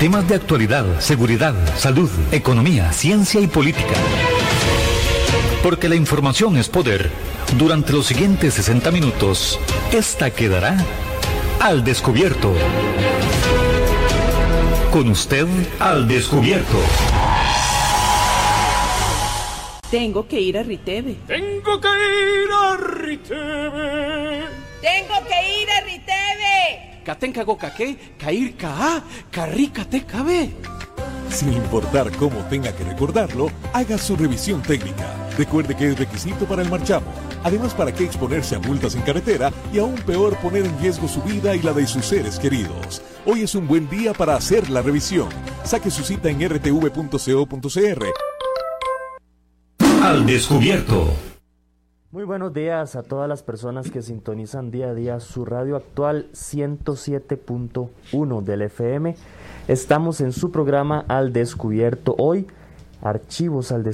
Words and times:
Temas 0.00 0.28
de 0.28 0.34
actualidad, 0.34 1.00
seguridad, 1.00 1.54
salud, 1.74 2.10
economía, 2.30 2.92
ciencia 2.92 3.40
y 3.40 3.46
política. 3.46 3.94
Porque 5.62 5.88
la 5.88 5.96
información 5.96 6.58
es 6.58 6.68
poder. 6.68 7.10
Durante 7.56 7.94
los 7.94 8.04
siguientes 8.04 8.52
60 8.54 8.90
minutos, 8.90 9.58
esta 9.92 10.30
quedará 10.30 10.76
al 11.60 11.82
descubierto. 11.82 12.52
Con 14.92 15.08
usted 15.08 15.46
al 15.78 16.06
descubierto. 16.06 16.76
Tengo 19.90 20.28
que 20.28 20.40
ir 20.42 20.58
a 20.58 20.62
Riteve. 20.62 21.16
Tengo 21.26 21.80
que 21.80 21.88
ir 21.88 22.50
a 22.52 22.76
Riteve. 22.76 24.44
Tengo 24.82 25.26
que 25.26 25.62
ir 25.62 25.70
a 25.70 25.80
Riteve. 25.80 26.05
Cair 28.18 28.56
cabe. 30.06 30.50
Sin 31.30 31.52
importar 31.52 32.10
cómo 32.16 32.40
tenga 32.48 32.72
que 32.74 32.84
recordarlo, 32.84 33.50
haga 33.72 33.98
su 33.98 34.16
revisión 34.16 34.62
técnica. 34.62 35.14
Recuerde 35.36 35.76
que 35.76 35.88
es 35.88 35.98
requisito 35.98 36.46
para 36.46 36.62
el 36.62 36.70
marchamo. 36.70 37.06
Además, 37.44 37.74
¿para 37.74 37.92
qué 37.92 38.04
exponerse 38.04 38.56
a 38.56 38.58
multas 38.58 38.94
en 38.94 39.02
carretera 39.02 39.52
y 39.72 39.78
aún 39.78 39.94
peor 39.96 40.36
poner 40.38 40.64
en 40.64 40.78
riesgo 40.80 41.06
su 41.08 41.22
vida 41.22 41.54
y 41.54 41.62
la 41.62 41.72
de 41.72 41.86
sus 41.86 42.06
seres 42.06 42.38
queridos? 42.38 43.02
Hoy 43.24 43.42
es 43.42 43.54
un 43.54 43.66
buen 43.66 43.88
día 43.88 44.14
para 44.14 44.34
hacer 44.34 44.70
la 44.70 44.82
revisión. 44.82 45.28
Saque 45.64 45.90
su 45.90 46.02
cita 46.04 46.30
en 46.30 46.40
rtv.co.cr. 46.48 48.04
Al 50.02 50.26
descubierto. 50.26 51.35
Muy 52.16 52.24
buenos 52.24 52.54
días 52.54 52.96
a 52.96 53.02
todas 53.02 53.28
las 53.28 53.42
personas 53.42 53.90
que 53.90 54.00
sintonizan 54.00 54.70
día 54.70 54.88
a 54.88 54.94
día 54.94 55.20
su 55.20 55.44
radio 55.44 55.76
actual 55.76 56.28
107.1 56.32 58.42
del 58.42 58.62
FM. 58.62 59.14
Estamos 59.68 60.22
en 60.22 60.32
su 60.32 60.50
programa 60.50 61.04
Al 61.08 61.34
Descubierto. 61.34 62.14
Hoy, 62.16 62.46
archivos 63.02 63.70
al, 63.70 63.84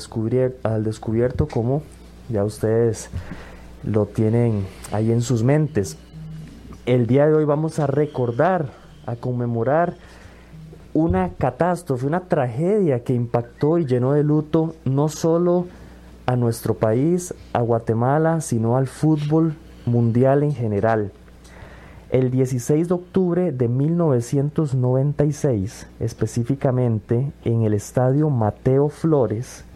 al 0.62 0.84
descubierto 0.84 1.48
como 1.48 1.83
ya 2.28 2.45
ustedes 2.45 3.11
lo 3.83 4.06
tienen 4.06 4.69
ahí 4.93 5.11
en 5.11 5.23
sus 5.23 5.43
mentes. 5.43 5.98
El 6.87 7.09
día 7.09 7.27
de 7.27 7.34
hoy 7.34 7.45
vamos 7.45 7.81
a 7.81 7.89
recordar, 7.89 8.69
a 9.05 9.17
conmemorar 9.17 9.97
una 10.95 11.31
catástrofe, 11.31 12.06
una 12.06 12.20
tragedia 12.20 13.03
que 13.03 13.15
impactó 13.15 13.78
y 13.78 13.84
llenó 13.84 14.12
de 14.12 14.23
luto 14.23 14.77
no 14.84 15.09
solo 15.09 15.67
a 16.33 16.36
nuestro 16.36 16.75
país, 16.75 17.34
a 17.52 17.61
Guatemala, 17.61 18.41
sino 18.41 18.78
al 18.78 18.86
fútbol 18.86 19.55
mundial 19.84 20.42
en 20.42 20.55
general. 20.55 21.12
El 22.11 22.30
16 22.30 22.88
de 22.88 22.94
octubre 22.94 23.52
de 23.52 23.69
1996, 23.69 25.86
específicamente 26.00 27.30
en 27.44 27.64
el 27.64 27.75
estadio 27.75 28.30
Mateo 28.30 28.88
Flores, 28.88 29.66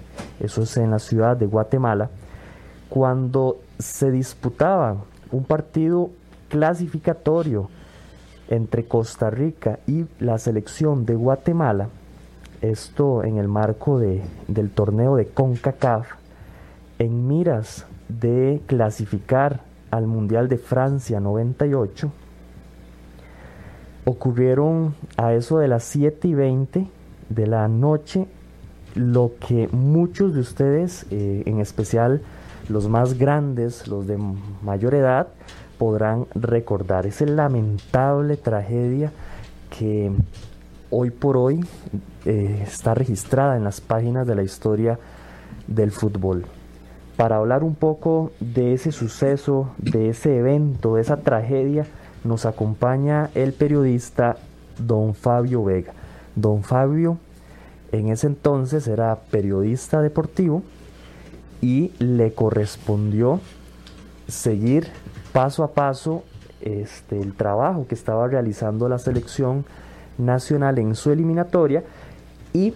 eso 0.40 0.62
es 0.62 0.74
en 0.78 0.92
la 0.92 0.98
ciudad 0.98 1.36
de 1.36 1.44
Guatemala, 1.44 2.08
cuando 2.88 3.58
se 3.78 4.10
disputaba 4.10 4.96
un 5.30 5.44
partido 5.44 6.08
clasificatorio 6.48 7.68
entre 8.48 8.86
Costa 8.86 9.28
Rica 9.28 9.78
y 9.86 10.06
la 10.20 10.38
selección 10.38 11.04
de 11.04 11.16
Guatemala, 11.16 11.90
esto 12.62 13.24
en 13.24 13.36
el 13.36 13.48
marco 13.48 13.98
de, 13.98 14.22
del 14.48 14.70
torneo 14.70 15.16
de 15.16 15.26
CONCACAF, 15.26 16.24
en 16.98 17.28
miras 17.28 17.86
de 18.08 18.62
clasificar 18.66 19.60
al 19.90 20.06
Mundial 20.06 20.48
de 20.48 20.58
Francia 20.58 21.20
98, 21.20 22.10
ocurrieron 24.04 24.94
a 25.16 25.34
eso 25.34 25.58
de 25.58 25.68
las 25.68 25.84
7 25.84 26.28
y 26.28 26.34
20 26.34 26.86
de 27.28 27.46
la 27.46 27.66
noche 27.68 28.28
lo 28.94 29.32
que 29.46 29.68
muchos 29.68 30.34
de 30.34 30.40
ustedes, 30.40 31.06
eh, 31.10 31.42
en 31.44 31.60
especial 31.60 32.22
los 32.68 32.88
más 32.88 33.18
grandes, 33.18 33.86
los 33.88 34.06
de 34.06 34.18
mayor 34.62 34.94
edad, 34.94 35.28
podrán 35.78 36.26
recordar. 36.34 37.06
Esa 37.06 37.26
lamentable 37.26 38.36
tragedia 38.36 39.12
que 39.76 40.10
hoy 40.90 41.10
por 41.10 41.36
hoy 41.36 41.60
eh, 42.24 42.62
está 42.66 42.94
registrada 42.94 43.56
en 43.56 43.64
las 43.64 43.80
páginas 43.80 44.26
de 44.26 44.34
la 44.34 44.42
historia 44.42 44.98
del 45.66 45.90
fútbol. 45.90 46.46
Para 47.16 47.36
hablar 47.36 47.64
un 47.64 47.74
poco 47.74 48.32
de 48.40 48.74
ese 48.74 48.92
suceso, 48.92 49.70
de 49.78 50.10
ese 50.10 50.36
evento, 50.36 50.96
de 50.96 51.02
esa 51.02 51.16
tragedia, 51.18 51.86
nos 52.24 52.44
acompaña 52.44 53.30
el 53.34 53.52
periodista 53.52 54.36
don 54.78 55.14
Fabio 55.14 55.64
Vega. 55.64 55.92
Don 56.34 56.62
Fabio 56.62 57.18
en 57.92 58.08
ese 58.08 58.26
entonces 58.26 58.86
era 58.88 59.16
periodista 59.30 60.02
deportivo 60.02 60.62
y 61.62 61.92
le 61.98 62.32
correspondió 62.32 63.40
seguir 64.28 64.88
paso 65.32 65.64
a 65.64 65.72
paso 65.72 66.24
este, 66.60 67.20
el 67.20 67.34
trabajo 67.34 67.86
que 67.86 67.94
estaba 67.94 68.26
realizando 68.26 68.88
la 68.88 68.98
selección 68.98 69.64
nacional 70.18 70.78
en 70.78 70.94
su 70.94 71.10
eliminatoria 71.12 71.84
y 72.52 72.74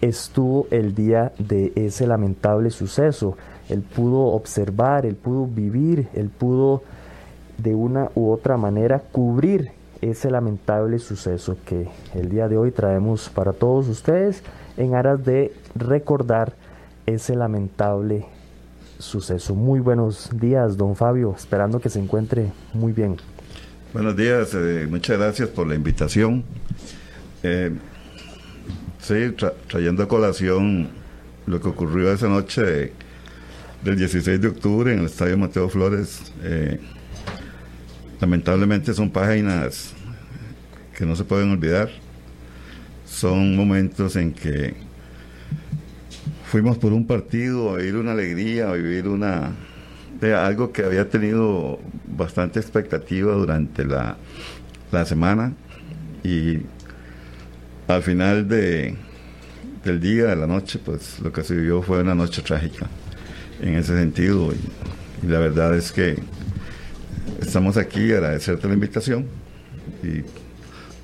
estuvo 0.00 0.66
el 0.70 0.94
día 0.94 1.32
de 1.38 1.72
ese 1.74 2.06
lamentable 2.06 2.70
suceso. 2.70 3.36
Él 3.68 3.82
pudo 3.82 4.26
observar, 4.26 5.06
él 5.06 5.16
pudo 5.16 5.46
vivir, 5.46 6.08
él 6.14 6.30
pudo 6.30 6.82
de 7.58 7.74
una 7.74 8.10
u 8.14 8.30
otra 8.30 8.56
manera 8.56 9.00
cubrir 9.00 9.72
ese 10.00 10.30
lamentable 10.30 10.98
suceso 10.98 11.56
que 11.64 11.88
el 12.14 12.28
día 12.28 12.48
de 12.48 12.56
hoy 12.56 12.70
traemos 12.70 13.28
para 13.28 13.52
todos 13.52 13.88
ustedes 13.88 14.42
en 14.76 14.94
aras 14.94 15.24
de 15.24 15.52
recordar 15.74 16.54
ese 17.06 17.34
lamentable 17.34 18.26
suceso. 18.98 19.54
Muy 19.54 19.80
buenos 19.80 20.30
días, 20.32 20.76
don 20.76 20.94
Fabio, 20.94 21.34
esperando 21.36 21.80
que 21.80 21.88
se 21.88 21.98
encuentre 21.98 22.52
muy 22.74 22.92
bien. 22.92 23.16
Buenos 23.92 24.16
días, 24.16 24.54
eh, 24.54 24.86
muchas 24.88 25.18
gracias 25.18 25.48
por 25.48 25.66
la 25.66 25.74
invitación. 25.74 26.44
Eh, 27.42 27.72
sí, 29.08 29.34
trayendo 29.68 30.02
a 30.02 30.08
colación 30.08 30.88
lo 31.46 31.60
que 31.62 31.68
ocurrió 31.68 32.12
esa 32.12 32.28
noche 32.28 32.92
del 33.82 33.96
16 33.96 34.38
de 34.38 34.48
octubre 34.48 34.92
en 34.92 34.98
el 35.00 35.06
Estadio 35.06 35.38
Mateo 35.38 35.70
Flores. 35.70 36.30
Eh, 36.42 36.78
lamentablemente 38.20 38.92
son 38.92 39.10
páginas 39.10 39.94
que 40.94 41.06
no 41.06 41.16
se 41.16 41.24
pueden 41.24 41.50
olvidar. 41.50 41.88
Son 43.06 43.56
momentos 43.56 44.14
en 44.16 44.34
que 44.34 44.74
fuimos 46.44 46.76
por 46.76 46.92
un 46.92 47.06
partido 47.06 47.70
a 47.70 47.76
vivir 47.78 47.96
una 47.96 48.12
alegría, 48.12 48.68
a 48.68 48.74
vivir 48.74 49.08
una 49.08 49.52
algo 50.36 50.70
que 50.70 50.84
había 50.84 51.08
tenido 51.08 51.78
bastante 52.06 52.60
expectativa 52.60 53.32
durante 53.32 53.86
la, 53.86 54.18
la 54.90 55.06
semana 55.06 55.54
y 56.24 56.58
al 57.88 58.02
final 58.02 58.46
de, 58.46 58.94
del 59.82 59.98
día, 59.98 60.26
de 60.26 60.36
la 60.36 60.46
noche, 60.46 60.78
pues 60.84 61.18
lo 61.20 61.32
que 61.32 61.42
se 61.42 61.54
vivió 61.54 61.82
fue 61.82 62.00
una 62.00 62.14
noche 62.14 62.42
trágica 62.42 62.86
en 63.60 63.74
ese 63.74 63.96
sentido 63.96 64.52
y, 64.52 65.26
la 65.26 65.40
verdad 65.40 65.74
es 65.74 65.90
que 65.90 66.16
estamos 67.40 67.76
aquí 67.76 68.12
agradecerte 68.12 68.68
la 68.68 68.74
invitación 68.74 69.26
y 70.00 70.22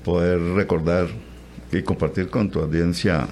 poder 0.05 0.39
recordar 0.39 1.07
y 1.69 1.81
compartir 1.81 2.29
con 2.29 2.49
tu 2.49 2.61
audiencia 2.61 3.27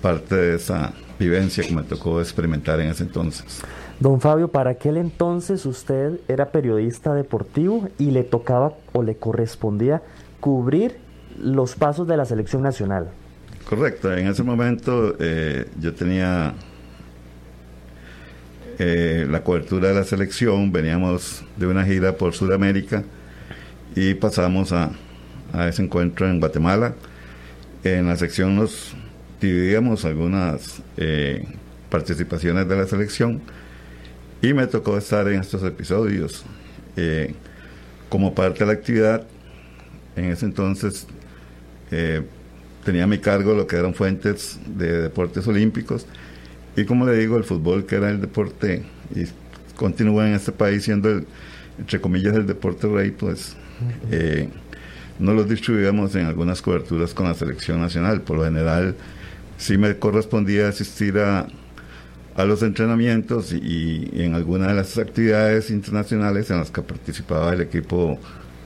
parte 0.00 0.36
de 0.36 0.56
esa 0.56 0.92
vivencia 1.18 1.64
que 1.64 1.74
me 1.74 1.82
tocó 1.82 2.20
experimentar 2.20 2.80
en 2.80 2.90
ese 2.90 3.02
entonces. 3.02 3.62
Don 3.98 4.20
Fabio, 4.20 4.46
para 4.46 4.70
aquel 4.70 4.96
entonces 4.96 5.66
usted 5.66 6.20
era 6.28 6.52
periodista 6.52 7.14
deportivo 7.14 7.88
y 7.98 8.12
le 8.12 8.22
tocaba 8.22 8.74
o 8.92 9.02
le 9.02 9.16
correspondía 9.16 10.02
cubrir 10.38 10.98
los 11.40 11.74
pasos 11.74 12.06
de 12.06 12.16
la 12.16 12.24
selección 12.24 12.62
nacional. 12.62 13.08
Correcto, 13.68 14.12
en 14.12 14.26
ese 14.26 14.42
momento 14.42 15.16
eh, 15.20 15.66
yo 15.80 15.94
tenía 15.94 16.54
eh, 18.82 19.26
la 19.28 19.44
cobertura 19.44 19.88
de 19.88 19.94
la 19.94 20.04
selección, 20.04 20.72
veníamos 20.72 21.44
de 21.58 21.66
una 21.66 21.84
gira 21.84 22.16
por 22.16 22.32
Sudamérica 22.32 23.04
y 23.94 24.14
pasamos 24.14 24.72
a, 24.72 24.90
ese 25.68 25.82
encuentro 25.82 26.26
en 26.26 26.40
Guatemala. 26.40 26.94
En 27.84 28.06
la 28.06 28.16
sección 28.16 28.56
nos 28.56 28.94
dividíamos 29.38 30.06
algunas 30.06 30.82
eh, 30.96 31.46
participaciones 31.90 32.66
de 32.68 32.76
la 32.76 32.86
selección 32.86 33.42
y 34.40 34.54
me 34.54 34.66
tocó 34.66 34.96
estar 34.96 35.28
en 35.28 35.40
estos 35.40 35.62
episodios 35.62 36.44
eh, 36.96 37.34
como 38.08 38.34
parte 38.34 38.60
de 38.60 38.66
la 38.66 38.72
actividad. 38.72 39.26
En 40.16 40.26
ese 40.26 40.46
entonces 40.46 41.06
eh, 41.90 42.22
tenía 42.84 43.04
a 43.04 43.06
mi 43.06 43.18
cargo 43.18 43.54
lo 43.54 43.66
que 43.66 43.76
eran 43.76 43.94
fuentes 43.94 44.58
de 44.66 45.02
deportes 45.02 45.46
olímpicos 45.46 46.06
y 46.76 46.84
como 46.84 47.06
le 47.06 47.16
digo, 47.16 47.36
el 47.36 47.44
fútbol 47.44 47.86
que 47.86 47.96
era 47.96 48.10
el 48.10 48.20
deporte 48.20 48.84
y 49.14 49.24
continúa 49.76 50.28
en 50.28 50.34
este 50.34 50.52
país 50.52 50.84
siendo 50.84 51.10
el, 51.10 51.26
entre 51.78 52.00
comillas 52.00 52.34
el 52.36 52.46
deporte 52.46 52.86
rey, 52.86 53.10
pues 53.10 53.56
no 55.18 55.34
los 55.34 55.48
distribuíamos 55.48 56.14
en 56.14 56.26
algunas 56.26 56.62
coberturas 56.62 57.12
con 57.12 57.26
la 57.26 57.34
selección 57.34 57.80
nacional. 57.80 58.22
Por 58.22 58.38
lo 58.38 58.44
general, 58.44 58.96
sí 59.58 59.76
me 59.76 59.96
correspondía 59.96 60.68
asistir 60.68 61.18
a, 61.18 61.46
a 62.34 62.44
los 62.44 62.62
entrenamientos 62.62 63.52
y, 63.52 64.10
en 64.14 64.34
algunas 64.34 64.68
de 64.68 64.74
las 64.74 64.98
actividades 64.98 65.70
internacionales 65.70 66.50
en 66.50 66.58
las 66.58 66.70
que 66.70 66.82
participaba 66.82 67.52
el 67.52 67.60
equipo 67.60 68.18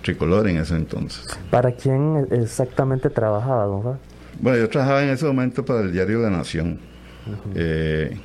tricolor 0.05 0.47
en 0.49 0.59
ese 0.59 0.77
entonces. 0.77 1.27
¿Para 1.51 1.73
quién 1.73 2.29
exactamente 2.31 3.11
trabajaba, 3.11 3.65
don 3.65 3.99
Bueno, 4.39 4.59
yo 4.59 4.69
trabajaba 4.69 5.03
en 5.03 5.11
ese 5.11 5.25
momento 5.25 5.65
para 5.65 5.81
el 5.81 5.93
diario 5.93 6.21
La 6.21 6.31
Nación. 6.31 6.79
Eh, 7.55 8.17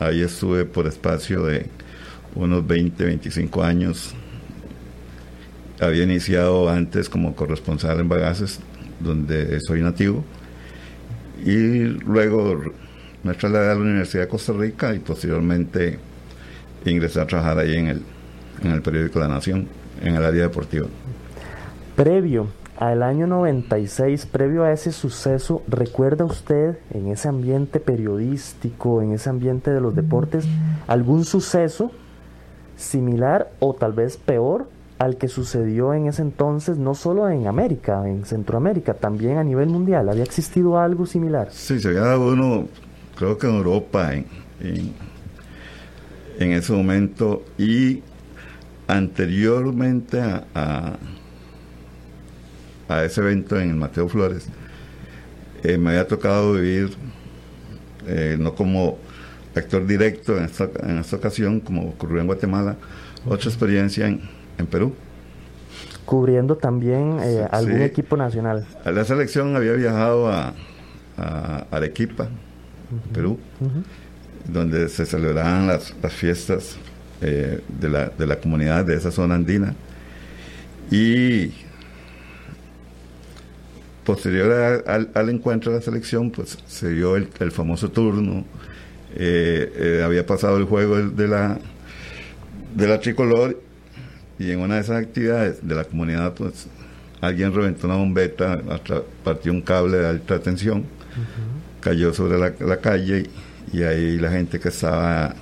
ahí 0.00 0.22
estuve 0.22 0.64
por 0.64 0.86
espacio 0.86 1.44
de 1.44 1.66
unos 2.34 2.66
20, 2.66 3.04
25 3.04 3.62
años. 3.62 4.14
Había 5.80 6.02
iniciado 6.02 6.68
antes 6.68 7.08
como 7.08 7.34
corresponsal 7.34 8.00
en 8.00 8.08
Bagaces, 8.08 8.60
donde 9.00 9.58
soy 9.60 9.80
nativo. 9.82 10.24
Y 11.44 11.84
luego 11.84 12.60
me 13.22 13.34
trasladé 13.34 13.70
a 13.70 13.74
la 13.74 13.80
Universidad 13.80 14.24
de 14.24 14.28
Costa 14.28 14.52
Rica 14.52 14.94
y 14.94 14.98
posteriormente 14.98 15.98
ingresé 16.84 17.20
a 17.20 17.26
trabajar 17.26 17.58
ahí 17.58 17.76
en 17.76 17.86
el, 17.86 18.02
en 18.62 18.72
el 18.72 18.82
periódico 18.82 19.20
La 19.20 19.28
Nación, 19.28 19.68
en 20.02 20.16
el 20.16 20.24
área 20.24 20.42
deportiva. 20.42 20.86
Previo 21.96 22.48
al 22.76 23.02
año 23.02 23.26
96, 23.26 24.26
previo 24.26 24.64
a 24.64 24.72
ese 24.72 24.92
suceso, 24.92 25.62
¿recuerda 25.68 26.24
usted 26.24 26.78
en 26.90 27.08
ese 27.08 27.28
ambiente 27.28 27.78
periodístico, 27.80 29.02
en 29.02 29.12
ese 29.12 29.30
ambiente 29.30 29.70
de 29.70 29.80
los 29.80 29.94
deportes, 29.94 30.44
algún 30.88 31.24
suceso 31.24 31.92
similar 32.76 33.52
o 33.60 33.74
tal 33.74 33.92
vez 33.92 34.16
peor 34.16 34.68
al 34.98 35.16
que 35.16 35.28
sucedió 35.28 35.94
en 35.94 36.06
ese 36.06 36.22
entonces, 36.22 36.78
no 36.78 36.94
solo 36.94 37.28
en 37.28 37.46
América, 37.46 38.02
en 38.08 38.24
Centroamérica, 38.24 38.94
también 38.94 39.38
a 39.38 39.44
nivel 39.44 39.68
mundial? 39.68 40.08
¿Había 40.08 40.24
existido 40.24 40.78
algo 40.78 41.06
similar? 41.06 41.48
Sí, 41.52 41.78
se 41.78 41.88
había 41.88 42.00
dado 42.00 42.32
uno 42.32 42.66
creo 43.16 43.38
que 43.38 43.46
en 43.46 43.54
Europa 43.54 44.14
en, 44.14 44.26
en, 46.38 46.52
ese 46.52 46.72
momento 46.72 47.44
y 47.58 48.02
anteriormente 48.92 50.20
a, 50.20 50.96
a, 52.88 53.04
ese 53.04 53.20
evento 53.22 53.58
en 53.58 53.70
el 53.70 53.76
Mateo 53.76 54.08
Flores, 54.08 54.46
eh, 55.62 55.78
me 55.78 55.90
había 55.90 56.06
tocado 56.06 56.54
vivir, 56.54 56.94
eh, 58.06 58.36
no 58.38 58.54
como 58.54 58.98
actor 59.54 59.86
directo 59.86 60.36
en 60.36 60.44
esta, 60.44 60.68
en 60.82 60.98
esta 60.98 61.16
ocasión, 61.16 61.60
como 61.60 61.88
ocurrió 61.88 62.20
en 62.20 62.26
Guatemala, 62.26 62.76
otra 63.26 63.48
experiencia 63.48 64.06
en, 64.06 64.20
en 64.58 64.66
Perú. 64.66 64.94
Cubriendo 66.04 66.56
también 66.56 67.18
eh, 67.22 67.46
algún 67.50 67.80
equipo 67.80 68.16
nacional. 68.16 68.66
La 68.84 69.04
selección 69.04 69.56
había 69.56 69.72
viajado 69.72 70.28
a, 70.28 70.52
a 71.16 71.66
Arequipa, 71.70 72.28
Perú, 73.14 73.38
donde 74.46 74.88
se 74.90 75.06
celebraban 75.06 75.66
las, 75.66 75.94
fiestas 76.10 76.76
eh, 77.22 77.60
de, 77.80 77.88
la, 77.88 78.08
de, 78.08 78.26
la, 78.26 78.36
comunidad 78.36 78.84
de 78.84 78.96
esa 78.96 79.10
zona 79.10 79.34
andina. 79.34 79.74
Y 80.90 81.52
posterior 84.04 84.84
al, 84.86 85.28
encuentro 85.28 85.72
de 85.72 85.78
la 85.78 85.84
selección, 85.84 86.30
pues 86.30 86.58
se 86.66 86.90
dio 86.90 87.16
el, 87.16 87.52
famoso 87.52 87.90
turno. 87.90 88.44
Eh, 89.14 89.72
eh, 89.76 90.02
había 90.04 90.26
pasado 90.26 90.56
el 90.56 90.64
juego 90.64 90.96
de 90.98 91.28
la, 91.28 91.58
de 92.74 92.88
la 92.88 92.98
tricolor 93.00 93.60
y 94.38 94.50
en 94.50 94.60
una 94.60 94.76
de 94.76 94.80
esas 94.80 95.02
actividades 95.02 95.66
de 95.66 95.74
la 95.74 95.84
comunidad, 95.84 96.34
pues 96.34 96.66
alguien 97.20 97.54
reventó 97.54 97.86
una 97.86 97.96
bombeta, 97.96 98.60
partió 99.22 99.52
un 99.52 99.60
cable 99.60 99.98
de 99.98 100.08
alta 100.08 100.40
tensión 100.40 100.84
cayó 101.82 102.14
sobre 102.14 102.38
la, 102.38 102.76
calle 102.78 103.28
y, 103.72 103.82
ahí 103.82 104.18
la 104.18 104.30
gente 104.30 104.58
que 104.58 104.68
estaba 104.68 105.34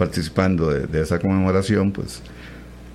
participando 0.00 0.70
de, 0.70 1.02
esa 1.02 1.18
conmemoración, 1.18 1.92
pues 1.92 2.22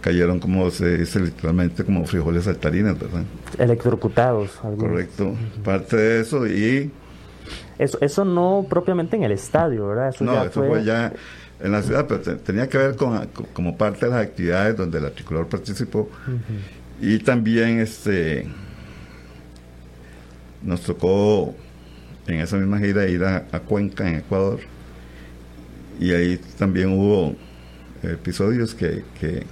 cayeron 0.01 0.39
como 0.39 0.71
se 0.71 0.97
dice 0.97 1.19
literalmente 1.19 1.83
como 1.83 2.03
frijoles 2.07 2.45
saltarinas, 2.45 2.97
¿verdad? 2.97 3.21
Electrocutados. 3.59 4.49
Correcto, 4.79 5.35
parte 5.63 5.95
de 5.97 6.21
eso 6.21 6.47
y... 6.47 6.91
Eso, 7.77 7.99
eso 8.01 8.25
no 8.25 8.65
propiamente 8.67 9.15
en 9.17 9.23
el 9.23 9.33
estadio, 9.33 9.87
¿verdad? 9.87 10.09
Eso 10.09 10.23
no, 10.23 10.33
ya 10.33 10.45
eso 10.45 10.65
fue... 10.65 10.83
ya 10.83 11.13
en 11.59 11.71
la 11.71 11.83
ciudad, 11.83 12.07
pero 12.07 12.21
tenía 12.39 12.67
que 12.67 12.79
ver 12.79 12.95
con, 12.95 13.27
como 13.53 13.77
parte 13.77 14.07
de 14.07 14.11
las 14.11 14.23
actividades 14.23 14.75
donde 14.75 14.97
el 14.97 15.05
articulador 15.05 15.47
participó. 15.47 16.09
Y 16.99 17.19
también 17.19 17.79
este 17.79 18.47
nos 20.63 20.81
tocó 20.81 21.53
en 22.25 22.39
esa 22.39 22.57
misma 22.57 22.79
gira 22.79 23.07
ir 23.07 23.23
a, 23.23 23.41
Cuenca, 23.59 24.09
en 24.09 24.15
Ecuador. 24.15 24.59
Y 25.99 26.11
ahí 26.11 26.39
también 26.57 26.91
hubo 26.91 27.35
episodios 28.03 28.75
que, 28.75 29.03
que, 29.19 29.45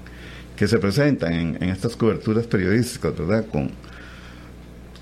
se 0.67 0.79
presentan 0.79 1.33
en, 1.33 1.63
estas 1.63 1.97
coberturas 1.97 2.47
periodísticas, 2.47 3.17
¿verdad? 3.17 3.45
Con, 3.51 3.69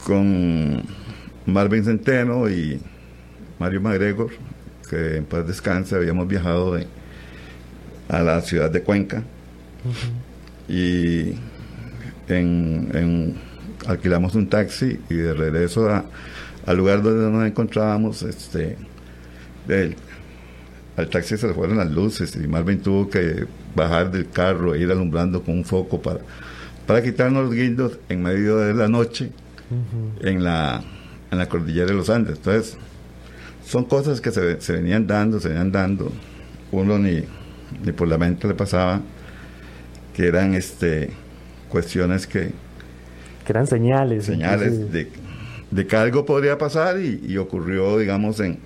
con 0.03 0.81
Marvin 1.45 1.83
Centeno 1.83 2.49
y 2.49 2.79
Mario 3.59 3.79
MacGregor, 3.81 4.31
que 4.89 5.17
en 5.17 5.25
paz 5.25 5.45
descanse, 5.45 5.95
habíamos 5.95 6.27
viajado 6.27 6.79
a 8.09 8.21
la 8.23 8.41
ciudad 8.41 8.71
de 8.71 8.81
Cuenca. 8.81 9.23
Y 10.67 11.35
en, 12.27 13.35
alquilamos 13.85 14.35
un 14.35 14.47
taxi 14.47 14.99
y 15.09 15.15
de 15.15 15.33
regreso 15.33 15.89
a, 15.89 16.05
al 16.65 16.77
lugar 16.77 17.01
donde 17.01 17.29
nos 17.29 17.45
encontrábamos, 17.45 18.23
este, 18.23 18.77
al 21.01 21.09
taxi 21.09 21.37
se 21.37 21.47
le 21.47 21.53
fueron 21.53 21.77
las 21.77 21.89
luces 21.89 22.35
y 22.35 22.47
Marvin 22.47 22.81
tuvo 22.81 23.09
que 23.09 23.45
bajar 23.75 24.11
del 24.11 24.29
carro 24.29 24.75
e 24.75 24.79
ir 24.79 24.91
alumbrando 24.91 25.43
con 25.43 25.57
un 25.57 25.65
foco 25.65 26.01
para, 26.01 26.19
para 26.85 27.01
quitarnos 27.01 27.45
los 27.45 27.53
guindos 27.53 27.99
en 28.09 28.23
medio 28.23 28.57
de 28.57 28.73
la 28.73 28.87
noche 28.87 29.31
en, 30.21 30.43
la, 30.43 30.83
en 31.31 31.37
la 31.37 31.47
cordillera 31.47 31.87
de 31.87 31.93
los 31.93 32.09
Andes. 32.09 32.37
Entonces, 32.37 32.77
son 33.65 33.85
cosas 33.85 34.19
que 34.19 34.31
se, 34.31 34.59
se 34.59 34.73
venían 34.73 35.07
dando, 35.07 35.39
se 35.39 35.49
venían 35.49 35.71
dando. 35.71 36.11
Uno 36.71 36.97
ni, 36.99 37.23
ni 37.83 37.91
por 37.91 38.07
la 38.07 38.17
mente 38.17 38.47
le 38.47 38.53
pasaba 38.53 39.01
que 40.13 40.27
eran 40.27 40.53
este 40.53 41.11
cuestiones 41.69 42.27
que 42.27 42.51
que 43.45 43.53
eran 43.53 43.65
señales 43.65 44.25
señales 44.25 44.91
de 44.91 45.09
de 45.71 45.87
que 45.87 45.95
algo 45.95 46.25
podría 46.25 46.57
pasar 46.57 46.99
y, 46.99 47.37
ocurrió, 47.37 47.97
digamos, 47.97 48.39
en, 48.41 48.59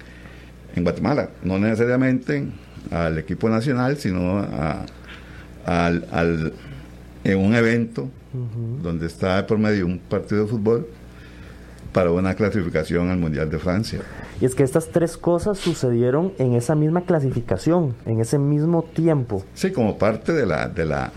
en, 0.75 0.83
Guatemala. 0.83 1.29
No 1.43 1.57
necesariamente 1.59 2.47
al 2.91 3.17
equipo 3.17 3.49
nacional, 3.49 3.97
sino 3.97 4.39
a, 4.39 4.85
al, 5.65 6.53
en 7.23 7.37
un 7.37 7.55
evento 7.55 8.09
donde 8.83 9.07
está 9.07 9.47
por 9.47 9.57
medio 9.57 9.85
un 9.85 9.99
partido 9.99 10.43
de 10.43 10.47
fútbol 10.47 10.87
para 11.93 12.11
una 12.11 12.33
clasificación 12.35 13.09
al 13.09 13.17
Mundial 13.17 13.49
de 13.49 13.57
Francia. 13.57 14.01
Y 14.41 14.45
es 14.45 14.53
que 14.53 14.63
estas 14.63 14.89
tres 14.89 15.15
cosas 15.15 15.57
sucedieron 15.57 16.33
en 16.37 16.53
esa 16.53 16.75
misma 16.75 17.05
clasificación, 17.05 17.95
en 18.05 18.19
ese 18.19 18.37
mismo 18.37 18.83
tiempo. 18.83 19.45
Sí, 19.53 19.71
como 19.71 19.97
parte 19.97 20.33
de 20.33 20.45
la, 20.45 20.67
de 20.67 20.85
la, 20.85 21.13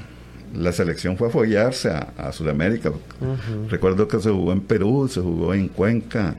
la 0.55 0.73
selección 0.73 1.17
fue 1.17 1.29
a 1.29 1.31
follarse 1.31 1.91
a, 1.91 2.31
Sudamérica. 2.33 2.93
Recuerdo 3.69 4.07
que 4.07 4.21
se 4.21 4.31
jugó 4.31 4.53
en 4.53 4.61
Perú, 4.61 5.09
se 5.09 5.21
jugó 5.21 5.53
en 5.53 5.67
Cuenca, 5.67 6.37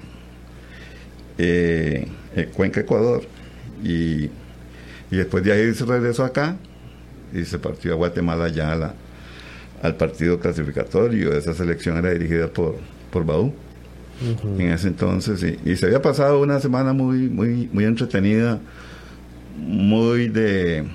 eh, 1.38 2.08
Cuenca, 2.48 2.82
Ecuador, 2.82 3.24
y, 3.84 4.30
después 5.10 5.44
de 5.44 5.52
ahí 5.52 5.74
se 5.74 5.86
regresó 5.86 6.24
acá 6.24 6.58
y 7.34 7.44
se 7.46 7.60
partió 7.60 7.94
a 7.94 7.96
Guatemala 7.96 8.48
ya 8.50 8.94
al 9.82 9.96
partido 9.96 10.40
clasificatorio. 10.40 11.34
Esa 11.34 11.54
selección 11.54 11.98
era 11.98 12.12
dirigida 12.12 12.48
por, 12.48 12.76
por 13.12 13.26
Baú. 13.26 13.54
En 14.58 14.72
ese 14.72 14.90
entonces, 14.90 15.42
y, 15.44 15.70
y 15.70 15.78
se 15.78 15.86
había 15.86 16.02
pasado 16.02 16.42
una 16.42 16.60
semana 16.60 16.92
muy, 16.92 17.30
muy, 17.30 17.70
muy 17.72 17.86
entretenida, 17.86 18.60
muy 19.58 20.28
de, 20.28 20.86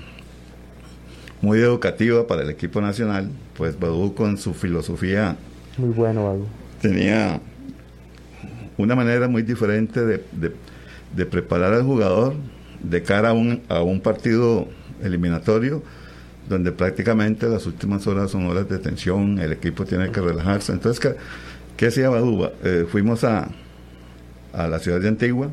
muy 1.45 1.59
educativa 1.59 2.25
para 2.27 2.41
el 2.41 2.49
equipo 2.49 2.81
nacional, 2.81 3.29
pues 3.55 3.79
Badu 3.79 4.13
con 4.13 4.37
su 4.37 4.53
filosofía. 4.53 5.37
Muy 5.77 5.89
bueno, 5.89 6.25
Badu. 6.25 6.45
Tenía 6.81 7.39
una 8.77 8.95
manera 8.95 9.27
muy 9.27 9.43
diferente 9.43 10.03
de, 10.03 10.23
preparar 11.25 11.73
al 11.73 11.83
jugador 11.83 12.33
de 12.81 13.03
cara 13.03 13.29
a 13.29 13.33
un, 13.33 13.61
a 13.69 13.81
un 13.81 14.01
partido 14.01 14.67
eliminatorio 15.01 15.83
donde 16.49 16.71
prácticamente 16.71 17.47
las 17.47 17.65
últimas 17.65 18.05
horas 18.07 18.31
son 18.31 18.45
horas 18.45 18.69
de 18.69 18.77
tensión, 18.77 19.39
el 19.39 19.51
equipo 19.51 19.85
tiene 19.85 20.11
que 20.11 20.21
relajarse. 20.21 20.71
Entonces, 20.73 20.99
¿qué, 20.99 21.15
qué 21.75 21.87
hacía 21.87 22.09
Badu? 22.09 22.49
Eh, 22.63 22.85
fuimos 22.89 23.23
a, 23.23 23.49
a 24.53 24.67
la 24.67 24.79
ciudad 24.79 24.99
de 24.99 25.07
Antigua, 25.07 25.49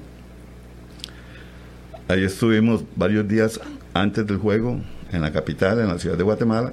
ahí 2.08 2.24
estuvimos 2.24 2.84
varios 2.94 3.26
días 3.26 3.60
antes 3.94 4.26
del 4.26 4.36
juego, 4.36 4.80
en 5.12 5.20
la 5.22 5.32
capital, 5.32 5.80
en 5.80 5.88
la 5.88 5.98
ciudad 5.98 6.16
de 6.16 6.24
Guatemala, 6.24 6.72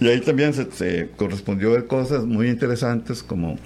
Y 0.00 0.08
ahí 0.08 0.20
también 0.20 0.52
se, 0.52 1.10
correspondió 1.16 1.72
ver 1.72 1.86
cosas 1.86 2.24
muy 2.24 2.48
interesantes 2.48 3.22
como 3.22 3.58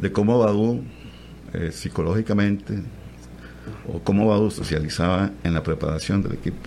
de 0.00 0.10
cómo 0.12 0.38
Badú 0.38 0.82
eh, 1.52 1.70
psicológicamente 1.72 2.82
o 3.86 4.00
cómo 4.00 4.26
Badú 4.26 4.50
socializaba 4.50 5.30
en 5.44 5.54
la 5.54 5.62
preparación 5.62 6.22
del 6.22 6.34
equipo. 6.34 6.58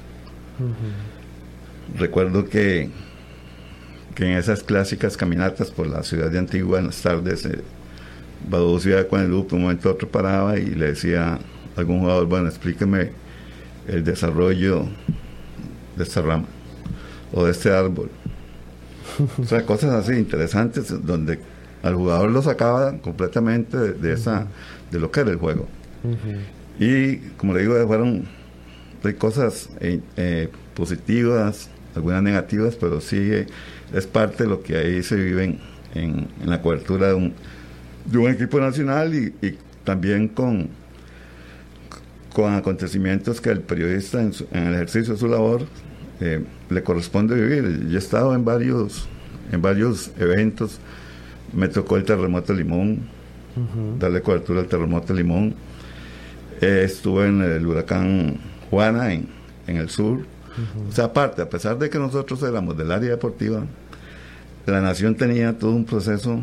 Recuerdo 1.98 2.46
que, 2.46 2.90
que 4.16 4.26
en 4.26 4.38
esas 4.38 4.64
clásicas 4.64 5.18
caminatas 5.18 5.72
por 5.72 5.88
la 5.88 6.04
ciudad 6.04 6.32
de 6.32 6.40
Antigua 6.40 6.80
en 6.80 6.88
las 6.88 7.02
tardes, 7.02 7.46
eh, 7.46 7.62
Badú 8.50 8.80
se 8.80 8.90
iba 8.90 9.04
con 9.06 9.22
el 9.22 9.28
grupo, 9.28 9.56
un 9.56 9.64
momento 9.64 9.92
otro 9.92 10.08
paraba 10.08 10.58
y 10.58 10.68
le 10.68 10.88
decía 10.88 11.36
a 11.36 11.40
algún 11.80 12.00
jugador, 12.00 12.28
bueno, 12.28 12.48
explíqueme 12.48 13.12
el 13.88 14.04
desarrollo 14.04 14.88
de 15.96 16.04
esta 16.04 16.22
rama 16.22 16.48
o 17.34 17.46
de 17.46 17.52
este 17.52 17.72
árbol. 17.72 18.10
o 19.38 19.46
sea, 19.46 19.66
cosas 19.66 19.92
así 19.92 20.14
interesantes 20.14 21.06
donde 21.06 21.40
al 21.84 21.96
jugador 21.96 22.30
lo 22.32 22.42
sacaba 22.42 22.98
completamente 23.00 23.78
de, 23.78 24.14
esa 24.14 24.48
de 24.92 25.00
lo 25.00 25.12
que 25.12 25.22
era 25.22 25.32
el 25.32 25.38
juego. 25.38 25.68
Y 26.80 27.18
como 27.38 27.54
le 27.54 27.62
digo, 27.62 27.88
fueron 27.88 28.28
hay 29.04 29.14
cosas 29.16 29.70
eh, 29.80 30.00
eh, 30.16 30.50
positivas, 30.76 31.70
algunas 31.96 32.22
negativas, 32.22 32.76
pero 32.76 33.02
sí 33.02 33.32
es 33.94 34.08
parte 34.08 34.44
de 34.44 34.50
lo 34.50 34.62
que 34.62 34.78
ahí 34.78 35.04
se 35.04 35.16
vive 35.16 35.58
en, 35.96 36.28
la 36.46 36.62
cobertura 36.62 37.08
de 37.08 37.14
un, 37.16 37.34
de 38.06 38.18
un 38.18 38.30
equipo 38.30 38.60
nacional 38.60 39.14
y, 39.14 39.58
también 39.84 40.28
con, 40.28 40.70
con 42.34 42.54
acontecimientos 42.54 43.42
que 43.42 43.50
el 43.50 43.62
periodista 43.62 44.22
en, 44.22 44.32
el 44.52 44.76
ejercicio 44.76 45.14
de 45.14 45.20
su 45.20 45.28
labor 45.28 45.66
eh, 46.20 46.44
le 46.70 46.84
corresponde 46.84 47.34
vivir. 47.36 47.88
Yo 47.90 47.96
he 47.96 47.98
estado 47.98 48.36
en 48.36 48.46
varios, 48.46 49.08
en 49.52 49.62
varios 49.62 50.12
eventos, 50.20 50.80
me 51.53 51.67
tocó 51.67 51.98
el 51.98 52.03
terremoto 52.03 52.53
de 52.53 52.60
Limón, 52.60 53.00
darle 54.00 54.22
cobertura 54.22 54.62
al 54.62 54.67
terremoto 54.67 55.13
de 55.13 55.22
Limón, 55.22 55.55
estuve 56.62 57.27
en 57.27 57.41
el 57.41 57.65
huracán 57.65 58.38
Juana 58.70 59.13
en, 59.13 59.27
en 59.67 59.77
el 59.77 59.89
sur. 59.89 60.20
O 60.88 60.91
sea, 60.91 61.05
aparte, 61.05 61.41
a 61.41 61.50
pesar 61.50 61.77
de 61.77 61.89
que 61.89 61.98
nosotros 61.98 62.43
éramos 62.43 62.77
del 62.77 62.91
área 62.91 63.10
deportiva, 63.10 63.63
la 64.65 64.81
nación 64.81 65.15
tenía 65.15 65.58
todo 65.58 65.72
un 65.72 65.86
proceso, 65.86 66.41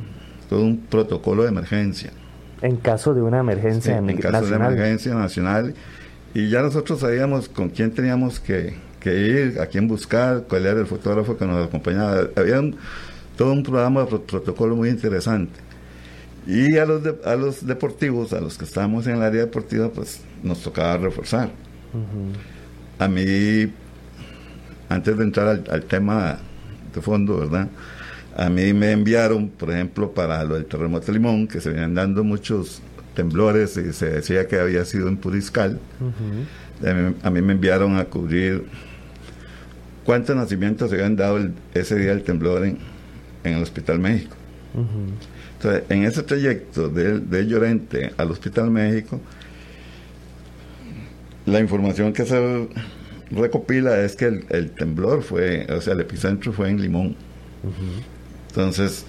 todo 0.48 0.62
un 0.62 0.78
protocolo 0.78 1.42
de 1.42 1.50
emergencia. 1.50 2.10
En 2.62 2.76
caso 2.76 3.14
de 3.14 3.22
una 3.22 3.38
emergencia 3.38 3.98
En 3.98 4.16
caso 4.16 4.46
de 4.46 4.56
emergencia 4.56 5.14
nacional. 5.14 5.74
Y 6.34 6.48
ya 6.48 6.62
nosotros 6.62 7.00
sabíamos 7.00 7.48
con 7.48 7.70
quién 7.70 7.92
teníamos 7.92 8.40
que, 8.40 8.74
ir, 9.04 9.60
a 9.60 9.66
quién 9.66 9.88
buscar, 9.88 10.44
cuál 10.48 10.66
era 10.66 10.80
el 10.80 10.86
fotógrafo 10.86 11.36
que 11.36 11.46
nos 11.46 11.66
acompañaba. 11.66 12.28
Había 12.36 12.60
todo 13.38 13.52
un 13.52 13.62
programa 13.62 14.04
de 14.04 14.18
protocolo 14.18 14.75
muy 14.75 14.88
interesante. 14.90 15.61
Y 16.45 16.76
a 16.76 16.85
los, 16.85 17.02
a 17.25 17.37
los 17.37 17.64
deportivos, 17.64 18.33
a 18.33 18.40
los 18.40 18.59
que 18.59 18.64
estábamos 18.64 19.07
en 19.07 19.14
el 19.14 19.23
área 19.23 19.42
deportiva, 19.42 19.90
pues 19.90 20.23
nos 20.42 20.61
tocaba 20.61 20.97
reforzar. 20.97 21.50
A 22.99 23.07
mí, 23.07 23.73
antes 24.88 25.16
de 25.16 25.23
entrar 25.23 25.62
al, 25.71 25.83
tema 25.85 26.38
de 26.92 27.00
fondo, 27.00 27.38
¿verdad? 27.38 27.68
A 28.37 28.49
mí 28.49 28.73
me 28.73 28.90
enviaron, 28.90 29.49
por 29.50 29.71
ejemplo, 29.71 30.11
para 30.11 30.42
lo 30.42 30.57
del 30.57 30.66
terremoto 30.66 31.07
de 31.07 31.12
Limón, 31.12 31.47
que 31.47 31.61
se 31.61 31.71
venían 31.71 31.95
dando 31.95 32.25
muchos 32.25 32.83
temblores 33.14 33.76
y 33.76 33.92
se 33.92 34.11
decía 34.11 34.49
que 34.49 34.59
había 34.59 34.85
sido 34.85 35.07
en 35.07 35.16
Puriscal. 35.16 35.78
a, 37.23 37.30
mí, 37.30 37.40
me 37.40 37.52
enviaron 37.52 37.99
a 37.99 38.04
cubrir 38.07 38.64
cuántos 40.04 40.35
nacimientos 40.35 40.90
se 40.90 40.97
habían 40.97 41.14
dado 41.14 41.38
ese 41.75 41.97
día 41.97 42.11
del 42.11 42.25
temblor 42.25 42.64
en, 42.64 42.97
el 43.45 43.62
Hospital 43.62 43.99
México. 43.99 44.37
Entonces, 45.54 45.85
en 45.88 46.04
ese 46.04 46.23
trayecto 46.23 46.88
de, 46.88 47.18
de 47.21 47.47
Llorente 47.47 48.12
al 48.16 48.30
Hospital 48.30 48.71
México, 48.71 49.21
la 51.47 51.61
información 51.61 52.12
que 52.12 52.25
se 52.25 52.68
recopila 53.30 54.00
es 54.00 54.16
que 54.16 54.45
el, 54.49 54.71
temblor 54.71 55.23
fue, 55.23 55.66
o 55.71 55.80
sea, 55.80 55.95
el 55.95 56.00
epicentro 56.00 56.52
fue 56.52 56.68
en 56.68 56.80
Limón. 56.80 57.16
Entonces, 58.49 59.04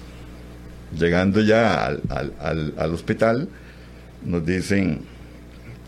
llegando 0.96 1.40
ya 1.40 1.86
al, 1.86 2.94
hospital, 2.94 3.48
nos 4.24 4.44
dicen 4.44 5.02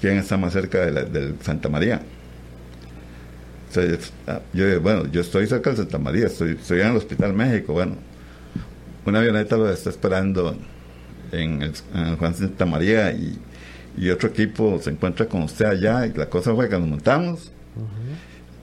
quién 0.00 0.18
está 0.18 0.36
más 0.36 0.52
cerca 0.52 0.90
de, 0.90 1.34
Santa 1.42 1.68
María. 1.68 2.02
Ah, 4.26 4.40
yo, 4.52 4.80
bueno, 4.82 5.10
yo 5.10 5.22
estoy 5.22 5.46
cerca 5.46 5.70
de 5.70 5.76
Santa 5.76 5.98
María, 5.98 6.26
estoy, 6.26 6.52
estoy 6.52 6.80
en 6.80 6.88
el 6.88 6.96
Hospital 6.96 7.32
México. 7.32 7.72
Bueno, 7.72 7.96
una 9.04 9.18
avioneta 9.18 9.56
lo 9.56 9.70
está 9.70 9.90
esperando 9.90 10.56
en 11.32 11.62
el, 11.62 11.72
en 11.94 12.16
Juan 12.16 12.34
Santa 12.34 12.66
María 12.66 13.12
y 13.12 13.38
y 13.96 14.08
otro 14.10 14.28
equipo 14.28 14.78
se 14.80 14.90
encuentra 14.90 15.26
con 15.26 15.42
usted 15.42 15.66
allá 15.66 16.06
y 16.06 16.12
la 16.12 16.28
cosa 16.28 16.54
fue 16.54 16.68
que 16.68 16.78
nos 16.78 16.88
montamos 16.88 17.52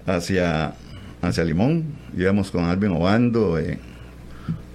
hacia, 0.06 0.74
hacia 1.22 1.44
Limón, 1.44 1.86
íbamos 2.18 2.50
con 2.50 2.64
Alvin 2.66 2.92
Obando, 2.92 3.60
eh, 3.60 3.78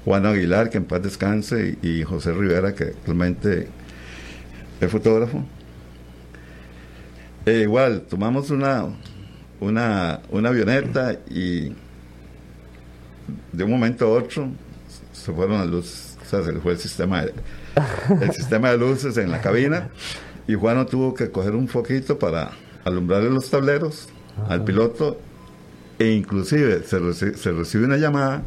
Juan 0.04 0.26
Aguilar, 0.26 0.71
que 0.71 0.78
en 0.78 0.85
paz 0.85 1.02
descanse, 1.02 1.78
y, 1.83 2.02
José 2.02 2.33
Rivera, 2.33 2.75
que 2.75 2.85
actualmente 2.85 3.68
es 4.80 4.90
fotógrafo. 4.90 5.44
E 7.47 7.61
igual, 7.61 8.02
tomamos 8.02 8.50
una, 8.50 8.87
una, 9.61 10.21
una 10.30 10.49
avioneta 10.50 11.18
y 11.28 11.73
de 13.52 13.64
un 13.64 13.71
momento 13.71 14.06
a 14.06 14.11
otro 14.11 14.50
se 15.25 15.33
fueron 15.33 15.59
las 15.59 15.69
luces, 15.69 16.19
o 16.21 16.28
sea, 16.28 16.43
se 16.43 16.52
le 16.52 16.61
fue 16.61 16.73
el 16.73 16.78
sistema 16.78 17.23
el 17.23 18.33
sistema 18.33 18.71
de 18.71 18.76
luces 18.78 19.16
en 19.16 19.31
la 19.31 19.40
cabina 19.40 19.88
y 20.47 20.54
Juan 20.54 20.85
tuvo 20.87 21.14
que 21.14 21.31
coger 21.31 21.54
un 21.54 21.66
foquito 21.66 22.19
para 22.19 22.50
alumbrarle 22.85 23.31
los 23.31 23.49
tableros 23.49 24.09
al 24.49 24.64
piloto 24.64 25.19
e 25.99 26.11
inclusive 26.11 26.83
se, 26.83 27.35
se, 27.35 27.52
recibe 27.52 27.87
una 27.87 27.97
llamada 27.97 28.43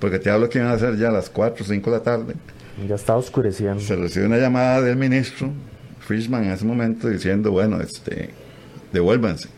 porque 0.00 0.18
te 0.18 0.30
hablo 0.30 0.48
que 0.48 0.58
iban 0.58 0.72
a 0.72 0.78
ser 0.78 0.96
ya 0.96 1.08
a 1.08 1.12
las 1.12 1.30
4 1.30 1.64
o 1.64 1.68
5 1.68 1.90
de 1.90 1.96
la 1.96 2.02
tarde. 2.02 2.34
Ya 2.88 2.94
está 2.94 3.14
oscureciendo. 3.14 3.80
Se 3.80 3.94
recibe 3.94 4.26
una 4.26 4.38
llamada 4.38 4.80
del 4.80 4.96
ministro 4.96 5.50
Fishman 6.00 6.44
en 6.44 6.52
ese 6.52 6.64
momento 6.64 7.08
diciendo, 7.08 7.52
bueno, 7.52 7.80
este, 7.80 8.30
devuélvanse. 8.92 9.48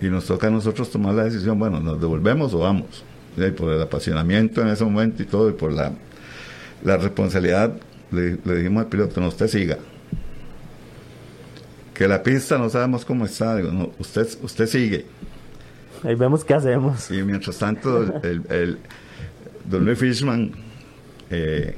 Y 0.00 0.06
nos 0.06 0.24
toca 0.26 0.46
a 0.46 0.50
nosotros 0.50 0.90
tomar 0.90 1.14
la 1.14 1.24
decisión, 1.24 1.58
bueno, 1.58 1.80
nos 1.80 2.00
devolvemos 2.00 2.54
o 2.54 2.60
vamos. 2.60 3.04
Por 3.56 3.72
el 3.72 3.82
apasionamiento 3.82 4.62
en 4.62 4.68
ese 4.68 4.84
momento 4.84 5.22
y 5.22 5.26
todo, 5.26 5.48
y 5.48 5.52
por 5.52 5.72
la, 5.72 5.92
la 6.84 6.96
responsabilidad 6.96 7.74
le, 8.10 8.36
dijimos 8.36 8.84
al 8.84 8.88
piloto, 8.88 9.20
no, 9.20 9.28
usted 9.28 9.48
siga. 9.48 9.78
Que 11.94 12.08
la 12.08 12.22
pista 12.22 12.58
no 12.58 12.68
sabemos 12.70 13.04
cómo 13.04 13.24
está, 13.24 13.56
digo, 13.56 13.70
no, 13.70 13.92
usted, 13.98 14.26
usted 14.42 14.66
sigue. 14.66 15.06
Ahí 16.02 16.14
vemos 16.14 16.44
qué 16.44 16.54
hacemos. 16.54 17.10
Y 17.10 17.22
mientras 17.22 17.58
tanto, 17.58 18.02
el, 18.22 18.42
el, 18.48 18.78
Don 19.68 19.84
Luis 19.84 19.98
Fishman, 19.98 20.52
eh, 21.30 21.76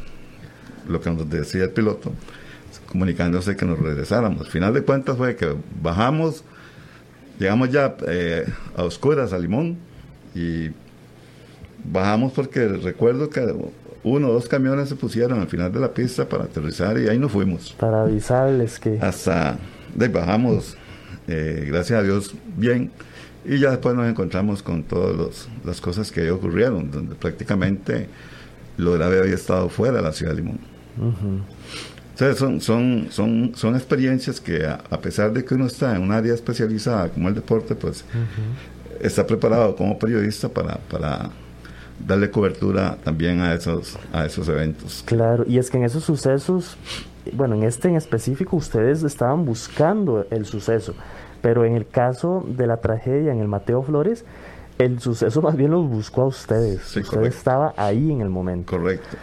lo 0.88 1.00
que 1.00 1.10
nos 1.10 1.28
decía 1.28 1.64
el 1.64 1.70
piloto, 1.70 2.12
comunicándose 2.86 3.56
que 3.56 3.64
nos 3.64 3.78
regresáramos. 3.78 4.42
Al 4.42 4.52
final 4.52 4.74
de 4.74 4.82
cuentas 4.82 5.16
fue 5.16 5.34
que 5.34 5.54
bajamos, 5.82 6.44
llegamos 7.38 7.70
ya 7.70 7.96
eh, 8.06 8.46
a 8.76 8.84
oscuras 8.84 9.32
a 9.32 9.38
Limón 9.38 9.78
y 10.34 10.68
bajamos 11.84 12.32
porque 12.32 12.68
recuerdo 12.68 13.30
que 13.30 13.54
uno 14.04 14.28
o 14.28 14.32
dos 14.32 14.48
camiones 14.48 14.88
se 14.88 14.96
pusieron 14.96 15.40
al 15.40 15.46
final 15.46 15.72
de 15.72 15.80
la 15.80 15.92
pista 15.92 16.28
para 16.28 16.44
aterrizar 16.44 16.98
y 16.98 17.08
ahí 17.08 17.18
nos 17.18 17.32
fuimos. 17.32 17.74
Para 17.78 18.02
avisarles 18.02 18.78
que... 18.78 18.98
Hasta 19.00 19.58
de, 19.94 20.08
bajamos, 20.08 20.76
eh, 21.28 21.64
gracias 21.68 22.00
a 22.00 22.02
Dios, 22.02 22.34
bien. 22.56 22.90
Y 23.44 23.58
ya 23.58 23.70
después 23.70 23.94
nos 23.94 24.08
encontramos 24.08 24.62
con 24.62 24.84
todas 24.84 25.48
las 25.64 25.80
cosas 25.80 26.10
que 26.12 26.30
ocurrieron, 26.30 26.90
donde 26.90 27.14
prácticamente 27.14 28.08
lo 28.76 28.92
grave 28.92 29.18
había 29.20 29.34
estado 29.34 29.68
fuera 29.68 29.96
de 29.96 30.02
la 30.02 30.12
ciudad 30.12 30.32
de 30.32 30.38
Limón. 30.38 30.60
Entonces 32.12 32.38
son, 32.38 32.60
son, 32.60 33.08
son, 33.10 33.52
son 33.54 33.74
experiencias 33.74 34.40
que 34.40 34.64
a, 34.66 35.00
pesar 35.00 35.32
de 35.32 35.44
que 35.44 35.54
uno 35.54 35.66
está 35.66 35.96
en 35.96 36.02
un 36.02 36.12
área 36.12 36.34
especializada 36.34 37.08
como 37.08 37.28
el 37.28 37.34
deporte, 37.34 37.74
pues 37.74 38.04
está 39.00 39.26
preparado 39.26 39.74
como 39.74 39.98
periodista 39.98 40.48
para, 40.48 40.76
para 40.76 41.30
darle 42.06 42.30
cobertura 42.30 42.96
también 43.02 43.40
a 43.40 43.54
esos, 43.54 43.98
a 44.12 44.26
esos 44.26 44.48
eventos. 44.48 45.02
Claro, 45.06 45.44
y 45.46 45.58
es 45.58 45.70
que 45.70 45.78
en 45.78 45.84
esos 45.84 46.04
sucesos, 46.04 46.76
bueno, 47.32 47.54
en 47.54 47.62
este 47.64 47.88
en 47.88 47.96
específico 47.96 48.56
ustedes 48.56 49.02
estaban 49.02 49.44
buscando 49.44 50.26
el 50.30 50.46
suceso, 50.46 50.94
pero 51.40 51.64
en 51.64 51.74
el 51.74 51.86
caso 51.86 52.44
de 52.46 52.66
la 52.66 52.78
tragedia 52.78 53.32
en 53.32 53.40
el 53.40 53.48
Mateo 53.48 53.82
Flores, 53.82 54.24
el 54.78 55.00
suceso 55.00 55.42
más 55.42 55.56
bien 55.56 55.70
los 55.70 55.88
buscó 55.88 56.22
a 56.22 56.26
ustedes. 56.26 56.96
Usted 56.96 57.22
estaba 57.22 57.74
ahí 57.76 58.10
en 58.10 58.20
el 58.20 58.28
momento. 58.28 58.76
Correcto. 58.76 59.16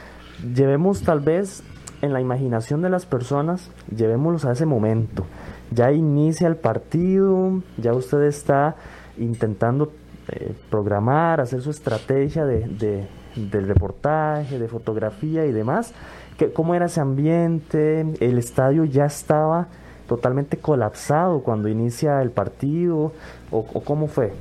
Llevemos 0.56 1.02
tal 1.02 1.20
vez 1.20 1.64
en 2.02 2.14
la 2.14 2.22
imaginación 2.22 2.82
de 2.82 2.90
las 2.90 3.06
personas, 3.06 3.70
llevémoslos 3.94 4.46
a 4.46 4.54
ese 4.54 4.66
momento. 4.66 5.26
Ya 5.72 5.92
inicia 5.92 6.48
el 6.48 6.56
partido, 6.56 7.62
ya 7.78 7.94
usted 7.94 8.24
está 8.24 8.76
intentando 9.18 9.92
eh, 10.32 10.54
programar, 10.70 11.42
hacer 11.42 11.62
su 11.62 11.70
estrategia 11.70 12.46
de, 12.46 12.68
de, 12.68 13.08
del 13.36 13.68
reportaje, 13.68 14.60
de 14.60 14.68
fotografía 14.68 15.46
y 15.46 15.52
demás. 15.52 15.94
¿Qué, 16.38 16.52
¿Cómo 16.52 16.76
era 16.76 16.86
ese 16.86 17.02
ambiente? 17.02 18.06
¿El 18.20 18.38
estadio 18.38 18.86
ya 18.86 19.06
estaba 19.06 19.68
totalmente 20.08 20.58
colapsado 20.58 21.42
cuando 21.42 21.68
inicia 21.68 22.22
el 22.22 22.32
partido? 22.32 23.14
¿O, 23.52 23.60
o 23.74 23.84
cómo 23.84 24.08
fue? 24.08 24.34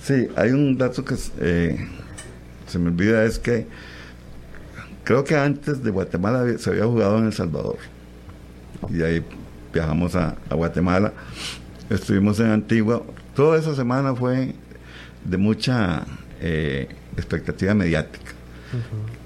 Sí, 0.00 0.28
hay 0.36 0.50
un 0.50 0.78
dato 0.78 1.04
que 1.04 1.14
eh, 1.40 1.78
se 2.66 2.78
me 2.78 2.88
olvida, 2.88 3.24
es 3.24 3.38
que 3.38 3.66
creo 5.04 5.24
que 5.24 5.36
antes 5.36 5.82
de 5.82 5.90
Guatemala 5.90 6.46
se 6.58 6.70
había 6.70 6.84
jugado 6.84 7.18
en 7.18 7.26
El 7.26 7.32
Salvador. 7.32 7.76
Y 8.88 9.02
ahí 9.02 9.24
viajamos 9.72 10.16
a, 10.16 10.36
a 10.48 10.54
Guatemala, 10.54 11.12
estuvimos 11.90 12.40
en 12.40 12.46
Antigua. 12.46 13.02
Toda 13.34 13.58
esa 13.58 13.74
semana 13.74 14.14
fue 14.14 14.54
de 15.24 15.36
mucha 15.36 16.04
eh, 16.40 16.88
expectativa 17.16 17.74
mediática. 17.74 18.32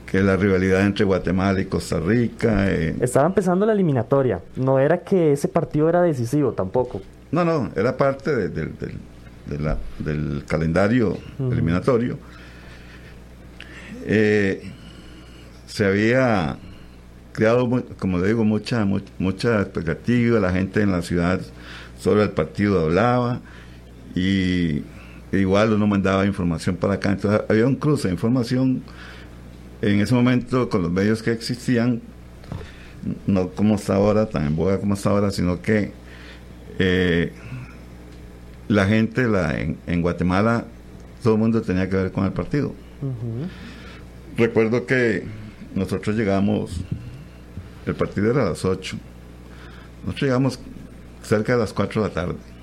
Que 0.07 0.23
la 0.23 0.37
rivalidad 0.37 0.81
entre 0.87 1.05
Guatemala 1.05 1.61
y 1.61 1.65
Costa 1.67 1.99
Rica. 2.01 2.71
eh, 2.71 2.95
Estaba 3.01 3.27
empezando 3.27 3.67
la 3.67 3.73
eliminatoria. 3.73 4.41
No 4.57 4.79
era 4.79 4.99
que 5.03 5.33
ese 5.33 5.49
partido 5.49 5.89
era 5.89 6.03
decisivo 6.03 6.53
tampoco. 6.53 7.03
No, 7.33 7.45
no, 7.45 7.71
era 7.77 7.97
parte 7.97 8.35
de- 8.35 8.49
del- 8.49 8.79
del- 8.79 8.99
de 9.47 9.59
la- 9.59 9.79
del 9.99 10.45
calendario 10.47 11.19
eliminatorio. 11.39 12.19
Eh, 14.07 14.71
se 15.67 15.85
había 15.87 16.57
creado, 17.33 17.69
como 17.99 18.19
le 18.19 18.29
digo, 18.29 18.45
mucha, 18.45 18.85
mu- 18.85 19.01
mucha 19.19 19.61
expectativa, 19.63 20.39
la 20.41 20.53
gente 20.53 20.81
en 20.83 20.93
la 20.93 21.03
ciudad 21.03 21.41
sobre 21.99 22.23
el 22.23 22.31
partido 22.31 22.81
hablaba 22.85 23.41
y 24.15 24.83
igual 25.39 25.73
uno 25.73 25.87
mandaba 25.87 26.27
información 26.27 26.77
para 26.77 26.95
acá, 26.95 27.13
entonces 27.13 27.43
había 27.49 27.67
un 27.67 27.77
cruce 27.77 28.09
de 28.09 28.15
información 28.15 28.83
en 29.83 30.01
ese 30.01 30.15
momento 30.15 30.69
con 30.69 30.83
los 30.83 30.91
medios 30.91 31.23
que 31.23 31.33
existían, 31.33 32.01
no 33.27 33.51
como 33.51 33.75
está 33.75 33.97
ahora, 33.97 34.27
tan 34.27 34.47
en 34.47 34.57
boga 34.57 34.79
como 34.79 34.95
está 34.95 35.11
ahora, 35.11 35.31
sino 35.31 35.61
que 35.61 35.93
eh, 36.79 37.33
la 38.69 38.87
gente 38.87 39.29
la, 39.29 39.59
en, 39.59 39.77
en 39.87 40.03
Guatemala, 40.03 40.65
todo 41.23 41.35
el 41.35 41.41
mundo 41.41 41.61
tenía 41.63 41.89
que 41.89 41.97
ver 41.97 42.13
con 42.13 42.25
el 42.25 42.33
partido. 42.33 42.75
Recuerdo 44.37 44.87
que 44.87 45.25
nosotros 45.75 46.17
llegamos, 46.17 46.81
el 47.87 47.95
partido 47.95 48.31
era 48.31 48.43
a 48.43 48.51
las 48.51 48.65
8, 48.65 48.97
nosotros 50.07 50.23
llegamos 50.23 50.59
cerca 51.23 51.53
de 51.53 51.59
las 51.59 51.73
4 51.73 52.03
de 52.03 52.09
la 52.09 52.15
tarde 52.15 52.54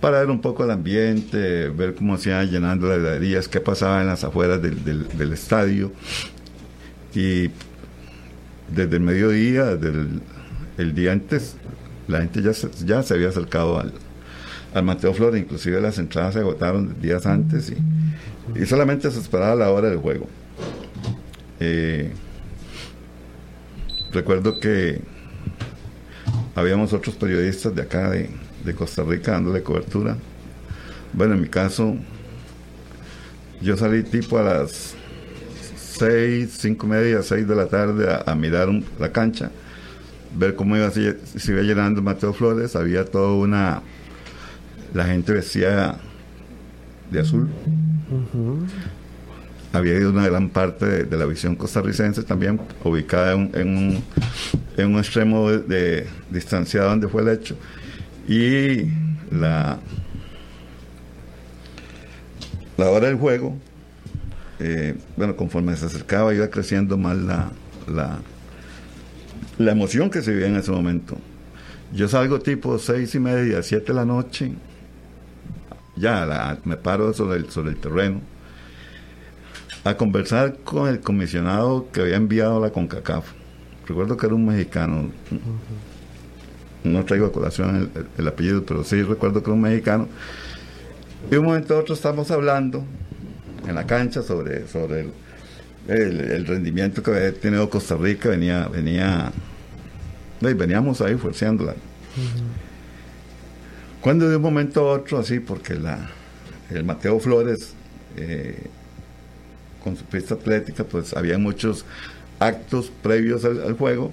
para 0.00 0.20
ver 0.20 0.30
un 0.30 0.40
poco 0.40 0.64
el 0.64 0.70
ambiente, 0.70 1.68
ver 1.70 1.94
cómo 1.94 2.16
se 2.18 2.30
iban 2.30 2.48
llenando 2.50 2.88
las 2.88 2.98
heladerías, 2.98 3.48
qué 3.48 3.60
pasaba 3.60 4.00
en 4.00 4.06
las 4.06 4.22
afueras 4.24 4.62
del, 4.62 4.84
del- 4.84 5.32
estadio. 5.32 5.92
Y 7.14 7.50
desde 8.74 8.96
el 8.96 9.00
mediodía, 9.00 9.76
desde 9.76 10.06
el, 10.76 10.94
día 10.94 11.12
antes, 11.12 11.56
la 12.06 12.20
gente 12.20 12.42
ya 12.42 12.52
se, 12.52 12.68
ya 12.84 13.02
se 13.02 13.14
había 13.14 13.28
acercado 13.30 13.80
al, 13.80 13.92
al 14.74 14.84
Mateo 14.84 15.12
Flores, 15.14 15.40
inclusive 15.42 15.80
las 15.80 15.98
entradas 15.98 16.34
se 16.34 16.40
agotaron 16.40 17.00
días 17.00 17.26
antes 17.26 17.70
y, 17.70 18.60
y 18.62 18.66
solamente 18.66 19.10
se 19.10 19.18
esperaba 19.18 19.54
la 19.56 19.70
hora 19.70 19.88
del 19.88 19.98
juego. 19.98 20.28
Eh, 21.60 22.12
recuerdo 24.12 24.60
que 24.60 25.00
habíamos 26.54 26.92
otros 26.92 27.16
periodistas 27.16 27.74
de 27.74 27.82
acá 27.82 28.10
de, 28.10 28.30
de 28.68 28.74
Costa 28.74 29.02
Rica 29.02 29.32
dándole 29.32 29.62
cobertura. 29.62 30.16
Bueno, 31.12 31.34
en 31.34 31.40
mi 31.40 31.48
caso, 31.48 31.96
yo 33.60 33.76
salí 33.76 34.02
tipo 34.02 34.38
a 34.38 34.42
las 34.42 34.94
seis, 35.76 36.56
cinco 36.60 36.86
y 36.86 36.90
media, 36.90 37.22
seis 37.22 37.48
de 37.48 37.56
la 37.56 37.66
tarde 37.66 38.08
a, 38.10 38.30
a 38.30 38.34
mirar 38.34 38.68
un- 38.68 38.84
la 39.00 39.10
cancha, 39.10 39.50
ver 40.36 40.54
cómo 40.54 40.76
iba, 40.76 40.90
se, 40.90 41.16
se 41.38 41.52
iba 41.52 41.62
llenando 41.62 42.02
Mateo 42.02 42.32
Flores, 42.32 42.76
había 42.76 43.04
toda 43.04 43.32
una, 43.32 43.82
la 44.94 45.04
gente 45.06 45.32
vestía 45.32 45.96
de 47.10 47.20
azul. 47.20 47.48
Había 49.72 49.94
ido 49.98 50.10
una 50.10 50.26
gran 50.26 50.48
parte 50.48 50.86
de, 50.86 51.04
de 51.04 51.16
la 51.16 51.26
visión 51.26 51.54
costarricense 51.56 52.22
también, 52.22 52.60
ubicada 52.84 53.32
en, 53.32 53.40
un- 53.40 53.50
en 53.54 53.76
un, 53.76 54.04
en 54.76 54.94
un 54.94 54.98
extremo 54.98 55.50
de, 55.50 55.58
de- 55.60 56.06
distanciado 56.30 56.90
donde 56.90 57.08
fue 57.08 57.22
el 57.22 57.28
hecho. 57.28 57.56
Y 58.28 58.84
la, 59.30 59.78
la 62.76 62.90
hora 62.90 63.06
del 63.08 63.16
juego, 63.16 63.56
eh, 64.60 64.96
bueno, 65.16 65.34
conforme 65.36 65.74
se 65.76 65.86
acercaba 65.86 66.34
iba 66.34 66.48
creciendo 66.48 66.96
más 66.98 67.16
la, 67.16 67.50
la, 67.86 68.18
la 69.58 69.72
emoción 69.72 70.10
que 70.10 70.20
se 70.22 70.32
vivía 70.32 70.48
en 70.48 70.56
ese 70.56 70.70
momento. 70.70 71.16
Yo 71.92 72.06
salgo 72.06 72.38
tipo 72.40 72.78
seis 72.78 73.14
y 73.14 73.18
media, 73.18 73.62
siete 73.62 73.86
de 73.88 73.94
la 73.94 74.04
noche, 74.04 74.52
ya 75.96 76.26
la- 76.26 76.58
me 76.64 76.76
paro 76.76 77.12
sobre 77.14 77.38
el, 77.38 77.50
sobre 77.50 77.70
el 77.70 77.76
terreno 77.78 78.20
a 79.84 79.96
conversar 79.96 80.58
con 80.64 80.86
el 80.88 81.00
comisionado 81.00 81.88
que 81.90 82.02
había 82.02 82.16
enviado 82.16 82.60
la 82.60 82.70
CONCACAF. 82.70 83.24
Recuerdo 83.86 84.18
que 84.18 84.26
era 84.26 84.34
un 84.34 84.44
mexicano, 84.44 85.10
no 86.84 87.04
traigo 87.04 87.26
a 87.26 87.32
colación 87.32 87.76
el, 87.76 87.82
el- 88.00 88.06
el 88.18 88.28
apellido, 88.28 88.64
pero 88.64 88.84
sí 88.84 89.02
recuerdo 89.02 89.42
que 89.42 89.50
era 89.50 89.54
un 89.54 89.62
mexicano. 89.62 90.08
Y 91.26 91.30
de 91.30 91.38
un 91.38 91.46
momento 91.46 91.74
a 91.76 91.80
otro 91.80 91.94
estamos 91.94 92.30
hablando 92.30 92.84
en 93.66 93.74
la 93.74 93.86
cancha 93.86 94.22
sobre, 94.22 94.66
sobre 94.68 95.00
el, 95.02 95.12
el- 95.88 96.20
el 96.20 96.46
rendimiento 96.46 97.02
que 97.02 97.10
había 97.10 97.32
tenido 97.34 97.68
Costa 97.70 97.96
Rica, 97.96 98.28
venía, 98.30 98.68
venía, 98.68 99.32
veníamos 100.40 101.00
ahí 101.00 101.16
forceándola. 101.16 101.74
Cuando 104.00 104.28
de 104.28 104.36
un 104.36 104.42
momento 104.42 104.88
a 104.88 104.92
otro, 104.94 105.18
así, 105.18 105.40
porque 105.40 105.74
la, 105.74 106.08
el 106.70 106.84
Mateo 106.84 107.18
Flores, 107.18 107.74
eh, 108.16 108.56
con 109.82 109.96
su 109.96 110.04
pista 110.04 110.34
atlética, 110.34 110.84
pues 110.84 111.14
había 111.16 111.38
muchos 111.38 111.84
actos 112.38 112.90
previos 113.02 113.44
al, 113.44 113.60
al 113.62 113.72
juego. 113.74 114.12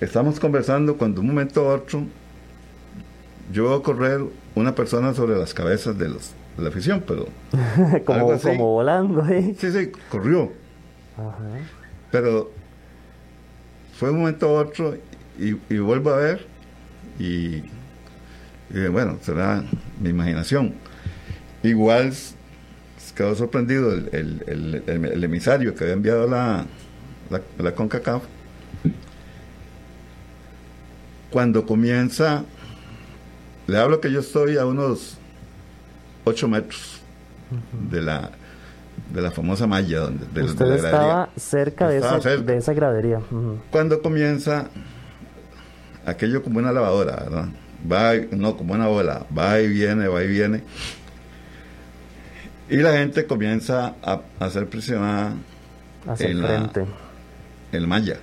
Estamos 0.00 0.40
conversando 0.40 0.96
cuando 0.96 1.16
de 1.16 1.20
un 1.20 1.26
momento 1.34 1.68
a 1.70 1.74
otro 1.74 2.04
yo 3.52 3.64
veo 3.64 3.82
correr 3.82 4.20
una 4.54 4.74
persona 4.74 5.12
sobre 5.12 5.36
las 5.36 5.52
cabezas 5.52 5.98
de, 5.98 6.08
los, 6.08 6.30
de 6.56 6.62
la 6.62 6.68
afición, 6.68 7.02
pero 7.06 7.26
como, 8.06 8.38
como 8.38 8.72
volando, 8.74 9.26
¿eh? 9.28 9.54
sí, 9.58 9.70
sí, 9.72 9.90
corrió. 10.08 10.52
Ajá. 11.16 11.36
Pero 12.10 12.50
fue 13.98 14.10
un 14.10 14.20
momento 14.20 14.48
a 14.48 14.62
otro 14.62 14.96
y, 15.38 15.56
y 15.68 15.78
vuelvo 15.78 16.10
a 16.10 16.16
ver 16.16 16.46
y, 17.18 17.62
y 18.72 18.86
bueno, 18.90 19.18
será 19.20 19.64
mi 20.00 20.10
imaginación. 20.10 20.74
Igual 21.62 22.12
quedó 23.14 23.34
sorprendido 23.34 23.92
el, 23.92 24.08
el- 24.12 24.44
el- 24.46 24.82
el- 24.86 25.04
el 25.06 25.24
emisario 25.24 25.74
que 25.74 25.84
había 25.84 25.94
enviado 25.94 26.26
la, 26.26 26.64
la, 27.28 27.42
la 27.58 27.74
CONCACAF 27.74 28.22
cuando 31.30 31.66
comienza, 31.66 32.44
le 33.66 33.78
hablo 33.78 34.00
que 34.00 34.10
yo 34.12 34.20
estoy 34.20 34.56
a 34.56 34.66
unos 34.66 35.16
8 36.24 36.48
metros 36.48 37.00
de 37.90 38.02
la 38.02 38.30
de 39.12 39.20
la 39.22 39.30
famosa 39.32 39.66
malla 39.66 40.00
donde 40.00 40.24
de, 40.32 40.42
Usted 40.44 40.64
de 40.66 40.70
la 40.70 40.76
estaba 40.76 41.28
cerca 41.36 41.88
de 41.88 41.96
Estaba 41.96 42.18
esa, 42.18 42.28
cerca. 42.30 42.44
de 42.52 42.58
esa 42.58 42.72
gradería. 42.74 43.20
Cuando 43.70 44.02
comienza 44.02 44.68
aquello 46.06 46.42
como 46.42 46.58
una 46.60 46.70
lavadora, 46.72 47.16
¿verdad? 47.16 47.48
Va, 47.90 48.14
y- 48.14 48.28
no, 48.32 48.56
como 48.56 48.74
una 48.74 48.86
bola, 48.86 49.26
va 49.36 49.60
y 49.60 49.68
viene, 49.68 50.06
va 50.06 50.22
y 50.22 50.28
viene. 50.28 50.62
Y 52.68 52.76
la 52.76 52.92
gente 52.92 53.26
comienza 53.26 53.94
a, 54.02 54.20
a 54.38 54.50
ser 54.50 54.68
presionada 54.68 55.32
Hacia 56.06 56.26
el 56.26 56.32
En 56.36 56.42
la- 56.42 56.48
frente. 56.48 56.86
en 57.72 57.88
malla. 57.88 58.16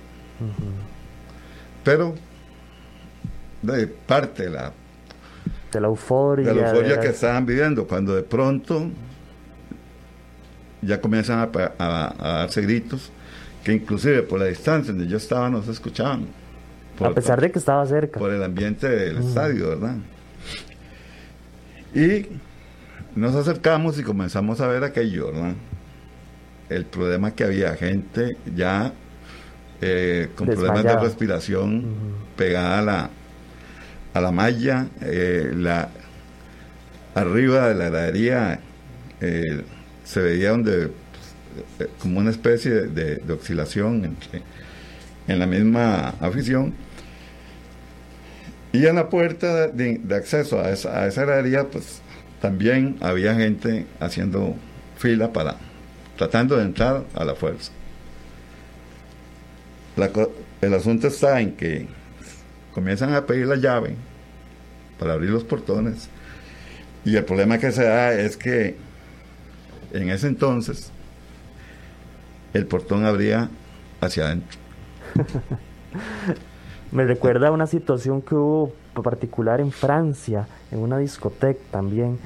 Pero 1.84 2.14
de 3.62 3.86
parte 3.86 4.44
de 4.44 4.50
la, 4.50 4.72
De 5.72 5.80
la 5.80 5.86
euforia. 5.88 6.46
de 6.48 6.54
la 6.54 6.68
euforia 6.70 6.94
de- 6.96 7.00
que 7.00 7.08
estaban 7.08 7.44
viviendo, 7.46 7.86
cuando 7.86 8.14
de 8.14 8.22
pronto 8.22 8.90
ya 10.82 11.00
comienzan 11.00 11.38
a, 11.40 11.72
a- 11.78 12.14
a 12.18 12.32
darse 12.40 12.62
gritos 12.62 13.10
que 13.64 13.72
inclusive 13.72 14.22
por 14.22 14.38
la 14.38 14.46
distancia 14.46 14.92
donde 14.92 15.08
yo 15.08 15.16
estaba 15.16 15.50
no 15.50 15.62
se 15.62 15.72
escuchaban. 15.72 16.26
a 17.00 17.10
pesar 17.10 17.40
de 17.40 17.50
que 17.50 17.58
estaba 17.58 17.84
cerca. 17.86 18.18
por 18.18 18.30
el 18.32 18.42
ambiente 18.42 18.88
del 18.88 19.18
estadio, 19.18 19.68
¿verdad? 19.70 19.96
Y 21.94 22.26
nos 23.14 23.34
acercamos 23.34 23.98
y 23.98 24.02
comenzamos 24.02 24.60
a 24.60 24.68
ver 24.68 24.84
aquello, 24.84 25.32
¿verdad? 25.32 25.54
El 26.68 26.84
problema 26.84 27.30
que 27.32 27.44
había 27.44 27.74
gente 27.76 28.36
ya 28.54 28.92
eh, 29.80 30.28
con 30.36 30.46
problemas 30.48 30.84
de 30.84 30.90
Desmayada. 34.20 35.90
arriba 37.14 37.68
de 37.68 37.74
la 37.74 37.86
heladería 37.88 38.60
eh, 39.20 39.62
se 40.04 40.20
veía 40.20 40.50
donde 40.50 40.84
eh, 41.78 41.88
como 41.98 42.20
una 42.20 42.30
especie 42.30 42.70
de, 42.70 43.22
oscilación 43.32 44.16
en 45.26 45.38
la 45.38 45.46
misma 45.46 46.14
afición. 46.20 46.74
Y 48.72 48.86
en 48.86 48.96
la 48.96 49.08
puerta 49.08 49.68
de, 49.68 50.00
acceso 50.14 50.60
a 50.60 50.70
esa, 50.70 51.04
a 51.04 51.64
pues 51.64 52.02
también 52.40 52.96
había 53.00 53.34
gente 53.34 53.86
haciendo 53.98 54.56
fila 54.96 55.32
para 55.32 55.56
tratando 56.16 56.56
de 56.56 56.64
entrar 56.64 57.04
a 57.14 57.24
la 57.24 57.34
fuerza. 57.34 57.72
La 59.96 60.10
el 60.60 60.74
asunto 60.74 61.06
está 61.06 61.40
en 61.40 61.52
que 61.52 61.86
comienzan 62.72 63.14
a 63.14 63.24
pedir 63.24 63.46
la 63.46 63.56
llave 63.56 63.94
para 64.98 65.14
abrir 65.14 65.30
los 65.30 65.44
portones 65.44 66.08
y 67.04 67.16
el 67.16 67.24
problema 67.24 67.58
que 67.58 67.72
se 67.72 67.84
da 67.84 68.12
es 68.12 68.36
que 68.36 68.76
en 69.92 70.10
ese 70.10 70.26
entonces 70.26 70.90
el 72.52 72.66
portón 72.66 73.04
abría 73.04 73.48
hacia 74.00 74.26
adentro. 74.26 74.58
Me 76.92 77.04
recuerda 77.04 77.48
a 77.48 77.50
una 77.50 77.66
situación 77.66 78.22
que 78.22 78.34
hubo 78.34 78.72
particular 79.02 79.60
en 79.60 79.70
Francia, 79.70 80.48
en 80.72 80.80
una 80.80 80.98
discoteca 80.98 81.60
también, 81.70 82.18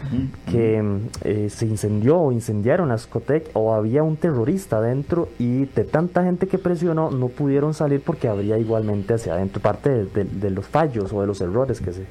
que 0.50 0.82
eh, 1.22 1.50
se 1.50 1.66
incendió 1.66 2.18
o 2.18 2.32
incendiaron 2.32 2.88
la 2.88 2.94
discoteca 2.94 3.50
o 3.52 3.74
había 3.74 4.02
un 4.02 4.16
terrorista 4.16 4.78
adentro 4.78 5.28
y 5.38 5.66
de 5.66 5.84
tanta 5.84 6.24
gente 6.24 6.46
que 6.48 6.56
presionó 6.56 7.10
no 7.10 7.28
pudieron 7.28 7.74
salir 7.74 8.00
porque 8.00 8.28
habría 8.28 8.56
igualmente 8.56 9.12
hacia 9.12 9.34
adentro, 9.34 9.60
parte 9.60 9.90
de, 9.90 10.04
de- 10.06 10.24
de 10.24 10.50
los 10.50 10.64
fallos 10.66 11.12
o 11.12 11.20
de 11.20 11.26
los 11.26 11.40
errores 11.42 11.80
que 11.80 11.92
se 11.92 12.06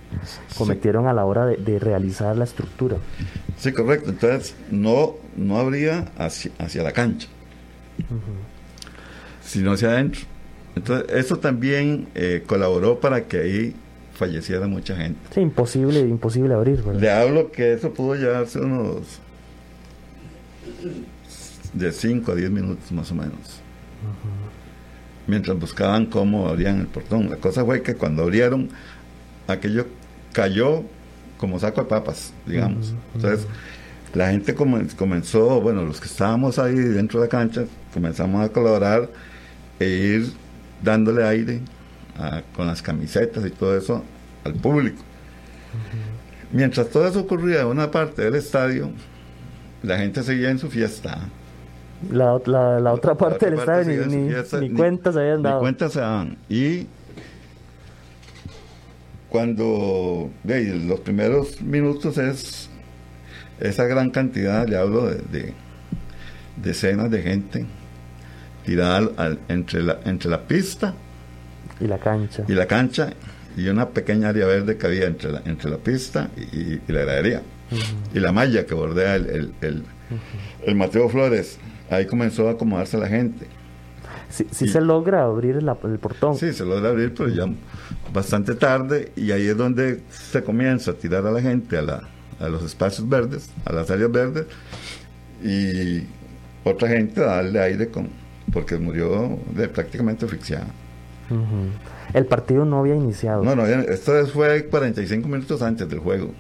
cometieron 0.57 1.07
a 1.07 1.13
la 1.13 1.25
hora 1.25 1.47
de, 1.47 1.57
de 1.57 1.79
realizar 1.79 2.35
la 2.37 2.43
estructura. 2.43 2.97
Sí, 3.57 3.71
correcto. 3.71 4.11
Entonces 4.11 4.55
no, 4.69 5.13
no 5.35 5.57
habría 5.57 6.11
hacia, 6.19 6.51
hacia 6.59 6.83
la 6.83 6.91
cancha, 6.91 7.29
sino 9.43 9.71
hacia 9.71 9.89
adentro. 9.89 10.21
Entonces 10.75 11.07
eso 11.15 11.37
también 11.37 12.07
eh, 12.15 12.43
colaboró 12.47 12.99
para 12.99 13.25
que 13.25 13.37
ahí 13.39 13.75
falleciera 14.13 14.67
mucha 14.67 14.95
gente. 14.95 15.19
Sí, 15.33 15.41
imposible, 15.41 15.99
imposible 16.01 16.53
abrir, 16.53 16.81
¿verdad? 16.83 17.01
Le 17.01 17.11
hablo 17.11 17.51
que 17.51 17.73
eso 17.73 17.91
pudo 17.93 18.15
llevarse 18.15 18.59
unos 18.59 19.19
de 21.73 21.91
5 21.91 22.31
a 22.31 22.35
10 22.35 22.51
minutos 22.51 22.91
más 22.91 23.11
o 23.11 23.15
menos. 23.15 23.61
Mientras 25.27 25.57
buscaban 25.57 26.05
cómo 26.07 26.47
abrían 26.47 26.79
el 26.81 26.87
portón. 26.87 27.29
La 27.29 27.37
cosa 27.37 27.63
fue 27.63 27.81
que 27.81 27.95
cuando 27.95 28.23
abrieron, 28.23 28.69
aquello 29.47 29.85
cayó 30.33 30.83
como 31.37 31.59
saco 31.59 31.81
de 31.81 31.87
papas, 31.87 32.33
digamos. 32.45 32.93
Entonces, 33.15 33.47
la 34.13 34.31
gente 34.31 34.55
comen- 34.55 34.93
comenzó, 34.95 35.61
bueno, 35.61 35.83
los 35.85 35.99
que 36.01 36.07
estábamos 36.07 36.59
ahí 36.59 36.75
dentro 36.75 37.19
de 37.19 37.27
la 37.27 37.29
cancha, 37.29 37.65
comenzamos 37.93 38.43
a 38.45 38.49
colaborar 38.49 39.09
e 39.79 39.85
ir 39.87 40.33
dándole 40.83 41.23
aire 41.25 41.59
a- 42.17 42.41
con 42.55 42.67
las 42.67 42.81
camisetas 42.81 43.45
y 43.45 43.49
todo 43.51 43.77
eso 43.77 44.03
al 44.43 44.53
público. 44.55 45.01
Mientras 46.51 46.89
todo 46.89 47.07
eso 47.07 47.21
ocurría 47.21 47.61
en 47.61 47.67
una 47.67 47.89
parte 47.91 48.23
del 48.23 48.35
estadio, 48.35 48.91
la 49.83 49.97
gente 49.97 50.21
seguía 50.23 50.49
en 50.49 50.59
su 50.59 50.69
fiesta. 50.69 51.19
La, 52.11 52.33
ot- 52.33 52.47
la- 52.47 52.79
la 52.79 52.93
otra 52.93 53.15
parte 53.15 53.45
del 53.45 53.59
otra 53.59 53.79
estadio 53.81 54.05
ni, 54.07 54.15
ni, 54.15 54.29
fiesta, 54.29 54.59
ni 54.59 54.69
cuenta 54.71 55.11
se 55.13 55.19
habían 55.19 55.37
ni 55.37 55.43
dado. 55.43 55.59
cuenta 55.59 55.89
se 55.89 55.99
daban. 55.99 56.37
Y 56.49 56.87
cuando 59.29 60.29
de, 60.43 60.75
los 60.75 60.99
primeros 60.99 61.61
minutos 61.61 62.17
es 62.17 62.69
esa 63.59 63.85
gran 63.85 64.09
cantidad, 64.09 64.67
le 64.67 64.77
hablo 64.77 65.05
de, 65.09 65.15
de 65.31 65.53
decenas 66.61 67.09
de 67.09 67.21
gente 67.21 67.65
tirada 68.65 68.97
al- 68.97 69.11
al- 69.17 69.39
entre, 69.47 69.83
la, 69.83 69.99
entre 70.05 70.29
la 70.29 70.41
pista 70.41 70.93
Y 71.79 71.87
la 71.87 71.97
cancha. 71.97 72.43
y 72.47 72.53
la 72.53 72.65
cancha 72.67 73.13
y 73.57 73.67
una 73.67 73.89
pequeña 73.89 74.29
área 74.29 74.45
verde 74.47 74.77
que 74.77 74.87
había 74.87 75.05
entre 75.05 75.31
la, 75.31 75.41
entre 75.45 75.69
la 75.69 75.77
pista 75.77 76.29
y, 76.37 76.73
y 76.75 76.81
la 76.87 77.01
heladería. 77.01 77.41
Y 78.13 78.19
la 78.19 78.31
malla 78.31 78.65
que 78.65 78.73
bordea 78.75 79.15
el, 79.15 79.29
el, 79.29 79.53
el- 79.61 79.83
el 80.65 80.75
Mateo 80.75 81.07
Flores. 81.09 81.57
Ahí 81.89 82.05
comenzó 82.05 82.47
a 82.47 82.51
acomodarse 82.51 82.97
la 82.97 83.07
gente. 83.07 83.47
Sí, 84.29 84.45
sí 84.51 84.65
y- 84.65 84.67
se 84.69 84.79
logra 84.81 85.23
abrir 85.23 85.61
la- 85.63 85.77
el 85.83 85.99
portón. 85.99 86.37
Sí, 86.37 86.53
se 86.53 86.63
logra 86.65 86.89
abrir, 86.89 87.13
pero 87.13 87.29
ya 87.29 87.45
bastante 88.13 88.55
tarde. 88.55 89.11
Y 89.15 89.31
ahí 89.31 89.47
es 89.47 89.57
donde 89.57 90.01
se 90.09 90.43
comienza 90.43 90.91
a 90.91 90.93
tirar 90.93 91.25
a 91.25 91.31
la 91.31 91.41
gente 91.41 91.77
a, 91.77 91.81
la, 91.81 92.01
a 92.39 92.47
los 92.49 92.63
espacios 92.63 93.07
verdes, 93.09 93.49
a 93.65 93.73
las 93.73 93.89
áreas 93.91 94.11
verdes. 94.11 94.45
Y 95.43 96.03
otra 96.63 96.87
gente 96.89 97.21
a 97.21 97.25
darle 97.27 97.59
aire 97.59 97.87
con, 97.89 98.09
porque 98.51 98.77
murió 98.77 99.39
de, 99.53 99.67
prácticamente 99.67 100.25
asfixiada. 100.25 100.67
El 102.13 102.25
partido 102.25 102.65
no 102.65 102.79
había 102.79 102.95
iniciado. 102.95 103.43
No, 103.43 103.55
no, 103.55 103.65
esto 103.65 104.27
fue 104.27 104.65
45 104.65 105.27
minutos 105.27 105.61
antes 105.61 105.87
del 105.87 105.99
juego. 105.99 106.31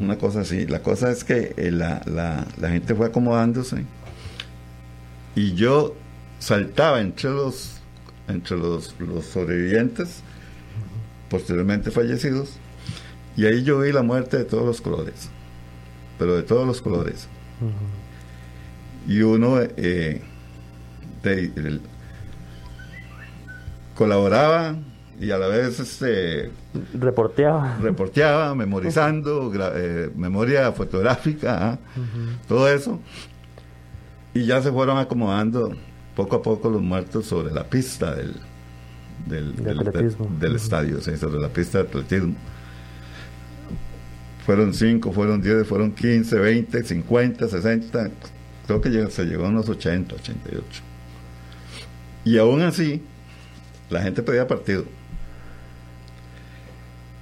Una 0.00 0.16
cosa 0.18 0.40
así. 0.40 0.66
La 0.66 0.80
cosa 0.80 1.10
es 1.10 1.24
que 1.24 1.54
eh, 1.56 1.70
la, 1.70 2.02
la, 2.04 2.46
la 2.60 2.68
gente 2.68 2.94
fue 2.94 3.06
acomodándose 3.06 3.84
y 5.34 5.54
yo 5.54 5.94
saltaba 6.38 7.00
entre 7.00 7.30
los 7.30 7.76
entre 8.28 8.56
los, 8.56 8.94
los 8.98 9.24
sobrevivientes, 9.26 10.20
posteriormente 11.30 11.90
fallecidos, 11.90 12.56
y 13.36 13.46
ahí 13.46 13.62
yo 13.62 13.80
vi 13.80 13.92
la 13.92 14.02
muerte 14.02 14.38
de 14.38 14.44
todos 14.44 14.64
los 14.64 14.80
colores, 14.80 15.28
pero 16.18 16.36
de 16.36 16.42
todos 16.42 16.66
los 16.66 16.82
colores. 16.82 17.28
Y 19.06 19.22
uno 19.22 19.60
eh, 19.60 20.22
de- 21.30 21.52
el- 21.56 21.80
colaboraba 23.94 24.76
y 25.18 25.30
a 25.30 25.38
la 25.38 25.46
vez 25.48 25.80
este 25.80 26.50
Reporteaba. 26.94 27.78
reporteaba, 27.80 28.54
memorizando, 28.54 29.50
gra- 29.50 29.72
eh, 29.74 30.10
memoria 30.14 30.72
fotográfica, 30.72 31.70
¿ah? 31.72 31.78
todo 32.46 32.68
eso. 32.68 33.00
Y 34.34 34.44
ya 34.44 34.60
se 34.60 34.70
fueron 34.70 34.98
acomodando 34.98 35.74
poco 36.14 36.36
a 36.36 36.42
poco 36.42 36.68
los 36.68 36.82
muertos 36.82 37.24
sobre 37.26 37.52
la 37.54 37.64
pista 37.64 38.14
del, 38.14 38.34
del, 39.26 39.56
De 39.56 39.62
del- 39.64 39.78
atletismo. 39.88 40.28
del 40.38 40.50
Ujú. 40.50 40.56
estadio, 40.56 41.00
sí, 41.00 41.16
sobre 41.16 41.40
la 41.40 41.48
pista 41.48 41.78
de 41.82 41.88
atletismo. 41.88 42.34
Fueron 44.44 44.74
5, 44.74 45.12
fueron 45.12 45.40
10, 45.40 45.66
fueron 45.66 45.92
15, 45.92 46.38
20, 46.38 46.84
50, 46.84 47.48
60, 47.48 48.10
creo 48.66 48.80
que 48.80 49.10
se 49.10 49.24
llegó 49.24 49.46
a 49.46 49.48
unos 49.48 49.68
80, 49.68 50.14
88. 50.14 50.82
Y 52.26 52.36
aún 52.38 52.60
así, 52.62 53.02
la 53.90 54.02
gente 54.02 54.22
pedía 54.22 54.46
partido. 54.46 54.84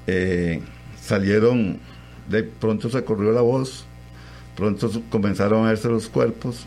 Eh, 0.07 0.63
salieron, 1.01 1.81
de 2.29 2.43
pronto 2.45 2.91
se 2.91 3.05
corrió 3.05 3.33
la 3.33 3.41
voz, 3.41 3.87
pronto 4.57 4.91
comenzaron 5.11 5.65
a 5.65 5.69
verse 5.69 5.89
los 5.89 6.09
cuerpos. 6.09 6.67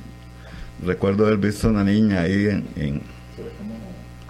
Recuerdo 0.84 1.26
haber 1.26 1.38
visto 1.38 1.69
una 1.69 1.84
niña 1.84 2.21
ahí 2.21 2.47
en, 2.47 2.67
en- 2.76 3.04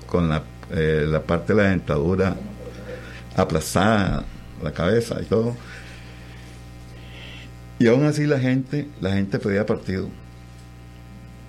con 0.05 0.29
la, 0.29 0.43
eh, 0.71 1.05
la 1.07 1.23
parte 1.23 1.53
de 1.53 1.63
la 1.63 1.69
dentadura 1.69 2.35
aplastada, 3.35 4.25
la 4.63 4.73
cabeza 4.73 5.17
y 5.21 5.25
todo. 5.25 5.55
Y 7.79 7.87
aún 7.87 8.05
así 8.05 8.25
la 8.25 8.39
gente, 8.39 8.93
la 8.99 9.13
gente 9.13 9.39
pedía 9.39 9.65
partido. 9.65 10.09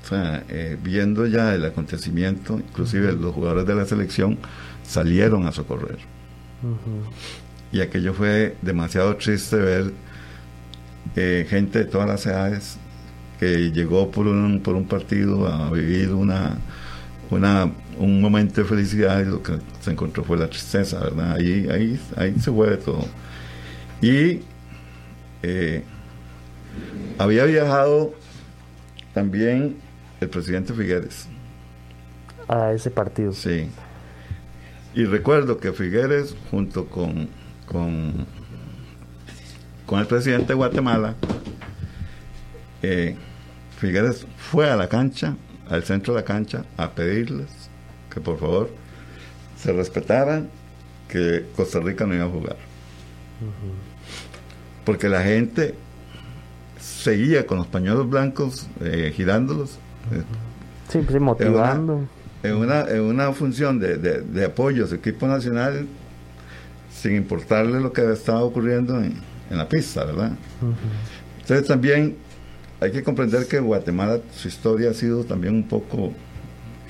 O 0.09 0.11
sea, 0.11 0.43
eh, 0.49 0.79
viendo 0.83 1.27
ya 1.27 1.55
el 1.55 1.67
acontecimiento, 1.67 2.55
inclusive 2.55 3.13
los 3.13 3.35
jugadores 3.35 3.67
de 3.67 3.75
la 3.75 3.85
selección 3.85 4.39
salieron 4.83 5.47
a 5.47 5.53
socorrer. 5.53 5.99
Y 7.73 7.83
aquello 7.83 8.15
fue 8.15 8.57
demasiado 8.63 9.15
triste 9.17 9.57
ver 9.57 9.93
eh, 11.15 11.47
gente 11.51 11.81
de 11.81 11.85
todas 11.85 12.09
las 12.09 12.25
edades 12.25 12.79
que 13.39 13.71
llegó 13.71 14.11
por 14.11 14.27
un, 14.27 14.61
por 14.61 14.77
un 14.77 14.87
partido 14.87 15.47
a 15.47 15.71
vivir 15.71 16.15
una, 16.15 16.57
una, 17.29 17.71
un 17.99 18.23
momento 18.23 18.63
de 18.63 18.67
felicidad 18.67 19.21
y 19.21 19.27
lo 19.27 19.43
que 19.43 19.59
se 19.83 19.91
encontró 19.91 20.25
fue 20.25 20.39
la 20.39 20.49
tristeza, 20.49 21.01
¿verdad? 21.01 21.35
Ahí, 21.35 21.69
ahí, 21.71 22.01
ahí 22.17 22.35
se 22.41 22.51
fue 22.51 22.71
de 22.71 22.77
todo. 22.79 23.05
Y 24.01 24.41
eh, 25.43 25.85
había 27.19 27.45
viajado 27.45 28.15
también 29.13 29.77
el 30.21 30.29
presidente 30.31 30.73
Figueres. 30.75 31.29
a 32.49 32.73
ese 32.73 32.91
partido. 32.91 33.33
Sí. 33.33 33.69
Y 34.95 35.05
recuerdo 35.05 35.59
que 35.59 35.73
Figueres, 35.73 36.35
junto 36.51 36.87
con, 36.89 37.29
con, 37.67 38.27
con 39.87 40.01
el 40.01 40.07
presidente 40.07 40.49
de 40.49 40.55
Guatemala, 40.55 41.15
eh, 42.83 43.17
Figueres 43.79 44.27
fue 44.37 44.71
a 44.71 44.77
la 44.77 44.89
cancha, 44.89 45.37
al 45.69 45.85
centro 45.85 46.15
de 46.15 46.21
la 46.21 46.25
cancha, 46.25 46.65
a 46.77 46.91
pedirles 46.93 47.71
que 48.11 48.21
por 48.21 48.39
favor 48.39 48.71
se 49.57 49.73
respetaran 49.73 50.49
que 51.09 51.47
Costa 51.57 51.81
Rica 51.81 52.07
no 52.07 52.15
iba 52.15 52.25
a 52.25 52.29
jugar. 52.29 52.57
Porque 54.85 55.09
la 55.09 55.23
gente 55.23 55.75
seguía 56.81 57.47
con 57.47 57.59
los 57.59 57.67
pañuelos 57.67 58.09
blancos 58.09 58.69
eh, 58.81 59.13
girándolos. 59.15 59.79
Sí, 60.89 61.01
sí, 61.09 61.19
motivando. 61.19 62.09
En 62.43 62.55
una, 62.55 62.83
en 62.83 63.03
una, 63.03 63.33
función 63.33 63.79
de, 63.81 63.97
de, 63.97 64.45
apoyo 64.45 64.85
a 64.85 64.89
su 64.89 64.95
equipo 64.95 65.27
nacional, 65.27 65.87
sin 66.93 67.17
importarle 67.17 67.81
lo 67.81 67.93
que 67.93 68.11
estaba 68.13 68.43
ocurriendo 68.43 68.97
en, 68.99 69.15
en 69.51 69.59
la 69.59 69.69
pista, 69.69 70.05
¿verdad? 70.05 70.33
Entonces 71.41 71.67
también 71.67 72.17
hay 72.81 72.93
que 72.93 73.03
comprender 73.03 73.47
que 73.47 73.59
Guatemala, 73.59 74.21
su 74.35 74.49
historia 74.49 74.91
ha 74.91 74.95
sido 74.95 75.25
también 75.25 75.55
un 75.55 75.65
poco 75.65 76.13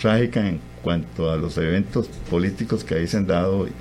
trágica 0.01 0.47
en 0.47 0.61
cuanto 0.83 1.31
a 1.31 1.37
los 1.37 1.57
eventos 1.59 2.09
políticos 2.31 2.85
que 2.85 2.95
ahí 2.95 3.07
se 3.07 3.17
han 3.17 3.27
dado 3.27 3.67
y, 3.67 3.73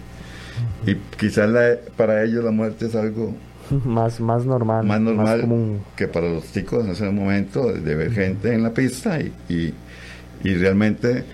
quizás 1.19 1.50
para 1.95 2.23
ellos 2.23 2.43
la 2.43 2.52
muerte 2.52 2.88
es 2.88 2.95
algo 2.95 3.36
más, 3.86 4.20
más 4.20 4.46
normal. 4.46 4.86
Más 4.86 5.02
normal 5.02 5.80
que 5.96 6.08
para 6.08 6.30
los 6.30 6.52
chicos 6.52 6.86
en 6.86 6.92
ese 6.92 7.10
momento 7.10 7.72
de 7.72 7.96
ver 7.96 8.12
gente 8.12 8.54
en 8.54 8.64
la 8.64 8.74
pista 8.74 9.20
y, 9.20 9.74
y, 10.44 10.54
realmente 10.56 11.26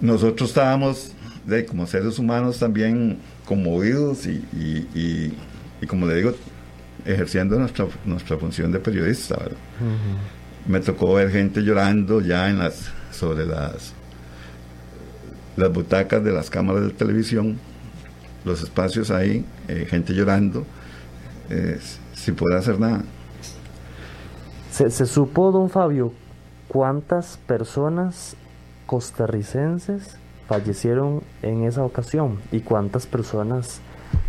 nosotros 0.00 0.50
estábamos 0.50 1.12
de, 1.44 1.64
como 1.64 1.86
seres 1.86 2.18
humanos 2.18 2.58
también 2.58 3.18
conmovidos 3.44 4.26
y, 4.26 4.44
y, 4.54 5.86
como 5.86 6.06
le 6.06 6.16
digo, 6.16 6.34
ejerciendo 7.04 7.58
nuestra, 7.58 7.86
nuestra 8.04 8.36
función 8.38 8.72
de 8.72 8.80
periodista. 8.80 9.36
Me 10.66 10.80
tocó 10.80 11.14
ver 11.14 11.30
gente 11.30 11.60
llorando 11.60 12.20
ya 12.20 12.50
en 12.50 12.58
las 12.58 12.90
sobre 13.12 13.46
las 13.46 13.94
las 15.56 15.72
butacas 15.72 16.22
de 16.22 16.32
las 16.32 16.50
cámaras 16.50 16.82
de 16.82 16.90
televisión, 16.90 17.58
los 18.44 18.62
espacios 18.62 19.10
ahí, 19.10 19.44
eh, 19.68 19.86
gente 19.88 20.12
llorando, 20.12 20.66
eh, 21.50 21.78
sin 22.14 22.34
poder 22.34 22.58
hacer 22.58 22.78
nada. 22.78 23.02
¿Se, 24.70 24.90
supo, 25.06 25.52
don 25.52 25.70
Fabio, 25.70 26.12
cuántas 26.68 27.38
personas 27.38 28.36
costarricenses 28.86 30.18
fallecieron 30.48 31.22
en 31.42 31.64
esa 31.64 31.82
ocasión 31.82 32.38
y 32.52 32.60
cuántas 32.60 33.06
personas... 33.06 33.80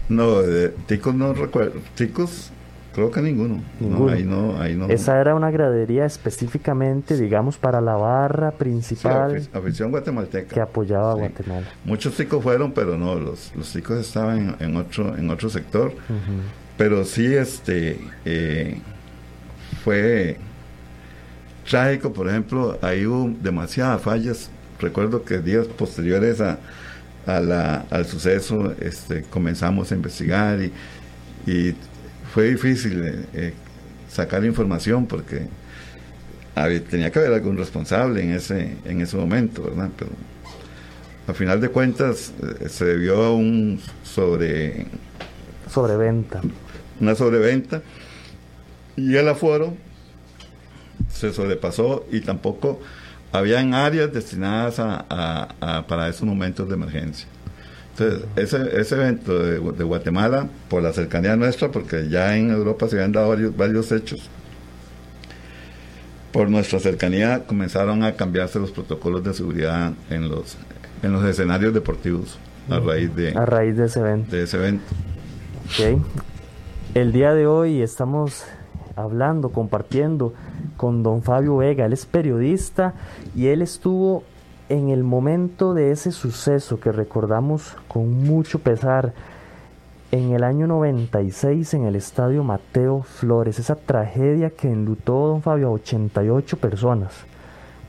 No, 0.08 0.41
de 0.41 0.69
ticos 0.69 1.13
no 1.13 1.34
recuerdo. 1.34 1.82
Ticos 1.95 2.51
Creo 2.97 3.12
que 3.12 3.21
ninguno. 3.21 3.62
Esa 4.89 5.21
era 5.21 5.36
una 5.36 5.51
gradería 5.51 6.03
específicamente, 6.06 7.15
digamos, 7.15 7.56
para 7.56 7.80
la 7.80 7.93
barra 7.95 8.49
principal. 8.49 9.39
Sí, 9.39 9.49
afición 9.53 9.91
guatemalteca. 9.91 10.51
Que 10.51 10.60
apoyaba 10.60 11.12
a 11.12 11.13
Guatemala. 11.13 11.67
Muchos 11.86 12.17
chicos 12.17 12.41
fueron, 12.41 12.71
pero 12.71 12.97
no, 12.97 13.13
los, 13.13 13.56
los 13.56 13.71
chicos 13.71 13.99
estaban 13.99 14.56
en, 14.60 14.75
otro, 14.75 15.15
en 15.15 15.30
otro 15.30 15.47
sector. 15.47 15.93
Pero 16.78 17.04
sí, 17.06 17.26
este, 17.34 18.00
eh, 18.24 18.80
fue 19.84 20.38
trágico, 21.68 22.13
por 22.13 22.30
ejemplo, 22.30 22.78
ahí 22.82 23.06
hubo 23.06 23.36
demasiadas 23.42 24.02
fallas. 24.02 24.52
Recuerdo 24.80 25.24
que 25.24 25.40
días 25.40 25.66
posteriores 25.66 26.40
a, 26.40 26.60
al 27.26 28.06
suceso 28.06 28.74
este, 28.80 29.24
comenzamos 29.24 29.92
a 29.92 29.96
investigar 29.96 30.60
y, 30.62 30.72
y 31.52 31.76
fue 32.32 32.52
difícil 32.52 33.04
eh, 33.04 33.26
eh, 33.34 33.54
sacar 34.08 34.46
información 34.46 35.08
porque 35.08 35.48
tenía 36.90 37.12
que 37.12 37.20
haber 37.20 37.34
algún 37.34 37.58
responsable 37.58 38.24
en 38.24 38.32
ese, 38.32 38.78
en 38.86 39.02
ese 39.02 39.18
momento, 39.18 39.63
¿verdad? 39.63 39.90
Pero 39.98 40.12
a 41.28 41.34
final 41.34 41.60
de 41.60 41.70
cuentas 41.70 42.34
se 42.68 42.86
debió 42.86 43.24
a 43.24 43.36
un 43.36 43.80
sobre... 44.04 44.86
Sobreventa. 45.70 46.42
Una 46.99 47.15
sobreventa. 47.15 47.81
Y 48.95 49.15
el 49.15 49.27
aforo 49.27 49.75
se 51.10 51.31
sobrepasó 51.31 52.05
y 52.12 52.21
tampoco 52.21 52.79
habían 53.31 53.73
áreas 53.73 54.12
destinadas 54.12 54.79
a, 54.79 55.86
para 55.88 56.10
esos 56.10 56.23
momentos 56.23 56.67
de 56.67 56.75
emergencia. 56.75 57.27
Entonces, 57.91 58.27
ese, 58.36 58.79
ese 58.79 58.95
evento 58.95 59.38
de, 59.43 59.83
Guatemala, 59.83 60.47
por 60.69 60.83
la 60.83 60.93
cercanía 60.93 61.36
nuestra, 61.36 61.71
porque 61.71 62.10
ya 62.10 62.38
en 62.38 62.51
Europa 62.51 62.88
se 62.88 62.95
habían 62.95 63.12
dado 63.12 63.29
varios, 63.29 63.57
varios 63.57 63.91
hechos, 63.91 64.29
por 66.31 66.49
nuestra 66.49 66.79
cercanía 66.79 67.43
comenzaron 67.47 68.03
a 68.03 68.13
cambiarse 68.13 68.60
los 68.60 68.71
protocolos 68.71 69.23
de 69.23 69.33
seguridad 69.33 69.93
en 70.10 70.29
los, 70.29 70.57
en 71.01 71.12
los 71.12 71.25
escenarios 71.25 71.73
deportivos 71.73 72.38
a 72.69 72.79
raíz 72.79 73.15
de, 73.15 73.29
a 73.29 73.45
raíz 73.45 73.75
de 73.77 73.86
ese 73.86 73.99
evento. 73.99 74.36
De 74.36 74.43
ese 74.43 74.57
evento. 74.57 74.83
El 76.93 77.12
día 77.12 77.34
de 77.34 77.45
hoy 77.45 77.82
estamos 77.82 78.45
hablando, 78.95 79.50
compartiendo 79.50 80.34
con 80.78 81.04
don 81.04 81.21
Fabio 81.21 81.58
Vega, 81.58 81.86
él 81.86 81.93
es 81.93 82.06
periodista 82.06 82.93
y 83.36 83.47
él 83.47 83.62
estuvo 83.62 84.23
en 84.69 84.89
el 84.89 85.04
momento 85.04 85.73
de 85.73 85.91
ese 85.91 86.12
suceso 86.12 86.80
que 86.80 86.91
recordamos 86.91 87.76
con 87.88 88.23
mucho 88.23 88.60
pesar, 88.60 89.13
en 90.12 90.32
el 90.32 90.43
año 90.43 90.67
96 90.67 91.73
en 91.73 91.84
el 91.84 91.95
estadio 91.97 92.43
Mateo 92.43 93.04
Flores, 93.04 93.60
esa 93.60 93.76
tragedia 93.76 94.50
que 94.50 94.71
enlutó 94.71 95.28
don 95.28 95.41
Fabio 95.41 95.67
a 95.67 95.71
88 95.71 96.58
personas. 96.58 97.13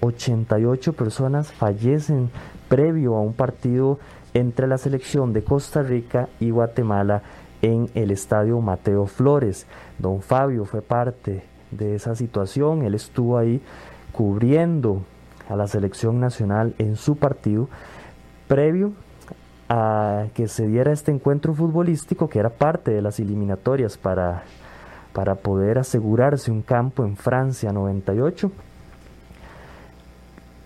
88 0.01 0.93
personas 0.93 1.53
fallecen 1.53 2.31
previo 2.69 3.15
a 3.15 3.21
un 3.21 3.33
partido 3.33 3.99
entre 4.35 4.67
la 4.67 4.79
selección 4.79 5.33
de 5.33 5.43
Costa 5.43 5.83
Rica 5.83 6.29
y 6.41 6.51
Guatemala 6.51 7.23
en 7.63 7.91
el 7.95 8.11
estadio 8.11 8.61
Mateo 8.61 9.07
Flores. 9.07 9.67
Don 9.99 10.23
Fabio 10.23 10.65
fue 10.65 10.83
parte 10.83 11.43
de 11.71 11.95
esa 11.95 12.15
situación, 12.15 12.83
él 12.83 12.95
estuvo 12.95 13.37
ahí 13.37 13.61
cubriendo 14.13 15.03
a 15.49 15.57
la 15.57 15.67
selección 15.67 16.21
nacional 16.21 16.75
en 16.79 16.97
su 16.97 17.17
partido, 17.17 17.69
previo 18.47 18.93
a 19.69 20.27
que 20.35 20.49
se 20.49 20.67
diera 20.67 20.93
este 20.93 21.13
encuentro 21.13 21.53
futbolístico 21.53 22.29
que 22.29 22.39
era 22.39 22.49
parte 22.49 22.91
de 22.91 23.03
las 23.03 23.21
eliminatorias 23.21 23.99
para, 23.99 24.45
para 25.13 25.35
poder 25.37 25.79
asegurarse 25.79 26.51
un 26.51 26.63
campo 26.63 27.05
en 27.05 27.17
Francia 27.17 27.71
98, 27.73 28.51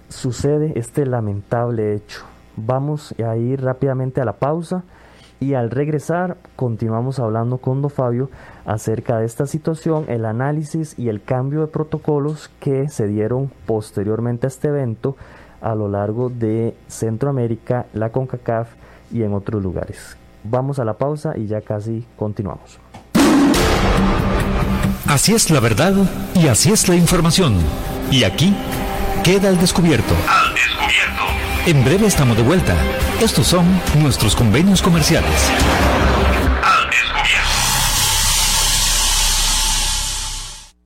sucede 0.08 0.72
este 0.76 1.06
lamentable 1.06 1.94
hecho. 1.94 2.24
Vamos 2.56 3.14
a 3.18 3.36
ir 3.36 3.62
rápidamente 3.62 4.20
a 4.20 4.24
la 4.24 4.34
pausa 4.34 4.84
y 5.42 5.54
al 5.54 5.70
regresar 5.70 6.36
continuamos 6.54 7.18
hablando 7.18 7.58
con 7.58 7.82
Do 7.82 7.88
Fabio 7.88 8.30
acerca 8.64 9.18
de 9.18 9.26
esta 9.26 9.46
situación, 9.46 10.04
el 10.08 10.24
análisis 10.24 10.94
y 10.96 11.08
el 11.08 11.20
cambio 11.22 11.62
de 11.62 11.66
protocolos 11.66 12.48
que 12.60 12.88
se 12.88 13.08
dieron 13.08 13.50
posteriormente 13.66 14.46
a 14.46 14.48
este 14.48 14.68
evento 14.68 15.16
a 15.60 15.74
lo 15.74 15.88
largo 15.88 16.28
de 16.30 16.76
Centroamérica, 16.86 17.86
la 17.92 18.10
CONCACAF 18.10 18.68
y 19.12 19.24
en 19.24 19.34
otros 19.34 19.60
lugares. 19.62 20.16
Vamos 20.44 20.78
a 20.78 20.84
la 20.84 20.94
pausa 20.94 21.36
y 21.36 21.46
ya 21.46 21.60
casi 21.60 22.06
continuamos. 22.16 22.78
Así 25.06 25.34
es 25.34 25.50
la 25.50 25.58
verdad 25.58 25.94
y 26.34 26.46
así 26.46 26.72
es 26.72 26.88
la 26.88 26.94
información. 26.94 27.56
Y 28.12 28.22
aquí 28.24 28.54
queda 29.24 29.48
el 29.48 29.58
descubierto. 29.58 30.14
Al 30.28 30.54
descubierto. 30.54 31.22
En 31.66 31.84
breve 31.84 32.06
estamos 32.06 32.36
de 32.36 32.44
vuelta. 32.44 32.76
Estos 33.22 33.46
son 33.46 33.64
nuestros 34.00 34.34
convenios 34.34 34.82
comerciales. 34.82 35.30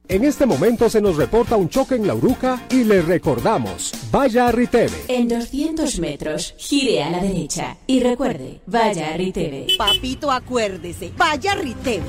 En 0.07 0.22
este 0.22 0.44
momento 0.44 0.90
se 0.90 1.01
nos 1.01 1.16
reporta 1.16 1.57
un 1.57 1.70
choque 1.70 1.94
en 1.94 2.07
la 2.07 2.14
Uruca 2.14 2.62
y 2.70 2.85
le 2.85 3.01
recordamos, 3.01 3.90
vaya 4.12 4.49
a 4.49 4.53
Riteve. 4.53 4.92
En 5.09 5.29
200 5.29 5.99
metros, 5.99 6.55
gire 6.59 7.03
a 7.03 7.09
la 7.09 7.20
derecha 7.20 7.79
y 7.87 8.01
recuerde, 8.01 8.61
vaya 8.66 9.14
a 9.14 9.16
Riteve. 9.16 9.68
Papito, 9.79 10.31
acuérdese, 10.31 11.12
vaya 11.16 11.53
a 11.53 11.55
Riteve. 11.55 12.05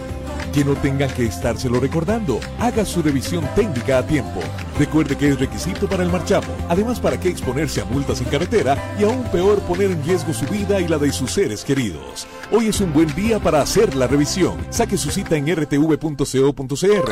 Que 0.54 0.66
no 0.66 0.74
tenga 0.76 1.08
que 1.08 1.26
estárselo 1.26 1.80
recordando, 1.80 2.40
haga 2.60 2.86
su 2.86 3.02
revisión 3.02 3.48
técnica 3.56 4.00
a 4.00 4.06
tiempo. 4.06 4.40
Recuerde 4.80 5.18
que 5.18 5.30
es 5.30 5.40
requisito 5.40 5.88
para 5.88 6.04
el 6.04 6.12
marchamo, 6.12 6.48
además 6.70 7.00
para 7.00 7.20
qué 7.20 7.30
exponerse 7.30 7.82
a 7.82 7.86
multas 7.86 8.22
en 8.22 8.28
carretera 8.28 8.78
y 9.00 9.04
aún 9.04 9.24
peor 9.26 9.60
poner 9.62 9.92
en 9.92 10.04
riesgo 10.04 10.34
su 10.34 10.46
vida 10.46 10.80
y 10.82 10.88
la 10.88 10.98
de 10.98 11.12
sus 11.12 11.32
seres 11.32 11.64
queridos. 11.64 12.28
Hoy 12.52 12.68
es 12.68 12.82
un 12.82 12.94
buen 12.94 13.14
día 13.16 13.40
para 13.40 13.62
hacer 13.62 13.96
la 13.96 14.08
revisión. 14.08 14.58
Saque 14.70 14.98
su 14.98 15.12
cita 15.12 15.36
en 15.36 15.48
rtv.co.cr. 15.56 17.12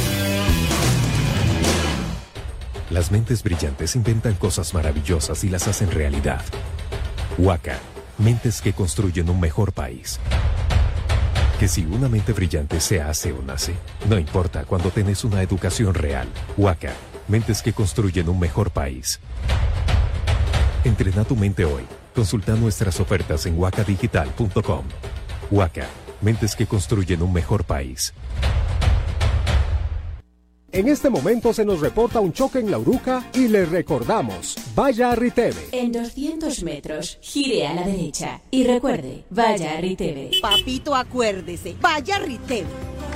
Las 2.91 3.09
mentes 3.09 3.41
brillantes 3.41 3.95
inventan 3.95 4.33
cosas 4.33 4.73
maravillosas 4.73 5.45
y 5.45 5.49
las 5.49 5.65
hacen 5.69 5.89
realidad. 5.91 6.41
Huaca, 7.37 7.79
mentes 8.17 8.61
que 8.61 8.73
construyen 8.73 9.29
un 9.29 9.39
mejor 9.39 9.71
país. 9.71 10.19
Que 11.57 11.69
si 11.69 11.85
una 11.85 12.09
mente 12.09 12.33
brillante 12.33 12.81
se 12.81 13.01
hace 13.01 13.31
o 13.31 13.41
nace, 13.41 13.75
no 14.09 14.19
importa 14.19 14.65
cuando 14.65 14.89
tenés 14.89 15.23
una 15.23 15.41
educación 15.41 15.93
real. 15.93 16.27
Huaca, 16.57 16.91
mentes 17.29 17.61
que 17.61 17.71
construyen 17.71 18.27
un 18.27 18.37
mejor 18.37 18.71
país. 18.71 19.21
Entrena 20.83 21.23
tu 21.23 21.37
mente 21.37 21.63
hoy. 21.63 21.83
Consulta 22.13 22.55
nuestras 22.55 22.99
ofertas 22.99 23.45
en 23.45 23.57
huacadigital.com. 23.57 24.83
Huaca, 25.49 25.87
mentes 26.19 26.57
que 26.57 26.67
construyen 26.67 27.21
un 27.21 27.31
mejor 27.31 27.63
país. 27.63 28.13
En 30.73 30.87
este 30.87 31.09
momento 31.09 31.51
se 31.51 31.65
nos 31.65 31.81
reporta 31.81 32.21
un 32.21 32.31
choque 32.31 32.59
en 32.59 32.71
la 32.71 32.77
Uruca 32.77 33.29
y 33.33 33.49
le 33.49 33.65
recordamos, 33.65 34.55
vaya 34.73 35.11
a 35.11 35.15
Riteve. 35.15 35.67
En 35.73 35.91
200 35.91 36.63
metros, 36.63 37.17
gire 37.19 37.67
a 37.67 37.73
la 37.73 37.85
derecha 37.85 38.39
y 38.51 38.63
recuerde, 38.63 39.25
vaya 39.29 39.77
a 39.77 39.81
Riteve. 39.81 40.31
Papito, 40.41 40.95
acuérdese, 40.95 41.75
vaya 41.81 42.15
a 42.15 42.19
Riteve. 42.19 42.67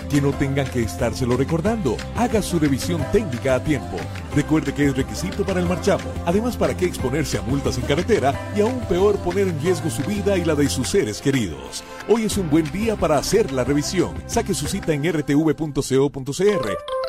Que 0.09 0.19
no 0.19 0.33
tengan 0.33 0.69
que 0.69 0.81
estárselo 0.81 1.37
recordando, 1.37 1.95
haga 2.17 2.41
su 2.41 2.59
revisión 2.59 3.01
técnica 3.13 3.55
a 3.55 3.63
tiempo. 3.63 3.95
Recuerde 4.35 4.73
que 4.73 4.87
es 4.87 4.97
requisito 4.97 5.45
para 5.45 5.61
el 5.61 5.65
marchamo, 5.65 6.11
además 6.25 6.57
para 6.57 6.75
qué 6.75 6.85
exponerse 6.85 7.37
a 7.37 7.41
multas 7.41 7.77
en 7.77 7.85
carretera 7.85 8.51
y 8.53 8.61
aún 8.61 8.81
peor 8.89 9.15
poner 9.19 9.47
en 9.47 9.61
riesgo 9.61 9.89
su 9.89 10.03
vida 10.03 10.37
y 10.37 10.43
la 10.43 10.55
de 10.55 10.67
sus 10.67 10.89
seres 10.89 11.21
queridos. 11.21 11.85
Hoy 12.09 12.25
es 12.25 12.35
un 12.35 12.49
buen 12.49 12.69
día 12.73 12.97
para 12.97 13.17
hacer 13.17 13.53
la 13.53 13.63
revisión. 13.63 14.13
Saque 14.27 14.53
su 14.53 14.67
cita 14.67 14.91
en 14.93 15.09
rtv.co.cr 15.09 17.04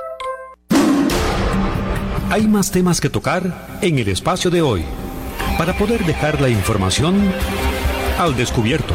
hay 2.37 2.46
más 2.46 2.70
temas 2.70 3.01
que 3.01 3.09
tocar 3.09 3.79
en 3.81 3.99
el 3.99 4.09
espacio 4.09 4.51
de 4.51 4.61
hoy 4.61 4.85
para 5.57 5.72
poder 5.72 6.05
dejar 6.05 6.38
la 6.38 6.51
información 6.51 7.33
al 8.18 8.37
descubierto. 8.37 8.92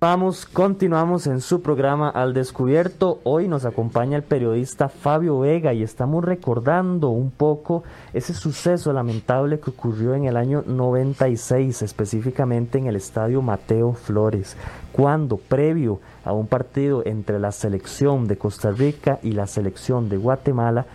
Vamos, 0.00 0.46
continuamos 0.46 1.26
en 1.26 1.40
su 1.40 1.60
programa 1.60 2.08
Al 2.08 2.32
Descubierto. 2.32 3.18
Hoy 3.24 3.48
nos 3.48 3.64
acompaña 3.64 4.16
el 4.16 4.22
periodista 4.22 4.88
Fabio 4.88 5.40
Vega 5.40 5.74
y 5.74 5.82
estamos 5.82 6.24
recordando 6.24 7.08
un 7.08 7.32
poco 7.32 7.82
ese 8.12 8.32
suceso 8.32 8.92
lamentable 8.92 9.58
que 9.58 9.70
ocurrió 9.70 10.14
en 10.14 10.26
el 10.26 10.36
año 10.36 10.62
96, 10.64 11.82
específicamente 11.82 12.78
en 12.78 12.86
el 12.86 12.94
estadio 12.94 13.42
Mateo 13.42 13.92
Flores 13.92 14.56
cuando 14.92 15.36
previo 15.36 16.00
a 16.24 16.32
un 16.32 16.46
partido 16.46 17.02
entre 17.04 17.40
la 17.40 17.50
selección 17.50 18.28
de 18.28 18.38
Costa 18.38 18.70
Rica 18.70 19.18
y 19.24 19.32
la 19.32 19.48
selección 19.48 20.08
de 20.08 20.16
Guatemala, 20.16 20.86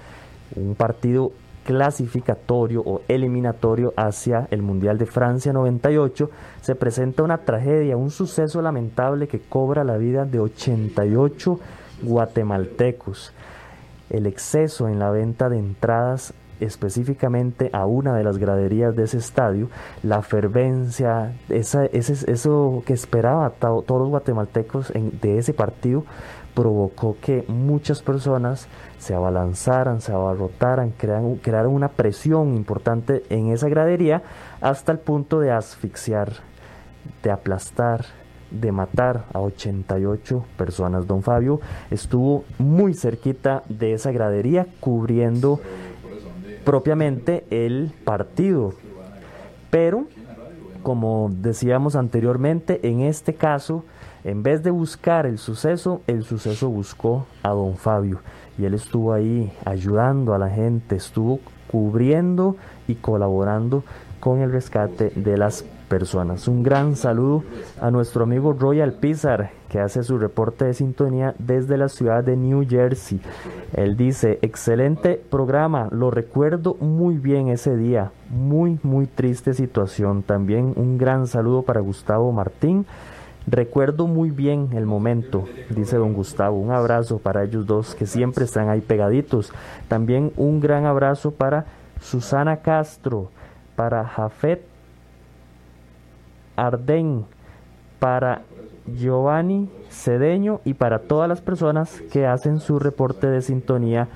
un 0.55 0.75
partido 0.75 1.33
clasificatorio 1.63 2.81
o 2.81 3.01
eliminatorio 3.07 3.93
hacia 3.95 4.47
el 4.51 4.61
Mundial 4.61 4.97
de 4.97 5.05
Francia 5.05 5.53
98, 5.53 6.29
se 6.61 6.75
presenta 6.75 7.23
una 7.23 7.39
tragedia, 7.39 7.97
un 7.97 8.11
suceso 8.11 8.61
lamentable 8.61 9.27
que 9.27 9.39
cobra 9.39 9.83
la 9.83 9.97
vida 9.97 10.25
de 10.25 10.39
88 10.39 11.59
guatemaltecos. 12.01 13.33
El 14.09 14.27
exceso 14.27 14.87
en 14.87 14.99
la 14.99 15.09
venta 15.09 15.49
de 15.49 15.57
entradas 15.57 16.33
específicamente 16.59 17.69
a 17.73 17.85
una 17.85 18.15
de 18.15 18.23
las 18.23 18.37
graderías 18.37 18.95
de 18.95 19.03
ese 19.03 19.17
estadio, 19.17 19.69
la 20.01 20.21
fervencia, 20.21 21.33
esa, 21.49 21.85
ese, 21.85 22.31
eso 22.31 22.83
que 22.85 22.93
esperaba 22.93 23.49
todos 23.49 23.99
los 23.99 24.09
guatemaltecos 24.09 24.93
de 24.93 25.37
ese 25.37 25.53
partido, 25.53 26.05
provocó 26.53 27.17
que 27.19 27.43
muchas 27.47 28.01
personas 28.01 28.67
se 29.03 29.13
abalanzaran, 29.13 29.99
se 29.99 30.13
abarrotaran, 30.13 30.91
crearan, 30.91 31.35
crearon 31.35 31.73
una 31.73 31.89
presión 31.89 32.53
importante 32.55 33.23
en 33.29 33.51
esa 33.51 33.67
gradería 33.67 34.23
hasta 34.61 34.93
el 34.93 34.99
punto 34.99 35.41
de 35.41 35.51
asfixiar, 35.51 36.31
de 37.21 37.29
aplastar, 37.29 38.05
de 38.49 38.71
matar 38.71 39.25
a 39.33 39.41
88 39.41 40.45
personas. 40.55 41.05
Don 41.05 41.21
Fabio 41.21 41.59
estuvo 41.91 42.45
muy 42.57 42.93
cerquita 42.93 43.63
de 43.67 43.91
esa 43.91 44.13
gradería 44.13 44.67
cubriendo 44.79 45.59
propiamente 46.63 47.43
el 47.49 47.91
partido. 48.05 48.73
Pero, 49.69 50.07
como 50.81 51.29
decíamos 51.29 51.97
anteriormente, 51.97 52.79
en 52.87 53.01
este 53.01 53.33
caso, 53.33 53.83
en 54.23 54.43
vez 54.43 54.63
de 54.63 54.71
buscar 54.71 55.25
el 55.25 55.37
suceso, 55.37 56.01
el 56.07 56.23
suceso 56.23 56.69
buscó 56.69 57.25
a 57.41 57.49
don 57.49 57.75
Fabio. 57.75 58.21
Y 58.57 58.65
él 58.65 58.73
estuvo 58.73 59.13
ahí 59.13 59.51
ayudando 59.65 60.33
a 60.33 60.37
la 60.37 60.49
gente, 60.49 60.95
estuvo 60.95 61.39
cubriendo 61.67 62.55
y 62.87 62.95
colaborando 62.95 63.83
con 64.19 64.39
el 64.39 64.51
rescate 64.51 65.11
de 65.15 65.37
las 65.37 65.65
personas. 65.89 66.47
Un 66.47 66.63
gran 66.63 66.95
saludo 66.95 67.43
a 67.79 67.91
nuestro 67.91 68.23
amigo 68.23 68.53
Royal 68.53 68.93
Pizar, 68.93 69.51
que 69.69 69.79
hace 69.79 70.01
su 70.03 70.17
reporte 70.17 70.65
de 70.65 70.73
sintonía 70.73 71.35
desde 71.37 71.77
la 71.77 71.89
ciudad 71.89 72.23
de 72.23 72.35
New 72.35 72.65
Jersey. 72.67 73.21
Él 73.73 73.97
dice, 73.97 74.39
excelente 74.41 75.21
programa, 75.29 75.89
lo 75.91 76.09
recuerdo 76.09 76.75
muy 76.79 77.17
bien 77.17 77.47
ese 77.47 77.75
día, 77.75 78.11
muy, 78.29 78.79
muy 78.81 79.07
triste 79.07 79.53
situación. 79.53 80.23
También 80.23 80.73
un 80.75 80.97
gran 80.97 81.27
saludo 81.27 81.63
para 81.63 81.81
Gustavo 81.81 82.31
Martín. 82.31 82.85
Recuerdo 83.45 84.07
muy 84.07 84.31
bien 84.31 84.69
el 84.73 84.85
momento, 84.85 85.45
dice 85.69 85.97
don 85.97 86.13
Gustavo. 86.13 86.57
Un 86.57 86.71
abrazo 86.71 87.19
para 87.19 87.43
ellos 87.43 87.65
dos 87.65 87.93
que 87.93 88.05
siempre 88.05 88.45
están 88.45 88.69
ahí 88.69 88.79
pegaditos. 88.79 89.51
También 89.89 90.31
un 90.37 90.61
gran 90.61 90.85
abrazo 90.85 91.31
para 91.31 91.65
Susana 91.99 92.57
Castro, 92.57 93.29
para 93.75 94.05
Jafet 94.05 94.63
Arden, 96.55 97.25
para 97.99 98.43
Giovanni 98.85 99.69
Cedeño 99.89 100.61
y 100.63 100.73
para 100.73 100.99
todas 100.99 101.27
las 101.27 101.41
personas 101.41 102.01
que 102.11 102.25
hacen 102.25 102.59
su 102.59 102.79
reporte 102.79 103.27
de 103.27 103.41
sintonía 103.41 104.07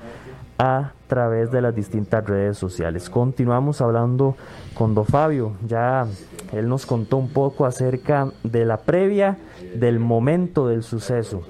a 0.58 0.92
través 1.06 1.50
de 1.52 1.62
las 1.62 1.74
distintas 1.74 2.26
redes 2.26 2.58
sociales. 2.58 3.08
Continuamos 3.08 3.80
hablando 3.80 4.36
con 4.74 4.94
Do 4.94 5.04
Fabio, 5.04 5.52
ya 5.66 6.06
él 6.52 6.68
nos 6.68 6.84
contó 6.84 7.16
un 7.16 7.28
poco 7.28 7.64
acerca 7.64 8.32
de 8.42 8.64
la 8.64 8.78
previa 8.78 9.38
del 9.76 10.00
momento 10.00 10.66
del 10.66 10.82
suceso. 10.82 11.42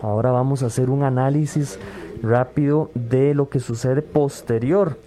Ahora 0.00 0.30
vamos 0.30 0.62
a 0.62 0.66
hacer 0.66 0.88
un 0.88 1.02
análisis 1.02 1.78
rápido 2.22 2.90
de 2.94 3.34
lo 3.34 3.48
que 3.48 3.58
sucede 3.58 4.02
posterior 4.02 4.98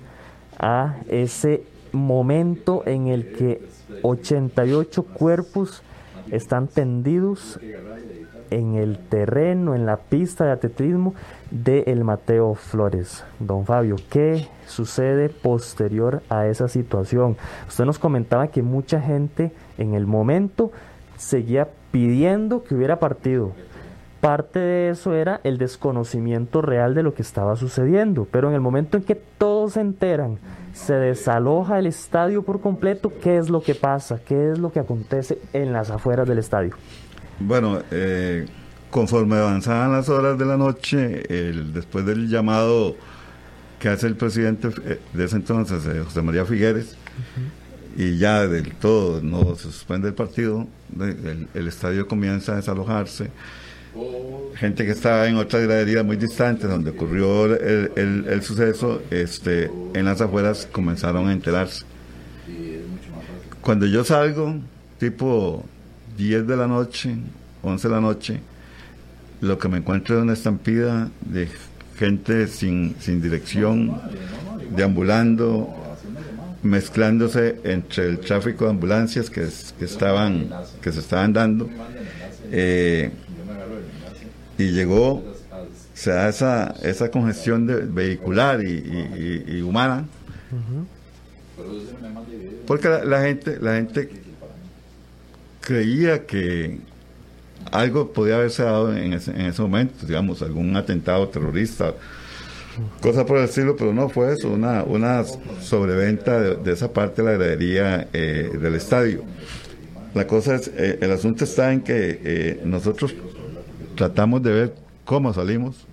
a 0.59 0.97
ese 1.07 1.63
momento 1.91 2.83
en 2.85 3.07
el 3.07 3.31
que 3.31 3.63
88 4.01 5.03
cuerpos 5.03 5.83
están 6.31 6.67
tendidos 6.67 7.59
en 8.51 8.75
el 8.75 8.97
terreno, 8.97 9.75
en 9.75 9.85
la 9.85 9.97
pista 9.97 10.45
de 10.45 10.51
atletismo 10.51 11.13
de 11.51 11.83
El 11.87 12.03
Mateo 12.03 12.55
Flores. 12.55 13.23
Don 13.39 13.65
Fabio, 13.65 13.95
¿qué 14.09 14.47
sucede 14.65 15.29
posterior 15.29 16.21
a 16.29 16.47
esa 16.47 16.67
situación? 16.67 17.37
Usted 17.67 17.85
nos 17.85 17.99
comentaba 17.99 18.47
que 18.47 18.61
mucha 18.61 19.01
gente 19.01 19.51
en 19.77 19.93
el 19.93 20.07
momento 20.07 20.71
seguía 21.17 21.67
pidiendo 21.91 22.63
que 22.63 22.75
hubiera 22.75 22.99
partido. 22.99 23.51
Parte 24.21 24.59
de 24.59 24.89
eso 24.89 25.13
era 25.13 25.41
el 25.43 25.57
desconocimiento 25.57 26.61
real 26.61 26.95
de 26.95 27.03
lo 27.03 27.13
que 27.13 27.21
estaba 27.21 27.55
sucediendo, 27.55 28.27
pero 28.29 28.49
en 28.49 28.55
el 28.55 28.61
momento 28.61 28.97
en 28.97 29.03
que 29.03 29.15
todos 29.15 29.73
se 29.73 29.81
enteran 29.81 30.39
se 30.77 30.93
desaloja 30.93 31.79
el 31.79 31.87
estadio 31.87 32.43
por 32.43 32.61
completo, 32.61 33.11
¿qué 33.21 33.37
es 33.37 33.49
lo 33.49 33.61
que 33.61 33.73
pasa? 33.73 34.19
¿Qué 34.23 34.51
es 34.51 34.59
lo 34.59 34.71
que 34.71 34.79
acontece 34.79 35.39
en 35.53 35.73
las 35.73 35.89
afueras 35.89 36.27
del 36.27 36.37
estadio? 36.37 36.75
Bueno, 37.39 37.81
eh, 37.91 38.45
conforme 38.89 39.35
avanzaban 39.35 39.91
las 39.91 40.09
horas 40.09 40.37
de 40.37 40.45
la 40.45 40.57
noche, 40.57 41.23
después 41.73 42.05
del 42.05 42.29
llamado 42.29 42.95
que 43.79 43.89
hace 43.89 44.07
el 44.07 44.15
presidente 44.15 44.69
eh, 44.85 44.99
de 45.13 45.25
ese 45.25 45.35
entonces, 45.35 45.85
eh, 45.85 46.01
José 46.03 46.21
María 46.21 46.45
Figueres, 46.45 46.95
y 47.95 48.17
ya 48.17 48.47
del 48.47 48.73
todo 48.75 49.21
no 49.21 49.55
se 49.55 49.63
suspende 49.63 50.07
el 50.09 50.13
partido, 50.13 50.67
el 50.99 51.67
estadio 51.67 52.07
comienza 52.07 52.53
a 52.53 52.55
desalojarse. 52.57 53.31
Gente 54.55 54.85
que 54.85 54.91
estaba 54.91 55.27
en 55.27 55.37
otras 55.37 55.63
graderías 55.63 56.05
muy 56.05 56.17
distantes 56.17 56.69
donde 56.69 56.91
ocurrió 56.91 57.45
el, 57.45 58.41
suceso, 58.43 59.01
este, 59.09 59.71
en 59.93 60.05
las 60.05 60.21
afueras 60.21 60.67
comenzaron 60.71 61.27
a 61.27 61.33
enterarse. 61.33 61.85
Cuando 63.61 63.87
yo 63.87 64.03
salgo, 64.03 64.55
tipo 64.99 65.65
10 66.17 66.47
de 66.47 66.57
la 66.57 66.67
noche, 66.67 67.15
11 67.61 67.87
de 67.87 67.93
la 67.93 68.01
noche, 68.01 68.39
lo 69.41 69.59
que 69.59 69.67
me 69.67 69.77
encuentro 69.77 70.17
es 70.17 70.23
una 70.23 70.33
estampida 70.33 71.09
de 71.21 71.47
gente 71.97 72.47
sin, 72.47 72.95
sin 72.99 73.21
dirección, 73.21 74.01
deambulando, 74.75 75.73
mezclándose 76.63 77.59
entre 77.63 78.07
el 78.07 78.19
tráfico 78.19 78.65
de 78.65 78.71
ambulancias 78.71 79.29
que, 79.29 79.47
que 79.77 79.85
estaban, 79.85 80.49
que 80.81 80.91
se 80.91 80.99
estaban 80.99 81.33
dando. 81.33 81.69
Eh, 82.51 83.11
y 84.57 84.71
llegó, 84.71 85.13
o 85.13 85.35
sea, 85.93 86.29
esa, 86.29 86.73
esa 86.81 87.11
congestión 87.11 87.67
de, 87.67 87.75
vehicular 87.81 88.63
y, 88.63 89.61
humana. 89.61 90.05
Porque 92.65 92.89
la, 92.89 93.21
gente, 93.21 93.59
la 93.61 93.75
gente 93.75 94.26
creía 95.67 96.25
que 96.25 96.79
algo 97.73 98.13
podía 98.13 98.35
haberse 98.35 98.63
dado 98.63 98.95
en 98.95 99.11
ese, 99.11 99.31
en 99.31 99.47
ese 99.47 99.61
momento, 99.61 100.05
digamos, 100.05 100.41
algún 100.41 100.73
atentado 100.77 101.27
terrorista, 101.27 101.93
cosa 103.01 103.25
por 103.25 103.39
el 103.39 103.43
estilo, 103.43 103.75
pero 103.75 103.93
no 103.93 104.07
fue 104.07 104.31
eso, 104.31 104.49
una, 104.49 105.25
sobreventa 105.61 106.39
de, 106.39 106.71
esa 106.71 106.93
parte 106.93 107.21
de 107.21 107.27
la 107.27 107.37
gradería 107.37 108.07
eh, 108.13 108.49
del 108.61 108.75
estadio. 108.75 109.23
La 110.13 110.25
cosa 110.25 110.55
es, 110.55 110.71
eh, 110.73 110.99
el 111.01 111.11
asunto 111.11 111.43
está 111.43 111.73
en 111.73 111.81
que 111.81 112.21
eh, 112.23 112.61
nosotros 112.63 113.13
tratamos 113.95 114.41
de 114.43 114.53
ver 114.53 114.73
cómo 115.03 115.33
salimos, 115.33 115.85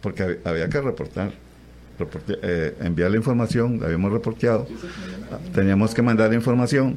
porque 0.00 0.40
había 0.42 0.70
que 0.70 0.80
reportar, 0.80 1.32
enviar 2.80 3.10
la 3.10 3.18
información, 3.18 3.82
habíamos 3.84 4.10
reporteado, 4.10 4.66
teníamos 5.54 5.94
que 5.94 6.00
mandar 6.00 6.30
la 6.30 6.36
información. 6.36 6.96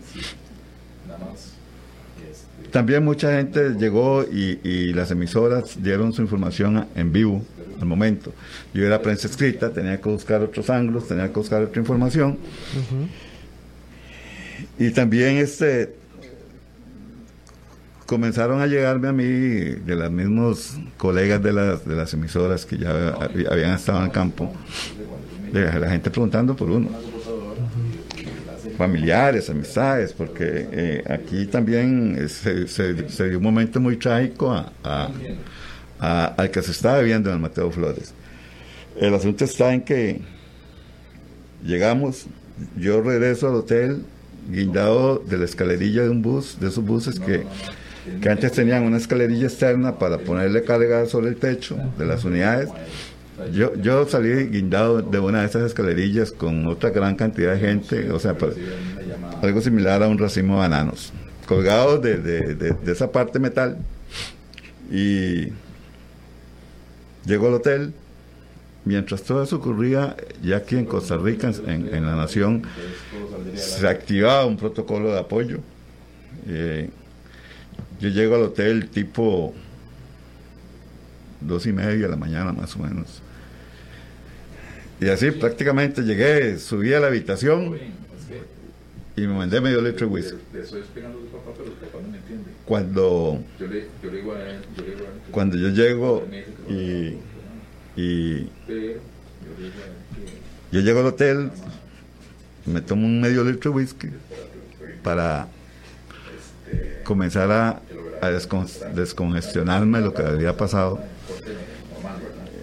También 2.71 3.03
mucha 3.03 3.37
gente 3.37 3.75
llegó 3.75 4.23
y, 4.23 4.93
las 4.93 5.11
emisoras 5.11 5.81
dieron 5.81 6.13
su 6.13 6.21
información 6.21 6.87
en 6.95 7.11
vivo 7.11 7.43
al 7.79 7.85
momento. 7.85 8.33
Yo 8.73 8.85
era 8.85 9.01
prensa 9.01 9.27
escrita, 9.27 9.71
tenía 9.71 9.99
que 10.01 10.09
buscar 10.09 10.41
otros 10.41 10.69
ángulos, 10.69 11.07
tenía 11.07 11.27
que 11.27 11.33
buscar 11.33 11.63
otra 11.63 11.79
información. 11.79 12.37
Y 14.79 14.91
también 14.91 15.37
este 15.37 15.95
comenzaron 18.05 18.61
a 18.61 18.67
llegarme 18.67 19.09
a 19.09 19.11
mí 19.11 19.25
de 19.25 19.95
los 19.95 20.09
mismos 20.09 20.77
colegas 20.95 21.43
de 21.43 21.51
las, 21.51 21.85
de 21.85 21.93
las 21.93 22.13
emisoras 22.13 22.65
que 22.65 22.77
ya 22.77 23.13
habían 23.51 23.73
estado 23.73 24.03
en 24.03 24.09
campo, 24.09 24.53
de 25.51 25.79
la 25.79 25.89
gente 25.89 26.09
preguntando 26.09 26.55
por 26.55 26.71
uno. 26.71 26.89
Familiares, 28.77 29.49
amistades, 29.49 30.13
porque 30.13 30.67
eh, 30.71 31.03
aquí 31.09 31.45
también 31.47 32.29
se, 32.29 32.93
dio 32.93 33.37
un 33.37 33.43
momento 33.43 33.79
muy 33.79 33.97
trágico 33.97 34.53
a, 34.83 35.11
al 35.99 36.51
que 36.51 36.61
se 36.61 36.71
estaba 36.71 36.99
viviendo 36.99 37.29
en 37.29 37.35
el 37.37 37.41
Mateo 37.41 37.71
Flores. 37.71 38.13
El 38.99 39.13
asunto 39.13 39.45
está 39.45 39.73
en 39.73 39.81
que 39.81 40.21
llegamos, 41.63 42.27
yo 42.75 43.01
regreso 43.01 43.49
al 43.49 43.55
hotel 43.55 44.03
guindado 44.49 45.17
de 45.17 45.37
la 45.37 45.45
escalerilla 45.45 46.03
de 46.03 46.09
un 46.09 46.21
bus, 46.21 46.59
de 46.59 46.67
esos 46.67 46.85
buses 46.85 47.19
que 47.19 47.43
que 48.21 48.29
antes 48.29 48.51
tenían 48.51 48.83
una 48.83 48.97
escalerilla 48.97 49.47
externa 49.47 49.97
para 49.97 50.17
ponerle 50.17 50.63
carga 50.63 51.05
sobre 51.05 51.29
el 51.29 51.35
techo 51.35 51.77
de 51.97 52.05
las 52.05 52.23
unidades 52.23 52.69
Yo, 53.53 53.75
yo 53.75 54.07
salí 54.07 54.47
guindado 54.47 55.01
de 55.01 55.19
una 55.19 55.41
de 55.41 55.47
esas 55.47 55.63
escalerillas 55.63 56.31
con 56.31 56.67
otra 56.67 56.89
gran 56.89 57.15
cantidad 57.15 57.53
de 57.53 57.59
gente, 57.59 58.11
o 58.11 58.19
sea, 58.19 58.35
pues, 58.35 58.55
algo 59.41 59.61
similar 59.61 60.01
a 60.01 60.07
un 60.07 60.17
racimo 60.17 60.55
de 60.55 60.59
bananos, 60.61 61.13
colgados 61.45 62.01
de, 62.01 62.17
de, 62.17 62.55
de, 62.55 62.91
esa 62.91 63.11
parte 63.11 63.37
metal. 63.39 63.77
Y 64.91 65.49
llegó 67.25 67.47
al 67.47 67.55
hotel. 67.55 67.93
Mientras 68.85 69.21
todo 69.23 69.43
eso 69.43 69.57
ocurría, 69.57 70.15
ya 70.41 70.57
aquí 70.57 70.77
en 70.77 70.85
Costa 70.85 71.17
Rica, 71.17 71.51
en, 71.67 71.93
en 71.93 72.05
la 72.05 72.15
nación, 72.15 72.63
se 73.53 73.85
activaba 73.85 74.45
un 74.45 74.55
protocolo 74.55 75.11
de 75.11 75.19
apoyo. 75.19 75.59
Eh, 76.47 76.89
yo 77.99 78.09
llego 78.09 78.35
al 78.35 78.43
hotel 78.43 78.89
tipo 78.89 79.53
dos 81.41 81.65
y 81.65 81.73
media 81.73 82.03
de 82.05 82.07
la 82.07 82.15
mañana 82.15 82.53
más 82.53 82.75
o 82.77 82.79
menos. 82.79 83.21
Y 84.99 85.09
así 85.09 85.31
prácticamente 85.31 86.01
llegué, 86.01 86.57
subí 86.57 86.93
a 86.93 86.99
la 86.99 87.07
habitación 87.07 87.77
y 89.15 89.21
me 89.21 89.33
mandé 89.33 89.61
medio 89.61 89.81
litro 89.81 90.07
de 90.07 90.13
whisky. 90.13 90.37
Cuando, 92.65 93.39
cuando 95.31 95.57
yo 95.57 95.69
llego 95.69 96.27
y, 96.67 97.17
y 97.95 98.49
yo 100.71 100.81
llego 100.81 100.99
al 100.99 101.05
hotel, 101.07 101.51
me 102.65 102.81
tomo 102.81 103.05
un 103.05 103.21
medio 103.21 103.43
litro 103.43 103.71
de 103.71 103.77
whisky 103.77 104.09
para 105.03 105.47
comenzar 107.03 107.51
a, 107.51 107.81
a 108.21 108.29
descongestionarme 108.29 110.01
lo 110.01 110.13
que 110.13 110.23
había 110.23 110.57
pasado. 110.57 110.99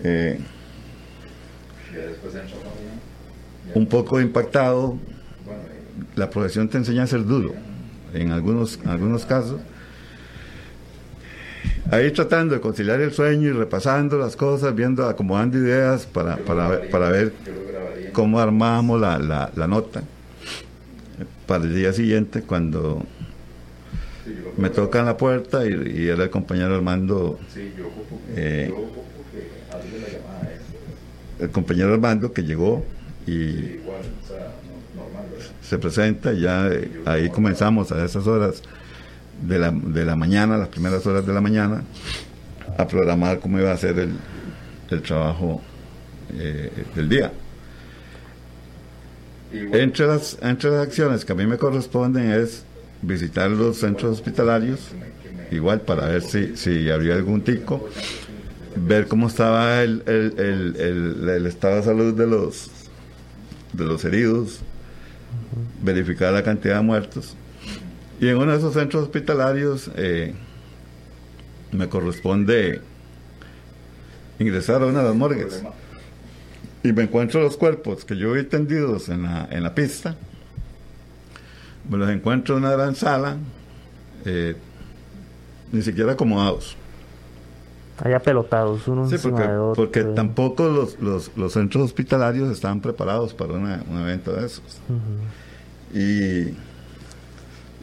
Eh, 0.02 0.38
un 3.74 3.86
poco 3.86 4.20
impactado, 4.20 4.98
la 6.16 6.30
profesión 6.30 6.68
te 6.68 6.78
enseña 6.78 7.04
a 7.04 7.06
ser 7.06 7.24
duro, 7.24 7.54
en 8.12 8.32
algunos, 8.32 8.78
algunos 8.84 9.24
casos. 9.24 9.60
Ahí 11.90 12.10
tratando 12.10 12.54
de 12.54 12.60
conciliar 12.60 13.00
el 13.00 13.12
sueño 13.12 13.48
y 13.48 13.52
repasando 13.52 14.18
las 14.18 14.36
cosas, 14.36 14.74
viendo, 14.74 15.06
acomodando 15.06 15.58
ideas 15.58 16.06
para, 16.06 16.36
para, 16.36 16.80
para 16.90 17.10
ver 17.10 17.32
cómo 18.12 18.38
armamos 18.38 19.00
la, 19.00 19.18
la, 19.18 19.66
nota 19.66 20.02
para 21.46 21.64
el 21.64 21.74
día 21.74 21.92
siguiente 21.92 22.42
cuando 22.42 23.02
me 24.56 24.70
tocan 24.70 25.04
la 25.04 25.16
puerta 25.16 25.66
y, 25.66 26.08
era 26.08 26.24
el 26.24 26.30
compañero 26.30 26.74
Armando 26.74 27.38
eh, 28.34 28.72
el 31.44 31.50
compañero 31.50 31.92
Armando 31.92 32.32
que 32.32 32.42
llegó 32.42 32.84
y 33.26 33.80
se 35.62 35.78
presenta, 35.78 36.32
ya 36.32 36.70
ahí 37.06 37.30
comenzamos 37.30 37.90
a 37.92 38.04
esas 38.04 38.26
horas 38.26 38.62
de 39.42 39.58
la, 39.58 39.70
de 39.70 40.04
la 40.04 40.16
mañana, 40.16 40.56
las 40.58 40.68
primeras 40.68 41.06
horas 41.06 41.26
de 41.26 41.32
la 41.32 41.40
mañana, 41.40 41.82
a 42.76 42.86
programar 42.86 43.40
cómo 43.40 43.58
iba 43.58 43.72
a 43.72 43.76
ser 43.76 43.98
el, 43.98 44.12
el 44.90 45.02
trabajo 45.02 45.62
eh, 46.34 46.70
del 46.94 47.08
día. 47.08 47.32
Entre 49.52 50.06
las, 50.06 50.36
entre 50.42 50.70
las 50.70 50.86
acciones 50.86 51.24
que 51.24 51.32
a 51.32 51.36
mí 51.36 51.46
me 51.46 51.58
corresponden 51.58 52.32
es 52.32 52.64
visitar 53.02 53.50
los 53.50 53.78
centros 53.78 54.14
hospitalarios, 54.14 54.80
igual 55.50 55.80
para 55.82 56.06
ver 56.06 56.22
si, 56.22 56.56
si 56.56 56.90
había 56.90 57.14
algún 57.14 57.42
tico, 57.42 57.88
ver 58.76 59.06
cómo 59.08 59.28
estaba 59.28 59.82
el, 59.82 60.02
el, 60.06 60.34
el, 60.38 61.28
el, 61.28 61.46
estado 61.46 61.76
de 61.76 61.82
salud 61.82 62.14
de 62.14 62.26
los, 62.26 62.70
de 63.72 63.84
los 63.84 64.04
heridos, 64.04 64.60
verificar 65.82 66.32
la 66.32 66.42
cantidad 66.42 66.76
de 66.76 66.82
muertos. 66.82 67.36
Y 68.20 68.28
en 68.28 68.36
uno 68.36 68.52
de 68.52 68.58
esos 68.58 68.74
centros 68.74 69.04
hospitalarios 69.04 69.90
eh, 69.96 70.34
me 71.72 71.88
corresponde 71.88 72.80
ingresar 74.38 74.82
a 74.82 74.86
una 74.86 75.00
de 75.00 75.04
las 75.06 75.14
morgues. 75.14 75.62
Y 76.82 76.92
me 76.92 77.04
encuentro 77.04 77.40
los 77.40 77.56
cuerpos 77.56 78.04
que 78.04 78.16
yo 78.16 78.32
vi 78.32 78.44
tendidos 78.44 79.08
en 79.08 79.22
la, 79.22 79.48
en 79.50 79.62
la 79.62 79.74
pista. 79.74 80.16
Me 81.88 81.96
los 81.96 82.10
encuentro 82.10 82.56
en 82.56 82.64
una 82.64 82.72
gran 82.72 82.94
sala, 82.94 83.36
eh, 84.24 84.54
ni 85.72 85.82
siquiera 85.82 86.12
acomodados 86.12 86.76
Allá 88.02 88.18
pelotados, 88.18 88.88
uno 88.88 89.08
sí, 89.08 89.16
porque, 89.22 89.44
porque 89.76 90.02
tampoco 90.02 90.68
los, 90.68 90.98
los, 90.98 91.30
los, 91.36 91.52
centros 91.52 91.84
hospitalarios 91.84 92.50
estaban 92.50 92.80
preparados 92.80 93.34
para 93.34 93.52
un 93.52 94.00
evento 94.00 94.32
de 94.32 94.46
esos. 94.46 94.80
Y 95.92 96.56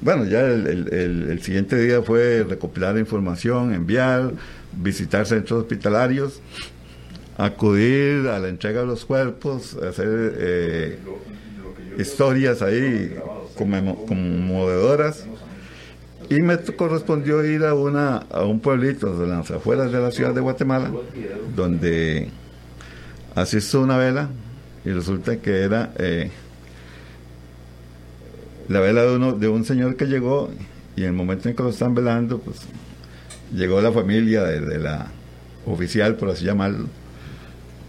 bueno, 0.02 0.26
ya 0.26 0.42
el, 0.42 0.68
el, 0.68 1.30
el, 1.30 1.42
siguiente 1.42 1.78
día 1.78 2.02
fue 2.02 2.44
recopilar 2.48 2.98
información, 2.98 3.74
enviar, 3.74 4.34
visitar 4.74 5.26
centros 5.26 5.62
hospitalarios, 5.62 6.42
acudir 7.38 8.28
a 8.28 8.40
la 8.40 8.50
entrega 8.50 8.82
de 8.82 8.88
los 8.88 9.06
cuerpos, 9.06 9.76
hacer 9.76 10.36
eh, 10.38 11.00
historias 11.98 12.62
ahí 12.62 13.16
conmovedoras 13.56 15.26
y 16.32 16.42
me 16.42 16.58
correspondió 16.58 17.44
ir 17.44 17.66
a, 17.66 17.74
una, 17.74 18.20
a 18.32 18.46
un 18.46 18.62
pueblito 18.62 19.20
de 19.20 19.28
las 19.28 19.52
afueras 19.52 19.92
de 19.92 20.00
la 20.00 20.12
ciudad 20.12 20.34
de 20.34 20.40
Guatemala, 20.40 20.90
donde 21.58 22.30
asisto 23.36 23.82
una 23.82 23.98
vela 23.98 24.30
y 24.86 24.92
resulta 24.92 25.42
que 25.42 25.60
era 25.64 25.92
eh, 25.98 26.32
la 28.70 28.80
vela 28.80 29.02
de, 29.02 29.16
uno, 29.18 29.34
de 29.34 29.50
un 29.50 29.66
señor 29.66 29.98
que 29.98 30.06
llegó 30.06 30.50
y 30.96 31.02
en 31.02 31.08
el 31.08 31.14
momento 31.14 31.50
en 31.50 31.56
que 31.56 31.64
lo 31.64 31.70
están 31.70 31.94
velando, 31.96 32.40
pues 32.40 32.62
llegó 33.54 33.82
la 33.82 33.92
familia 33.92 34.44
de, 34.44 34.80
la 34.80 35.08
oficial, 35.66 36.16
por 36.16 36.30
así 36.30 36.46
llamarlo, 36.46 36.88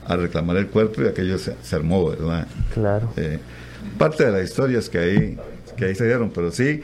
a 0.05 0.17
reclamar 0.17 0.57
el 0.57 0.67
cuerpo 0.67 1.03
y 1.03 1.07
aquello 1.07 1.39
se, 1.39 1.55
armó, 1.77 2.11
¿verdad? 2.11 2.49
Claro. 2.75 3.13
Eh, 3.17 3.39
parte 3.99 4.25
de 4.25 4.33
las 4.33 4.43
historias 4.43 4.89
que 4.89 4.99
ahí, 4.99 5.39
que 5.77 5.85
ahí 5.85 5.95
se 5.95 6.07
dieron, 6.07 6.31
pero 6.31 6.51
sí 6.51 6.83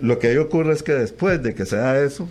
lo 0.00 0.18
que 0.18 0.28
ahí 0.28 0.36
ocurre 0.36 0.72
es 0.72 0.82
que 0.82 0.92
después 0.92 1.42
de 1.42 1.54
que 1.54 1.66
se 1.66 1.76
da 1.76 1.98
eso, 1.98 2.28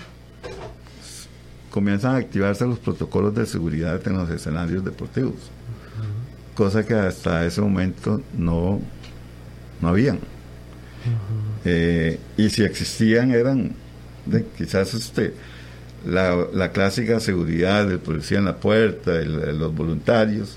comienzan 1.70 2.16
a 2.16 2.18
activarse 2.18 2.66
los 2.66 2.80
protocolos 2.80 3.36
de 3.36 3.46
seguridad 3.46 4.02
en 4.08 4.14
los 4.18 4.30
escenarios 4.30 4.84
deportivos, 4.84 5.36
cosa 6.56 6.86
que 6.86 6.94
hasta 6.94 7.46
ese 7.46 7.62
momento 7.62 8.22
no, 8.38 8.82
no 9.82 9.88
habían. 9.88 10.20
Eh, 11.64 12.20
y 12.36 12.50
si 12.50 12.64
existían 12.64 13.32
eran 13.32 13.74
quizás 14.58 14.94
este 14.94 15.34
la, 16.06 16.72
clásica 16.74 17.20
seguridad 17.20 17.88
del 17.88 18.00
policía 18.00 18.40
en 18.40 18.46
la 18.46 18.58
puerta, 18.58 19.14
los 19.22 19.74
voluntarios, 19.76 20.56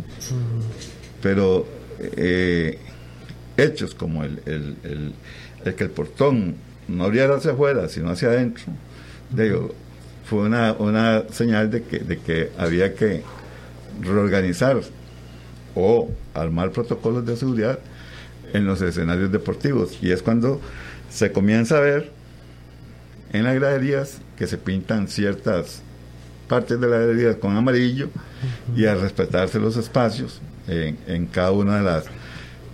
pero 1.22 1.66
eh, 1.98 2.78
hechos 3.56 3.94
como 3.94 4.24
el, 4.24 4.40
el, 4.46 5.14
el 5.64 5.74
que 5.74 5.84
el 5.84 5.90
portón 5.90 6.56
no 6.90 7.04
abriera 7.04 7.36
hacia 7.36 7.52
afuera, 7.52 7.88
sino 7.88 8.10
hacia 8.10 8.28
adentro, 8.28 8.64
digo, 9.30 9.74
fue 10.24 10.40
una, 10.40 10.72
una 10.74 11.24
señal 11.30 11.70
de 11.70 11.82
que, 11.82 12.00
de 12.00 12.18
que 12.18 12.50
había 12.58 12.94
que 12.94 13.22
reorganizar 14.00 14.80
o 15.74 16.08
armar 16.34 16.70
protocolos 16.70 17.24
de 17.26 17.36
seguridad 17.36 17.78
en 18.52 18.66
los 18.66 18.82
escenarios 18.82 19.30
deportivos. 19.32 19.98
Y 20.02 20.10
es 20.10 20.22
cuando 20.22 20.60
se 21.08 21.32
comienza 21.32 21.78
a 21.78 21.80
ver 21.80 22.10
en 23.32 23.44
las 23.44 23.54
graderías 23.54 24.18
que 24.36 24.46
se 24.46 24.58
pintan 24.58 25.08
ciertas 25.08 25.82
partes 26.48 26.80
de 26.80 26.88
la 26.88 26.96
gradería 26.98 27.38
con 27.38 27.56
amarillo 27.56 28.08
y 28.76 28.86
a 28.86 28.94
respetarse 28.94 29.60
los 29.60 29.76
espacios 29.76 30.40
en 30.66 31.26
cada 31.26 31.52
una 31.52 31.78
de 31.78 31.82
las 31.82 32.04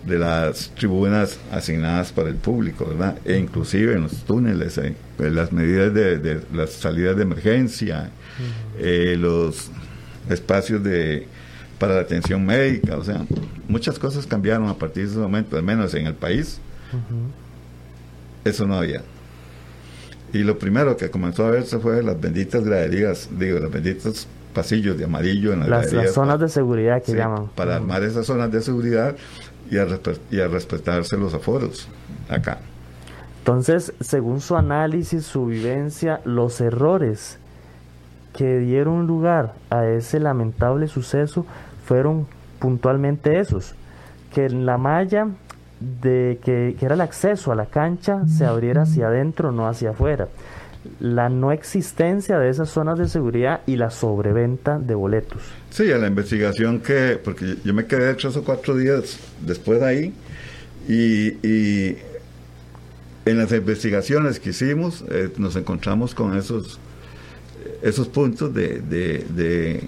de 0.07 0.17
las 0.17 0.69
tribunas 0.69 1.37
asignadas 1.51 2.11
para 2.11 2.29
el 2.29 2.35
público, 2.35 2.85
¿verdad? 2.85 3.17
E 3.25 3.37
inclusive 3.37 3.93
en 3.93 4.03
los 4.03 4.23
túneles, 4.23 4.77
eh, 4.77 4.95
pues, 5.17 5.33
las 5.33 5.51
medidas 5.51 5.93
de, 5.93 6.41
las 6.53 6.71
salidas 6.71 7.15
de 7.17 7.23
emergencia, 7.23 8.09
eh, 8.79 9.15
los 9.19 9.69
espacios 10.29 10.83
de 10.83 11.27
para 11.77 11.95
la 11.95 12.01
atención 12.01 12.43
médica, 12.43 12.97
o 12.97 13.03
sea, 13.03 13.23
muchas 13.67 13.99
cosas 13.99 14.25
cambiaron 14.25 14.67
a 14.67 14.73
partir 14.73 15.03
de 15.03 15.11
ese 15.11 15.19
momento, 15.19 15.57
al 15.57 15.63
menos 15.63 15.93
en 15.93 16.07
el 16.07 16.15
país. 16.15 16.59
Eso 18.43 18.65
no 18.65 18.77
había. 18.77 19.03
Y 20.33 20.39
lo 20.39 20.57
primero 20.57 20.97
que 20.97 21.11
comenzó 21.11 21.45
a 21.45 21.51
verse 21.51 21.77
fue 21.77 22.01
las 22.01 22.19
benditas 22.19 22.63
graderías, 22.63 23.29
digo, 23.37 23.59
las 23.59 23.71
benditas 23.71 24.27
pasillos 24.57 24.97
de 24.97 25.05
amarillo 25.05 25.53
en 25.53 25.69
las, 25.69 25.93
las, 25.93 26.13
zonas 26.13 26.39
de 26.39 26.49
seguridad 26.49 27.03
que 27.03 27.13
llaman. 27.13 27.49
Para 27.55 27.75
armar 27.75 28.01
esas 28.01 28.25
zonas 28.25 28.51
de 28.51 28.61
seguridad 28.61 29.15
y 29.69 29.77
a, 29.77 30.47
respetarse 30.47 31.17
los 31.17 31.33
aforos 31.33 31.87
acá. 32.29 32.59
Entonces, 33.39 33.93
según 34.01 34.41
su 34.41 34.55
análisis, 34.55 35.25
su 35.25 35.45
vivencia, 35.45 36.21
los 36.25 36.59
errores 36.59 37.37
que 38.33 38.59
dieron 38.59 39.07
lugar 39.07 39.53
a 39.69 39.85
ese 39.85 40.19
lamentable 40.19 40.87
suceso 40.87 41.45
fueron 41.85 42.27
puntualmente 42.59 43.39
esos, 43.39 43.73
que 44.33 44.49
la 44.49 44.77
malla 44.77 45.27
de 45.79 46.39
que, 46.43 46.75
que, 46.77 46.85
era 46.85 46.95
el 46.95 47.01
acceso 47.01 47.51
a 47.51 47.55
la 47.55 47.67
cancha 47.67 48.27
se 48.27 48.45
abriera 48.45 48.81
hacia 48.81 49.07
adentro, 49.07 49.51
no 49.51 49.67
hacia 49.67 49.91
afuera. 49.91 50.27
La 50.99 51.29
no 51.29 51.51
existencia 51.51 52.39
de 52.39 52.49
esas 52.49 52.69
zonas 52.69 52.97
de 52.99 53.07
seguridad 53.07 53.61
y 53.65 53.75
la 53.75 53.89
sobreventa 53.89 54.79
de 54.79 54.95
boletos. 54.95 55.41
Sí, 55.69 55.91
a 55.91 55.97
la 55.97 56.07
investigación 56.07 56.79
que, 56.79 57.19
porque 57.23 57.57
yo 57.63 57.73
me 57.73 57.85
quedé 57.85 58.13
tres 58.13 58.35
o 58.35 58.43
cuatro 58.43 58.75
días 58.75 59.19
después 59.45 59.79
de 59.79 59.85
ahí 59.85 60.13
y, 60.87 61.47
y 61.47 61.97
en 63.27 63.37
las 63.37 63.51
investigaciones 63.51 64.39
que 64.39 64.51
hicimos 64.51 65.03
eh, 65.09 65.29
nos 65.37 65.55
encontramos 65.55 66.15
con 66.15 66.37
esos, 66.37 66.79
esos 67.81 68.07
puntos 68.07 68.53
de, 68.53 68.79
de, 68.79 69.83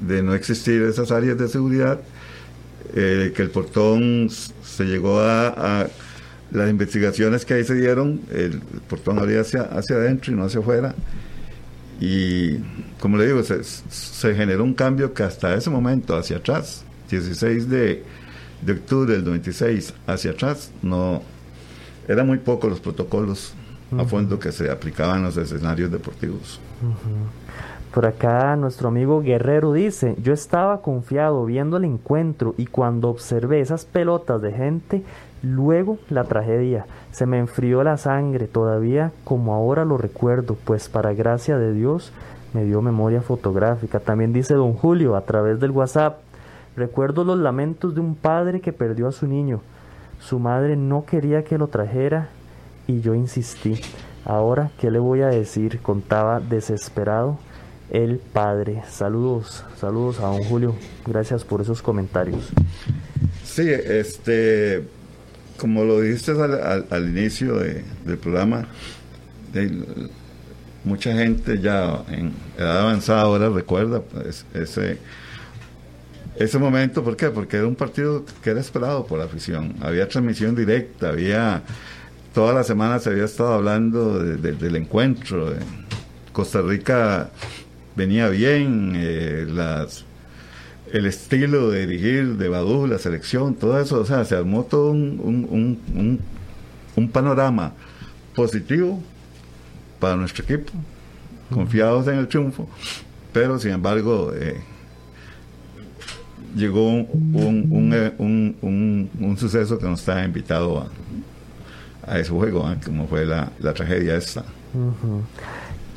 de, 0.00 0.22
no 0.22 0.34
existir 0.34 0.82
esas 0.82 1.10
áreas 1.10 1.36
de 1.36 1.48
seguridad, 1.48 2.00
eh, 2.94 3.32
que 3.34 3.42
el 3.42 3.50
portón 3.50 4.28
se 4.30 4.84
llegó 4.84 5.20
a, 5.20 5.88
las 6.56 6.70
investigaciones 6.70 7.44
que 7.44 7.54
ahí 7.54 7.64
se 7.64 7.74
dieron, 7.74 8.20
el 8.32 8.60
portón 8.88 9.18
abría 9.18 9.42
hacia, 9.42 9.62
hacia 9.62 9.96
adentro 9.96 10.32
y 10.32 10.36
no 10.36 10.44
hacia 10.44 10.60
afuera. 10.60 10.94
Y 12.00 12.58
como 12.98 13.18
le 13.18 13.26
digo, 13.26 13.42
se, 13.42 13.62
se, 13.62 14.34
generó 14.34 14.64
un 14.64 14.74
cambio 14.74 15.12
que 15.12 15.22
hasta 15.22 15.54
ese 15.54 15.70
momento, 15.70 16.16
hacia 16.16 16.38
atrás, 16.38 16.84
16 17.10 17.68
de, 17.68 18.04
de 18.62 18.72
octubre 18.72 19.12
del 19.12 19.24
96, 19.24 19.94
hacia 20.06 20.30
atrás, 20.30 20.70
no 20.82 21.22
eran 22.08 22.26
muy 22.26 22.38
pocos 22.38 22.70
los 22.70 22.80
protocolos 22.80 23.54
uh 23.90 23.96
-huh. 23.96 24.02
a 24.02 24.04
fondo 24.06 24.38
que 24.38 24.52
se 24.52 24.70
aplicaban 24.70 25.18
en 25.18 25.24
los 25.24 25.36
escenarios 25.36 25.90
deportivos. 25.90 26.60
Uh 26.82 26.86
-huh. 26.86 27.56
Por 27.96 28.04
acá 28.04 28.56
nuestro 28.56 28.88
amigo 28.88 29.22
Guerrero 29.22 29.72
dice, 29.72 30.16
yo 30.22 30.34
estaba 30.34 30.82
confiado 30.82 31.46
viendo 31.46 31.78
el 31.78 31.84
encuentro 31.84 32.54
y 32.58 32.66
cuando 32.66 33.08
observé 33.08 33.60
esas 33.60 33.86
pelotas 33.86 34.42
de 34.42 34.52
gente, 34.52 35.02
luego 35.54 35.98
la 36.10 36.24
tragedia, 36.24 36.86
se 37.12 37.26
me 37.26 37.38
enfrió 37.38 37.82
la 37.82 37.96
sangre 37.96 38.46
todavía 38.46 39.12
como 39.24 39.54
ahora 39.54 39.84
lo 39.84 39.98
recuerdo, 39.98 40.56
pues 40.64 40.88
para 40.88 41.14
gracia 41.14 41.58
de 41.58 41.72
Dios 41.72 42.12
me 42.52 42.64
dio 42.64 42.82
memoria 42.82 43.20
fotográfica. 43.20 44.00
También 44.00 44.32
dice 44.32 44.54
don 44.54 44.74
Julio 44.74 45.16
a 45.16 45.22
través 45.22 45.60
del 45.60 45.70
WhatsApp, 45.70 46.20
recuerdo 46.76 47.24
los 47.24 47.38
lamentos 47.38 47.94
de 47.94 48.00
un 48.00 48.14
padre 48.14 48.60
que 48.60 48.72
perdió 48.72 49.08
a 49.08 49.12
su 49.12 49.26
niño. 49.26 49.60
Su 50.20 50.38
madre 50.38 50.76
no 50.76 51.04
quería 51.04 51.44
que 51.44 51.58
lo 51.58 51.68
trajera 51.68 52.28
y 52.86 53.00
yo 53.00 53.14
insistí. 53.14 53.80
Ahora, 54.24 54.70
¿qué 54.80 54.90
le 54.90 54.98
voy 54.98 55.22
a 55.22 55.28
decir? 55.28 55.80
Contaba 55.80 56.40
desesperado 56.40 57.38
el 57.90 58.18
padre. 58.18 58.82
Saludos, 58.88 59.64
saludos 59.76 60.20
a 60.20 60.26
don 60.26 60.42
Julio. 60.44 60.74
Gracias 61.06 61.44
por 61.44 61.60
esos 61.60 61.82
comentarios. 61.82 62.50
Sí, 63.44 63.68
este, 63.68 64.88
como 65.56 65.84
lo 65.84 66.00
dijiste 66.00 66.32
al, 66.32 66.54
al, 66.54 66.86
al 66.90 67.08
inicio 67.08 67.56
de, 67.58 67.84
del 68.04 68.18
programa, 68.18 68.66
mucha 70.84 71.12
gente 71.12 71.58
ya 71.60 72.02
en 72.08 72.32
edad 72.58 72.80
avanzada 72.80 73.22
ahora 73.22 73.48
recuerda 73.48 74.00
pues, 74.00 74.44
ese 74.54 74.98
ese 76.38 76.58
momento, 76.58 77.02
¿por 77.02 77.16
qué? 77.16 77.30
Porque 77.30 77.56
era 77.56 77.66
un 77.66 77.76
partido 77.76 78.24
que 78.42 78.50
era 78.50 78.60
esperado 78.60 79.06
por 79.06 79.18
la 79.18 79.24
afición. 79.24 79.74
Había 79.80 80.06
transmisión 80.08 80.54
directa, 80.54 81.08
había. 81.08 81.62
Toda 82.34 82.52
la 82.52 82.62
semana 82.62 82.98
se 82.98 83.08
había 83.08 83.24
estado 83.24 83.54
hablando 83.54 84.18
de, 84.22 84.36
de, 84.36 84.52
del 84.52 84.76
encuentro. 84.76 85.54
Costa 86.32 86.60
Rica 86.60 87.30
venía 87.94 88.28
bien, 88.28 88.92
eh, 88.94 89.46
las, 89.48 90.04
el 90.92 91.06
estilo 91.06 91.70
de 91.70 91.86
dirigir 91.86 92.36
de 92.36 92.48
Badú, 92.48 92.86
la 92.86 92.98
selección, 92.98 93.54
todo 93.54 93.80
eso, 93.80 94.00
o 94.00 94.04
sea, 94.04 94.24
se 94.24 94.36
armó 94.36 94.64
todo 94.64 94.90
un, 94.90 95.20
un, 95.22 96.20
un, 96.96 97.08
panorama 97.08 97.72
positivo 98.34 99.02
para 99.98 100.16
nuestro 100.16 100.44
equipo, 100.44 100.72
confiados 101.52 102.06
en 102.08 102.18
el 102.18 102.28
triunfo, 102.28 102.68
pero 103.32 103.58
sin 103.58 103.72
embargo. 103.72 104.32
Eh, 104.34 104.60
llegó 106.56 106.88
un, 106.88 109.08
un, 109.20 109.38
suceso 109.38 109.78
que 109.78 109.86
nos 109.86 110.00
estaba 110.00 110.24
invitado 110.24 110.80
a, 110.80 110.88
a 112.10 112.18
ese 112.18 112.30
juego, 112.30 112.68
¿eh? 112.70 112.78
como 112.84 113.06
fue 113.06 113.26
la, 113.26 113.50
la 113.60 113.74
tragedia 113.74 114.16
esta. 114.16 114.42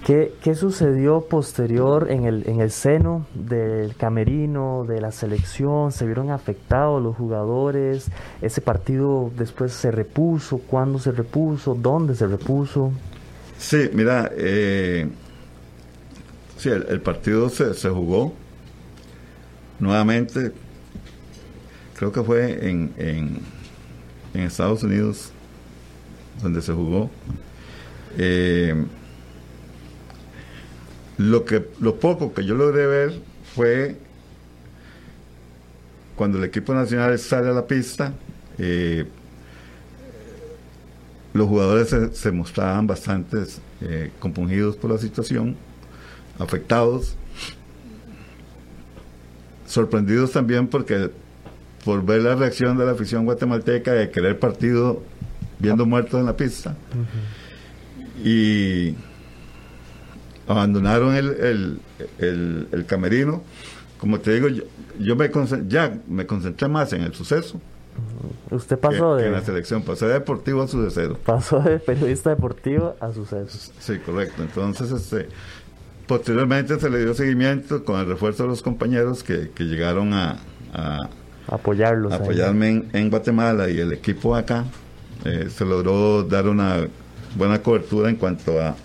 ¿Qué, 0.09 0.33
¿Qué, 0.41 0.55
sucedió 0.55 1.21
posterior 1.21 2.07
en 2.09 2.25
el, 2.25 2.49
en 2.49 2.61
el 2.61 2.71
seno 2.71 3.27
del 3.35 3.95
camerino, 3.95 4.83
de 4.87 4.99
la 4.99 5.11
selección? 5.11 5.91
¿Se 5.91 6.03
vieron 6.07 6.31
afectados 6.31 6.99
los 6.99 7.15
jugadores? 7.15 8.07
¿Ese 8.41 8.59
partido 8.59 9.31
después 9.37 9.71
se 9.71 9.91
repuso? 9.91 10.57
¿Cuándo 10.57 10.97
se 10.97 11.11
repuso? 11.11 11.75
¿Dónde 11.75 12.15
se 12.15 12.25
repuso? 12.25 12.91
Sí, 13.59 13.87
mira, 13.93 14.31
eh, 14.35 15.07
sí, 16.57 16.69
el, 16.69 16.87
el 16.89 17.01
partido 17.01 17.47
se, 17.49 17.75
se 17.75 17.89
jugó 17.89 18.33
nuevamente, 19.77 20.51
creo 21.95 22.11
que 22.11 22.23
fue 22.23 22.67
en, 22.67 22.95
en, 22.97 23.37
en, 24.33 24.41
Estados 24.41 24.81
Unidos 24.81 25.31
donde 26.41 26.63
se 26.63 26.73
jugó. 26.73 27.11
Eh, 28.17 28.73
lo, 31.19 31.43
que, 31.43 31.67
lo 31.81 31.99
poco 31.99 32.33
que 32.33 32.45
yo 32.45 32.55
logré 32.55 32.87
ver 32.87 33.13
fue 33.53 33.97
cuando 36.15 36.37
el 36.37 36.45
equipo 36.45 36.73
nacional 36.73 37.19
sale 37.19 37.49
a 37.49 37.51
la 37.51 37.67
pista, 37.67 38.13
eh, 38.57 39.05
los 41.33 41.47
jugadores 41.47 41.89
se, 41.89 42.13
se 42.15 42.31
mostraban 42.31 42.87
bastante 42.87 43.37
eh, 43.81 44.11
compungidos 44.19 44.77
por 44.77 44.91
la 44.91 44.97
situación, 44.97 45.57
afectados 46.39 47.17
sorprendidos 49.67 50.31
también 50.31 50.67
porque 50.67 51.11
por 51.83 52.03
ver 52.03 52.21
la 52.21 52.35
reacción 52.35 52.77
de 52.77 52.85
la 52.85 52.93
afición 52.93 53.25
guatemalteca 53.25 53.91
de 53.91 54.09
querer 54.09 54.39
partido 54.39 55.03
viendo 55.59 55.85
muertos 55.85 56.19
en 56.19 56.25
la 56.25 56.35
pista 56.35 56.75
uh 56.93 58.23
-huh. 58.23 58.25
y 58.25 58.95
abandonaron 60.49 61.15
el, 61.15 61.29
el, 61.29 61.79
el, 62.17 62.67
el, 62.71 62.85
camerino 62.85 63.41
como 63.97 64.19
te 64.19 64.33
digo 64.33 64.49
yo, 64.49 64.63
yo 64.99 65.15
me 65.15 65.29
ya 65.67 65.97
me 66.07 66.25
concentré 66.25 66.67
más 66.67 66.91
en 66.91 67.03
el 67.03 67.13
suceso 67.13 67.61
Usted 68.49 68.79
pasó 68.79 69.15
que, 69.15 69.15
de. 69.15 69.21
Que 69.23 69.27
en 69.27 69.33
la 69.33 69.41
selección, 69.41 69.81
pasó 69.83 70.07
de 70.07 70.13
deportivo 70.13 70.61
a 70.61 70.67
sucesero. 70.69 71.17
Pasó 71.25 71.59
de 71.59 71.79
periodista 71.79 72.29
deportivo 72.29 72.95
a 73.01 73.11
suceso. 73.11 73.73
Sí, 73.77 73.99
correcto. 73.99 74.41
Entonces, 74.41 74.89
este, 74.91 75.27
Posteriormente 76.09 76.79
se 76.79 76.89
le 76.89 77.03
dio 77.03 77.13
seguimiento 77.13 77.85
con 77.85 77.99
el 77.99 78.07
refuerzo 78.07 78.41
de 78.41 78.49
los 78.49 78.63
compañeros 78.63 79.23
que, 79.23 79.51
que 79.51 79.65
llegaron 79.65 80.11
a, 80.13 80.39
a 80.73 80.97
apoyarlos. 81.47 82.11
Apoyarme 82.11 82.69
en, 82.69 82.89
en, 82.93 83.09
Guatemala 83.11 83.69
y 83.69 83.79
el 83.79 83.93
equipo 83.93 84.35
acá. 84.35 84.65
Eh, 85.23 85.49
se 85.55 85.65
logró 85.65 86.23
dar 86.23 86.47
una 86.47 86.87
buena 87.37 87.61
cobertura 87.61 88.09
en 88.09 88.15
cuanto 88.15 88.59
a, 88.59 88.75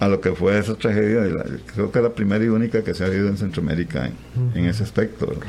a 0.00 0.08
lo 0.08 0.20
que 0.20 0.32
fue 0.32 0.58
esa 0.58 0.74
tragedia. 0.74 1.20
La, 1.20 1.44
creo 1.72 1.92
que 1.92 2.00
la 2.00 2.10
primera 2.10 2.44
y 2.44 2.48
única 2.48 2.82
que 2.82 2.94
se 2.94 3.04
ha 3.04 3.06
habido 3.06 3.28
en 3.28 3.36
Centroamérica 3.36 4.06
en, 4.06 4.12
uh 4.12 4.52
-huh. 4.52 4.58
en 4.58 4.64
ese 4.64 4.82
aspecto. 4.82 5.26
¿verdad? 5.26 5.46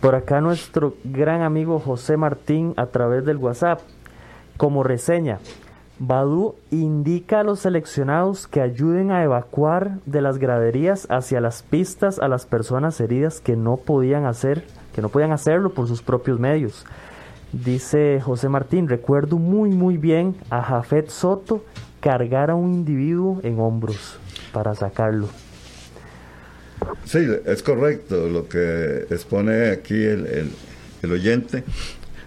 Por 0.00 0.14
acá 0.14 0.40
nuestro 0.40 0.94
gran 1.02 1.42
amigo 1.42 1.80
José 1.80 2.16
Martín 2.16 2.74
a 2.76 2.86
través 2.86 3.24
del 3.24 3.38
WhatsApp, 3.38 3.80
como 4.56 4.82
reseña, 4.82 5.38
Badu 5.98 6.56
indica 6.70 7.40
a 7.40 7.42
los 7.42 7.60
seleccionados 7.60 8.46
que 8.46 8.60
ayuden 8.60 9.10
a 9.10 9.24
evacuar 9.24 9.98
de 10.04 10.20
las 10.20 10.36
graderías 10.36 11.06
hacia 11.10 11.40
las 11.40 11.62
pistas 11.62 12.18
a 12.18 12.28
las 12.28 12.44
personas 12.44 13.00
heridas 13.00 13.40
que 13.40 13.56
no 13.56 13.78
podían 13.78 14.26
hacer, 14.26 14.64
que 14.94 15.00
no 15.00 15.08
podían 15.08 15.32
hacerlo 15.32 15.70
por 15.70 15.88
sus 15.88 16.02
propios 16.02 16.38
medios. 16.38 16.84
Dice 17.52 18.20
José 18.20 18.50
Martín, 18.50 18.88
recuerdo 18.88 19.38
muy 19.38 19.70
muy 19.70 19.96
bien 19.96 20.36
a 20.50 20.62
Jafet 20.62 21.08
Soto 21.08 21.64
cargar 22.06 22.50
a 22.50 22.54
un 22.54 22.72
individuo 22.72 23.40
en 23.42 23.58
hombros 23.58 24.16
para 24.52 24.76
sacarlo. 24.76 25.28
Sí, 27.04 27.18
es 27.44 27.64
correcto 27.64 28.28
lo 28.28 28.48
que 28.48 29.06
expone 29.10 29.70
aquí 29.70 29.94
el, 29.94 30.24
el, 30.26 30.50
el 31.02 31.12
oyente. 31.12 31.64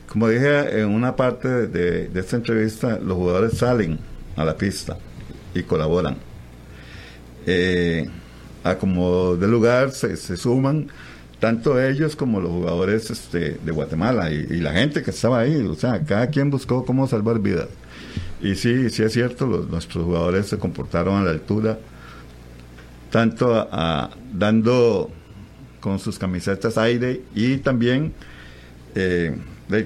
Como 0.05 0.27
dije 0.27 0.81
en 0.81 0.89
una 0.89 1.15
parte 1.15 1.67
de, 1.67 2.09
esta 2.13 2.35
entrevista, 2.35 2.99
los 2.99 3.15
jugadores 3.15 3.57
salen 3.57 3.99
a 4.35 4.43
la 4.43 4.57
pista 4.57 4.97
y 5.53 5.63
colaboran. 5.63 6.17
Eh, 7.45 8.05
a 8.65 8.75
como 8.75 9.37
de 9.37 9.47
lugar 9.47 9.91
se, 9.91 10.17
se, 10.17 10.35
suman 10.35 10.89
tanto 11.39 11.81
ellos 11.81 12.17
como 12.17 12.41
los 12.41 12.51
jugadores 12.51 13.09
este, 13.11 13.57
de 13.63 13.71
Guatemala 13.71 14.29
y, 14.29 14.45
y, 14.49 14.59
la 14.59 14.73
gente 14.73 15.03
que 15.03 15.11
estaba 15.11 15.39
ahí. 15.39 15.55
O 15.65 15.75
sea, 15.75 16.03
cada 16.03 16.27
quien 16.27 16.49
buscó 16.49 16.83
cómo 16.83 17.07
salvar 17.07 17.39
vidas. 17.39 17.69
Y 18.41 18.55
sí, 18.55 18.89
sí 18.89 19.03
es 19.03 19.13
cierto, 19.13 19.45
nuestros 19.45 20.05
jugadores 20.05 20.47
se 20.47 20.57
comportaron 20.57 21.15
a 21.15 21.23
la 21.23 21.31
altura 21.31 21.77
tanto 23.09 23.67
a, 23.71 24.11
dando 24.31 25.09
con 25.79 25.99
sus 25.99 26.19
camisetas 26.19 26.77
aire 26.77 27.21
y 27.33 27.57
también 27.57 28.13
eh, 28.95 29.35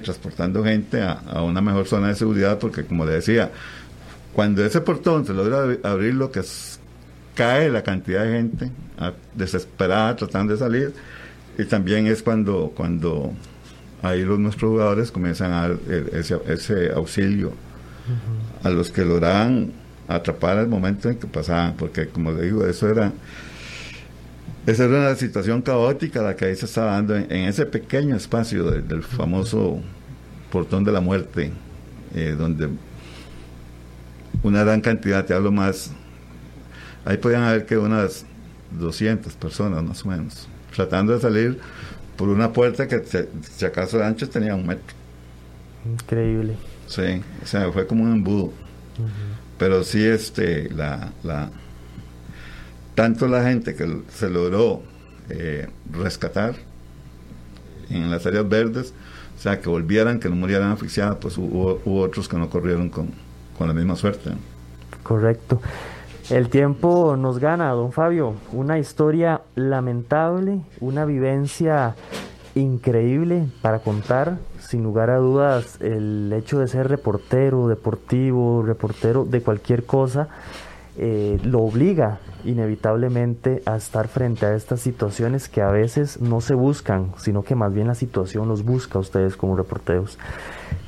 transportando 0.02 0.64
gente 0.64 1.02
a, 1.02 1.42
una 1.42 1.60
mejor 1.60 1.86
zona 1.86 2.08
de 2.08 2.14
seguridad, 2.14 2.58
porque 2.58 2.84
como 2.84 3.04
le 3.04 3.12
decía, 3.12 3.50
cuando 4.32 4.64
ese 4.64 4.80
portón 4.80 5.26
se 5.26 5.34
logra 5.34 5.78
abrir, 5.82 6.14
lo 6.14 6.30
que 6.30 6.42
cae 7.34 7.68
la 7.70 7.82
cantidad 7.82 8.24
de 8.24 8.32
gente 8.32 8.70
desesperada 9.34 10.16
tratando 10.16 10.54
de 10.54 10.58
salir, 10.58 10.94
y 11.58 11.64
también 11.64 12.06
es 12.06 12.22
cuando, 12.22 12.72
cuando 12.74 13.32
ahí 14.02 14.24
los 14.24 14.38
nuestros 14.38 14.70
jugadores 14.70 15.10
comienzan 15.10 15.52
a 15.52 15.68
dar 15.68 15.78
ese, 16.12 16.90
auxilio 16.92 17.52
a 18.62 18.70
los 18.70 18.90
que 18.90 19.04
lograban 19.04 19.72
atrapar 20.08 20.58
el 20.58 20.68
momento 20.68 21.08
en 21.08 21.18
que 21.18 21.26
pasaban, 21.26 21.74
porque 21.76 22.08
como 22.08 22.32
le 22.32 22.42
digo, 22.42 22.66
eso 22.66 22.88
era 22.88 23.12
esa 24.66 24.84
era 24.84 24.98
una 24.98 25.14
situación 25.14 25.60
caótica 25.60 26.22
la 26.22 26.36
que 26.36 26.46
ahí 26.46 26.56
se 26.56 26.64
estaba 26.64 26.92
dando 26.92 27.16
en, 27.16 27.30
ese 27.32 27.66
pequeño 27.66 28.16
espacio 28.16 28.70
del 28.70 29.02
famoso 29.02 29.80
portón 30.50 30.84
de 30.84 30.92
la 30.92 31.00
muerte, 31.00 31.52
eh, 32.14 32.34
donde 32.38 32.70
una 34.42 34.64
gran 34.64 34.80
cantidad, 34.80 35.24
te 35.24 35.34
hablo 35.34 35.52
más, 35.52 35.90
ahí 37.04 37.18
podían 37.18 37.42
haber 37.42 37.66
que 37.66 37.76
unas 37.76 38.24
200 38.70 39.34
personas 39.34 39.82
más 39.82 40.04
o 40.06 40.08
menos, 40.08 40.48
tratando 40.74 41.12
de 41.12 41.20
salir 41.20 41.60
por 42.16 42.30
una 42.30 42.52
puerta 42.52 42.88
que 42.88 43.02
si 43.42 43.64
acaso 43.66 43.98
de 43.98 44.04
ancho 44.06 44.28
tenía 44.30 44.54
un 44.54 44.66
metro. 44.66 44.94
Increíble. 45.84 46.56
Sí, 46.86 47.22
o 47.42 47.46
sea, 47.46 47.70
fue 47.72 47.86
como 47.86 48.04
un 48.04 48.12
embudo. 48.12 48.52
Pero 49.58 49.84
sí, 49.84 50.04
este, 50.04 50.70
la, 50.70 51.12
la, 51.22 51.50
tanto 52.94 53.26
la 53.28 53.42
gente 53.44 53.74
que 53.74 54.02
se 54.08 54.28
logró 54.30 54.82
eh, 55.30 55.68
rescatar 55.90 56.54
en 57.90 58.10
las 58.10 58.26
áreas 58.26 58.48
verdes, 58.48 58.92
o 59.36 59.40
sea, 59.40 59.60
que 59.60 59.68
volvieran, 59.68 60.20
que 60.20 60.28
no 60.28 60.36
murieran 60.36 60.70
asfixiadas, 60.70 61.16
pues 61.20 61.38
hubo, 61.38 61.80
otros 61.84 62.28
que 62.28 62.36
no 62.36 62.48
corrieron 62.48 62.88
con, 62.88 63.10
con 63.56 63.68
la 63.68 63.74
misma 63.74 63.96
suerte. 63.96 64.30
Correcto. 65.02 65.60
El 66.30 66.48
tiempo 66.48 67.16
nos 67.16 67.38
gana, 67.38 67.70
don 67.70 67.92
Fabio. 67.92 68.34
Una 68.52 68.78
historia 68.78 69.42
lamentable, 69.54 70.60
una 70.80 71.04
vivencia 71.04 71.94
increíble 72.54 73.46
para 73.60 73.80
contar. 73.80 74.38
Sin 74.74 74.82
lugar 74.82 75.08
a 75.08 75.18
dudas, 75.18 75.80
el 75.80 76.32
hecho 76.36 76.58
de 76.58 76.66
ser 76.66 76.88
reportero 76.88 77.68
deportivo, 77.68 78.64
reportero 78.64 79.24
de 79.24 79.40
cualquier 79.40 79.86
cosa, 79.86 80.26
eh, 80.98 81.38
lo 81.44 81.60
obliga 81.60 82.18
inevitablemente 82.44 83.62
a 83.66 83.76
estar 83.76 84.08
frente 84.08 84.46
a 84.46 84.56
estas 84.56 84.80
situaciones 84.80 85.48
que 85.48 85.62
a 85.62 85.70
veces 85.70 86.20
no 86.20 86.40
se 86.40 86.54
buscan, 86.54 87.12
sino 87.18 87.44
que 87.44 87.54
más 87.54 87.72
bien 87.72 87.86
la 87.86 87.94
situación 87.94 88.48
los 88.48 88.64
busca 88.64 88.98
a 88.98 89.02
ustedes 89.02 89.36
como 89.36 89.54
reporteros. 89.54 90.18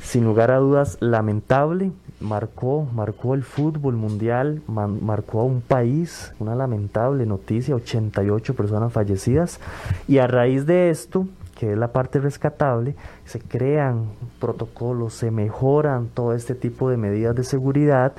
Sin 0.03 0.25
lugar 0.25 0.51
a 0.51 0.57
dudas, 0.57 0.99
lamentable, 0.99 1.93
marcó, 2.19 2.89
marcó 2.93 3.35
el 3.35 3.45
fútbol 3.45 3.95
mundial, 3.95 4.63
marcó 4.67 5.43
a 5.43 5.45
un 5.45 5.61
país, 5.61 6.33
una 6.41 6.57
lamentable 6.57 7.25
noticia, 7.25 7.77
88 7.77 8.55
personas 8.57 8.93
fallecidas, 8.93 9.61
y 10.09 10.19
a 10.19 10.27
raíz 10.27 10.67
de 10.67 10.91
esto, 10.91 11.29
que 11.59 11.73
es 11.73 11.79
la 11.79 11.89
parte 11.89 12.21
rescatable, 12.21 12.95
se 13.25 13.41
crean 13.41 14.11
protocolos, 14.39 15.15
se 15.15 15.31
mejoran 15.31 16.09
todo 16.09 16.35
este 16.35 16.55
tipo 16.55 16.91
de 16.91 16.97
medidas 16.97 17.35
de 17.35 17.45
seguridad 17.45 18.13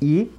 y 0.00 0.30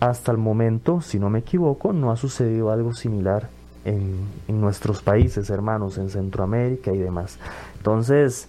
hasta 0.00 0.32
el 0.32 0.38
momento, 0.38 1.02
si 1.02 1.18
no 1.18 1.28
me 1.30 1.40
equivoco, 1.40 1.92
no 1.92 2.10
ha 2.10 2.16
sucedido 2.16 2.70
algo 2.70 2.94
similar 2.94 3.48
en, 3.84 4.28
nuestros 4.48 5.02
países 5.02 5.50
hermanos, 5.50 5.98
en 5.98 6.08
Centroamérica 6.08 6.92
y 6.92 6.98
demás. 6.98 7.38
Entonces, 7.76 8.48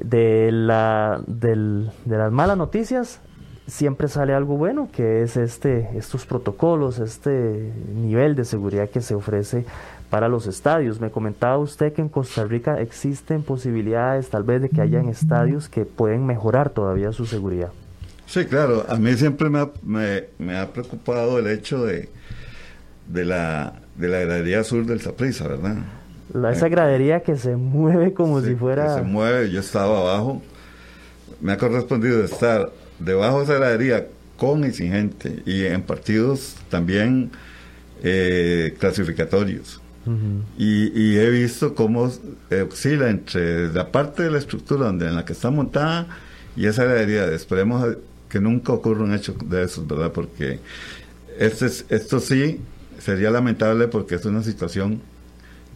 de, 0.00 0.50
la, 0.52 1.20
de 1.26 1.90
las 2.06 2.32
malas 2.32 2.56
noticias 2.56 3.20
siempre 3.68 4.08
sale 4.08 4.32
algo 4.32 4.56
bueno, 4.56 4.88
que 4.92 5.22
es 5.22 5.36
este, 5.36 5.90
estos 5.96 6.26
protocolos, 6.26 6.98
este 6.98 7.70
nivel 7.94 8.34
de 8.34 8.44
seguridad 8.44 8.88
que 8.88 9.00
se 9.00 9.14
ofrece 9.14 9.64
para 10.10 10.28
los 10.28 10.46
estadios. 10.46 11.00
Me 11.00 11.10
comentaba 11.10 11.58
usted 11.58 11.92
que 11.92 12.00
en 12.00 12.08
Costa 12.08 12.44
Rica 12.44 12.80
existen 12.80 13.42
posibilidades 13.42 14.30
tal 14.30 14.42
vez 14.42 14.62
de 14.62 14.70
que 14.70 14.80
hayan 14.80 15.08
estadios 15.08 15.68
que 15.68 15.84
pueden 15.84 16.26
mejorar 16.26 16.70
todavía 16.70 17.12
su 17.12 17.26
seguridad. 17.26 17.70
Sí, 18.26 18.46
claro. 18.46 18.84
A 18.88 18.96
mí 18.96 19.14
siempre 19.14 19.48
me 19.50 19.60
ha, 19.60 19.70
me, 20.38 20.58
ha 20.58 20.66
preocupado 20.68 21.38
el 21.38 21.46
hecho 21.46 21.84
de, 21.84 22.08
de, 23.06 23.24
la, 23.24 23.74
de 23.96 24.08
la 24.08 24.20
gradería 24.20 24.64
sur 24.64 24.86
del 24.86 25.00
Saprissa, 25.00 25.46
¿verdad? 25.46 25.76
La, 26.32 26.52
esa 26.52 26.68
gradería 26.68 27.20
que 27.20 27.36
se 27.36 27.56
mueve 27.56 28.12
como 28.12 28.40
si 28.40 28.54
fuera... 28.54 28.94
se 28.94 29.02
mueve, 29.02 29.50
yo 29.50 29.60
estaba 29.60 29.98
abajo. 29.98 30.42
Me 31.40 31.52
ha 31.52 31.56
correspondido 31.56 32.22
estar 32.24 32.70
debajo 32.98 33.38
de 33.38 33.44
esa 33.44 33.54
gradería 33.54 34.06
con 34.36 34.64
y 34.64 34.72
sin 34.72 34.92
gente 34.92 35.42
y 35.46 35.64
en 35.64 35.82
partidos 35.82 36.56
también 36.70 37.30
eh, 38.02 38.74
clasificatorios. 38.78 39.80
y, 40.56 40.86
y, 40.98 41.18
he 41.18 41.28
visto 41.28 41.74
cómo 41.74 42.10
oscila 42.70 43.10
entre 43.10 43.70
la 43.70 43.92
parte 43.92 44.22
de 44.22 44.30
la 44.30 44.38
estructura 44.38 44.86
donde 44.86 45.06
en 45.06 45.16
la 45.16 45.26
que 45.26 45.34
está 45.34 45.50
montada 45.50 46.06
y 46.56 46.64
esa 46.64 46.84
gradería. 46.84 47.26
Esperemos 47.26 47.96
que 48.28 48.40
nunca 48.40 48.72
ocurra 48.72 49.04
un 49.04 49.14
hecho 49.14 49.34
de 49.44 49.64
esos, 49.64 49.86
¿verdad? 49.86 50.12
Porque 50.12 50.60
este 51.38 51.66
esto 51.88 52.20
sí 52.20 52.60
sería 52.98 53.30
lamentable 53.30 53.88
porque 53.88 54.16
es 54.16 54.24
una 54.24 54.42
situación 54.42 55.00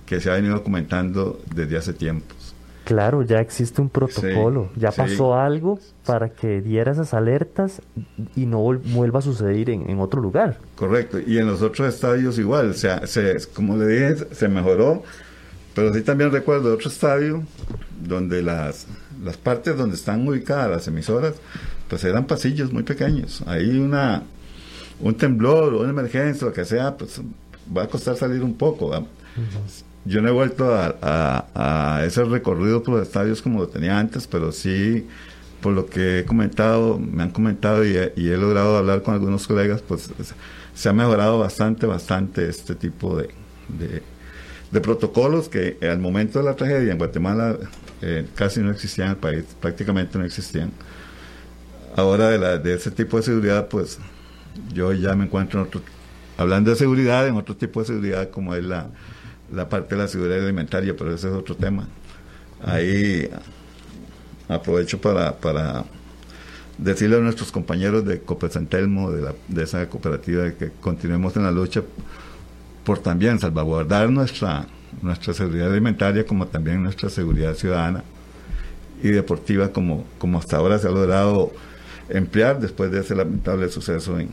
que 0.07 0.21
se 0.21 0.31
ha 0.31 0.35
venido 0.35 0.63
comentando 0.63 1.41
desde 1.55 1.77
hace 1.77 1.93
tiempos. 1.93 2.42
Claro, 2.85 3.23
ya 3.23 3.41
existe 3.41 3.81
un 3.81 3.89
protocolo, 3.89 4.71
ya 4.77 4.91
pasó 4.91 5.35
algo 5.35 5.79
para 6.05 6.31
que 6.31 6.61
diera 6.61 6.93
esas 6.93 7.15
alertas 7.15 7.81
y 8.35 8.47
no 8.47 8.61
vuelva 8.61 9.21
a 9.21 9.23
suceder 9.23 9.71
en, 9.71 10.01
otro 10.01 10.21
lugar. 10.21 10.59
Correcto, 10.75 11.19
y 11.25 11.39
en 11.39 11.47
los 11.47 11.63
otros 11.63 11.95
estadios 11.95 12.39
igual, 12.39 12.71
o 12.71 12.75
sea, 12.75 13.07
se, 13.07 13.37
como 13.55 13.77
le 13.77 13.87
dije, 13.87 14.27
se 14.33 14.49
mejoró, 14.49 15.03
pero 15.75 15.95
sí 15.95 16.03
también 16.03 16.33
recuerdo 16.33 16.75
otro 16.75 16.89
estadio 16.89 17.43
donde 18.01 18.43
las, 18.43 18.87
las 19.23 19.37
partes 19.37 19.77
donde 19.77 19.95
están 19.95 20.27
ubicadas 20.27 20.69
las 20.69 20.89
emisoras 20.89 21.35
pues 21.93 22.05
eran 22.05 22.27
pasillos 22.27 22.73
muy 22.73 22.85
pequeños. 22.85 23.43
Ahí 23.47 23.79
una, 23.79 24.23
un 24.99 25.15
temblor 25.15 25.75
o 25.75 25.81
una 25.81 25.91
emergencia, 25.91 26.47
lo 26.47 26.53
que 26.55 26.65
sea, 26.65 26.97
pues 26.97 27.21
va 27.77 27.83
a 27.83 27.87
costar 27.87 28.17
salir 28.17 28.43
un 28.43 28.55
poco. 28.55 28.91
Yo 30.05 30.21
no 30.21 30.29
he 30.29 30.33
vuelto 30.33 30.75
a, 30.75 32.03
ese 32.05 32.25
recorrido 32.25 32.83
por 32.83 32.95
los 32.99 33.07
estadios 33.07 33.41
como 33.41 33.61
lo 33.61 33.69
tenía 33.69 33.99
antes, 33.99 34.27
pero 34.27 34.51
sí, 34.51 35.07
por 35.61 35.73
lo 35.75 35.87
que 35.87 36.21
he 36.21 36.25
comentado, 36.25 36.99
me 36.99 37.23
han 37.23 37.31
comentado 37.31 37.85
y 37.85 37.97
he, 37.97 38.37
logrado 38.37 38.77
hablar 38.77 39.03
con 39.03 39.15
algunos 39.15 39.47
colegas, 39.47 39.81
pues 39.83 40.11
se 40.75 40.89
ha 40.89 40.93
mejorado 40.93 41.39
bastante, 41.39 41.87
bastante 41.87 42.49
este 42.49 42.75
tipo 42.75 43.17
de, 43.17 43.31
de, 43.69 44.81
protocolos 44.81 45.49
que 45.49 45.79
al 45.83 46.01
momento 46.01 46.41
de 46.41 46.47
la 46.47 46.57
tragedia 46.57 46.91
en 46.91 46.99
Guatemala 46.99 47.57
eh, 48.01 48.27
casi 48.35 48.61
no 48.61 48.73
existían 48.73 49.09
en 49.09 49.13
el 49.13 49.19
país, 49.19 49.45
prácticamente 49.61 50.19
no 50.19 50.25
existían. 50.25 50.73
Ahora 51.95 52.31
de, 52.31 52.39
la, 52.39 52.59
de 52.59 52.75
ese 52.75 52.91
tipo 52.91 53.19
de 53.19 53.23
seguridad, 53.23 53.69
pues 53.69 53.99
yo 54.75 54.93
ya 54.93 55.15
me 55.15 55.27
encuentro 55.27 55.61
en 55.61 55.67
otro, 55.67 55.81
hablando 56.39 56.71
de 56.71 56.77
seguridad, 56.77 57.29
en 57.29 57.37
otro 57.37 57.55
tipo 57.55 57.81
de 57.81 57.87
seguridad 57.87 58.31
como 58.31 58.55
es 58.55 58.65
la, 58.65 58.89
la 59.53 59.69
parte 59.69 59.95
de 59.95 60.03
la 60.03 60.09
seguridad 60.09 60.43
alimentaria, 60.43 60.95
pero 60.97 61.15
ese 61.15 61.29
es 61.29 61.35
otro 61.35 61.55
tema. 61.55 61.87
Ahí 62.65 63.29
aprovecho 64.49 65.01
para, 65.01 65.37
para 65.37 65.85
decirle 66.79 67.17
a 67.17 67.21
nuestros 67.21 67.53
compañeros 67.53 68.05
de 68.05 68.21
Copesantelmo, 68.21 69.11
de, 69.11 69.35
de 69.49 69.63
esa 69.63 69.89
cooperativa, 69.89 70.51
que 70.53 70.71
continuemos 70.81 71.37
en 71.37 71.45
la 71.45 71.51
lucha 71.51 71.83
por 72.85 72.99
también 72.99 73.39
salvaguardar 73.39 74.11
nuestra, 74.11 74.67
nuestra 75.01 75.33
seguridad 75.33 75.71
alimentaria 75.71 76.27
como 76.27 76.47
también 76.47 76.83
nuestra 76.83 77.09
seguridad 77.09 77.55
ciudadana 77.55 78.03
y 79.03 79.09
deportiva 79.09 79.69
como, 79.73 80.05
como 80.19 80.39
hasta 80.39 80.57
ahora 80.57 80.79
se 80.79 80.89
ha 80.89 80.91
logrado 80.91 81.53
emplear 82.09 82.61
después 82.61 82.91
de 82.91 83.01
ese 83.01 83.15
lamentable 83.15 83.69
suceso 83.69 84.19
en, 84.19 84.31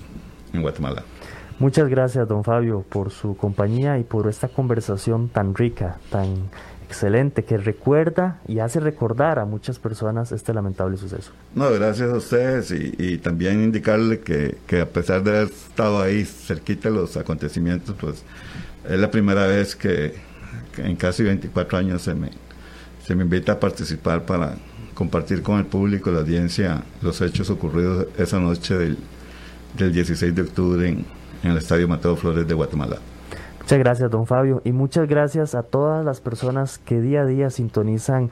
Guatemala. 0.53 1.03
Muchas 1.60 1.89
gracias, 1.89 2.26
don 2.26 2.45
Fabio, 2.45 2.86
por 2.88 3.12
su 3.12 3.36
compañía 3.36 3.99
y 3.99 4.05
por 4.05 4.30
esta 4.30 4.47
conversación 4.47 5.28
tan 5.28 5.53
rica, 5.53 5.97
tan 6.10 6.49
excelente, 6.88 7.43
que 7.43 7.57
recuerda 7.57 8.39
y 8.47 8.60
hace 8.60 8.80
recordar 8.80 9.39
a 9.39 9.45
muchas 9.45 9.78
personas 9.78 10.32
este 10.32 10.53
lamentable 10.53 10.95
suceso. 10.95 11.34
No, 11.53 11.70
gracias 11.72 12.14
a 12.14 12.16
ustedes 12.16 12.72
y, 12.72 13.18
también 13.18 13.62
indicarle 13.62 14.22
que, 14.22 14.80
a 14.80 14.86
pesar 14.86 15.22
de 15.22 15.32
haber 15.32 15.47
estado 15.49 16.01
ahí 16.01 16.24
cerquita 16.24 16.88
de 16.89 16.95
los 16.95 17.18
acontecimientos, 17.18 17.93
pues 17.99 18.24
es 18.89 18.97
la 18.97 19.12
primera 19.12 19.45
vez 19.45 19.76
que, 19.76 20.14
que 20.74 20.84
en 20.84 20.95
casi 20.95 21.24
24 21.24 21.78
años 21.78 22.01
se 22.01 22.14
me, 22.14 22.30
se 23.05 23.16
me 23.16 23.24
invita 23.24 23.51
a 23.51 23.60
participar 23.60 24.26
para 24.26 24.55
compartir 24.93 25.43
con 25.43 25.60
el 25.60 25.66
público, 25.66 26.10
la 26.10 26.20
audiencia, 26.20 26.84
los 27.01 27.20
hechos 27.20 27.49
ocurridos 27.49 28.07
esa 28.18 28.39
noche 28.39 28.78
del, 28.78 28.97
del 29.78 29.91
16 29.91 30.34
de 30.34 30.41
octubre 30.41 30.88
en, 30.88 31.18
en 31.43 31.51
el 31.51 31.57
Estadio 31.57 31.87
Mateo 31.87 32.15
Flores 32.15 32.47
de 32.47 32.53
Guatemala. 32.53 32.97
Muchas 33.59 33.79
gracias, 33.79 34.09
don 34.09 34.25
Fabio, 34.25 34.61
y 34.65 34.71
muchas 34.71 35.07
gracias 35.07 35.53
a 35.53 35.61
todas 35.61 36.03
las 36.03 36.21
personas 36.21 36.79
que 36.79 37.01
día 37.01 37.21
a 37.21 37.25
día 37.25 37.51
sintonizan 37.51 38.31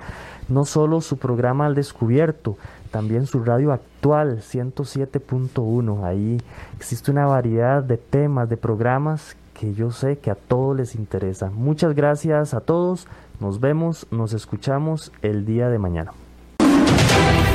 no 0.49 0.65
solo 0.65 0.99
su 1.01 1.17
programa 1.17 1.67
Al 1.67 1.75
Descubierto, 1.75 2.57
también 2.89 3.27
su 3.27 3.43
radio 3.43 3.71
actual 3.71 4.41
107.1. 4.41 6.03
Ahí 6.03 6.41
existe 6.75 7.11
una 7.11 7.27
variedad 7.27 7.83
de 7.83 7.97
temas, 7.97 8.49
de 8.49 8.57
programas 8.57 9.35
que 9.53 9.73
yo 9.73 9.91
sé 9.91 10.17
que 10.17 10.31
a 10.31 10.35
todos 10.35 10.75
les 10.75 10.95
interesa. 10.95 11.51
Muchas 11.53 11.93
gracias 11.93 12.53
a 12.53 12.61
todos. 12.61 13.07
Nos 13.39 13.59
vemos, 13.59 14.07
nos 14.09 14.33
escuchamos 14.33 15.11
el 15.21 15.45
día 15.45 15.69
de 15.69 15.77
mañana. 15.77 16.13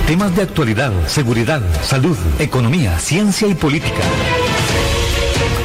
Temas 0.07 0.37
de 0.37 0.43
actualidad, 0.43 0.93
seguridad, 1.07 1.63
salud, 1.83 2.17
economía, 2.39 2.99
ciencia 2.99 3.49
y 3.49 3.55
política. 3.55 4.03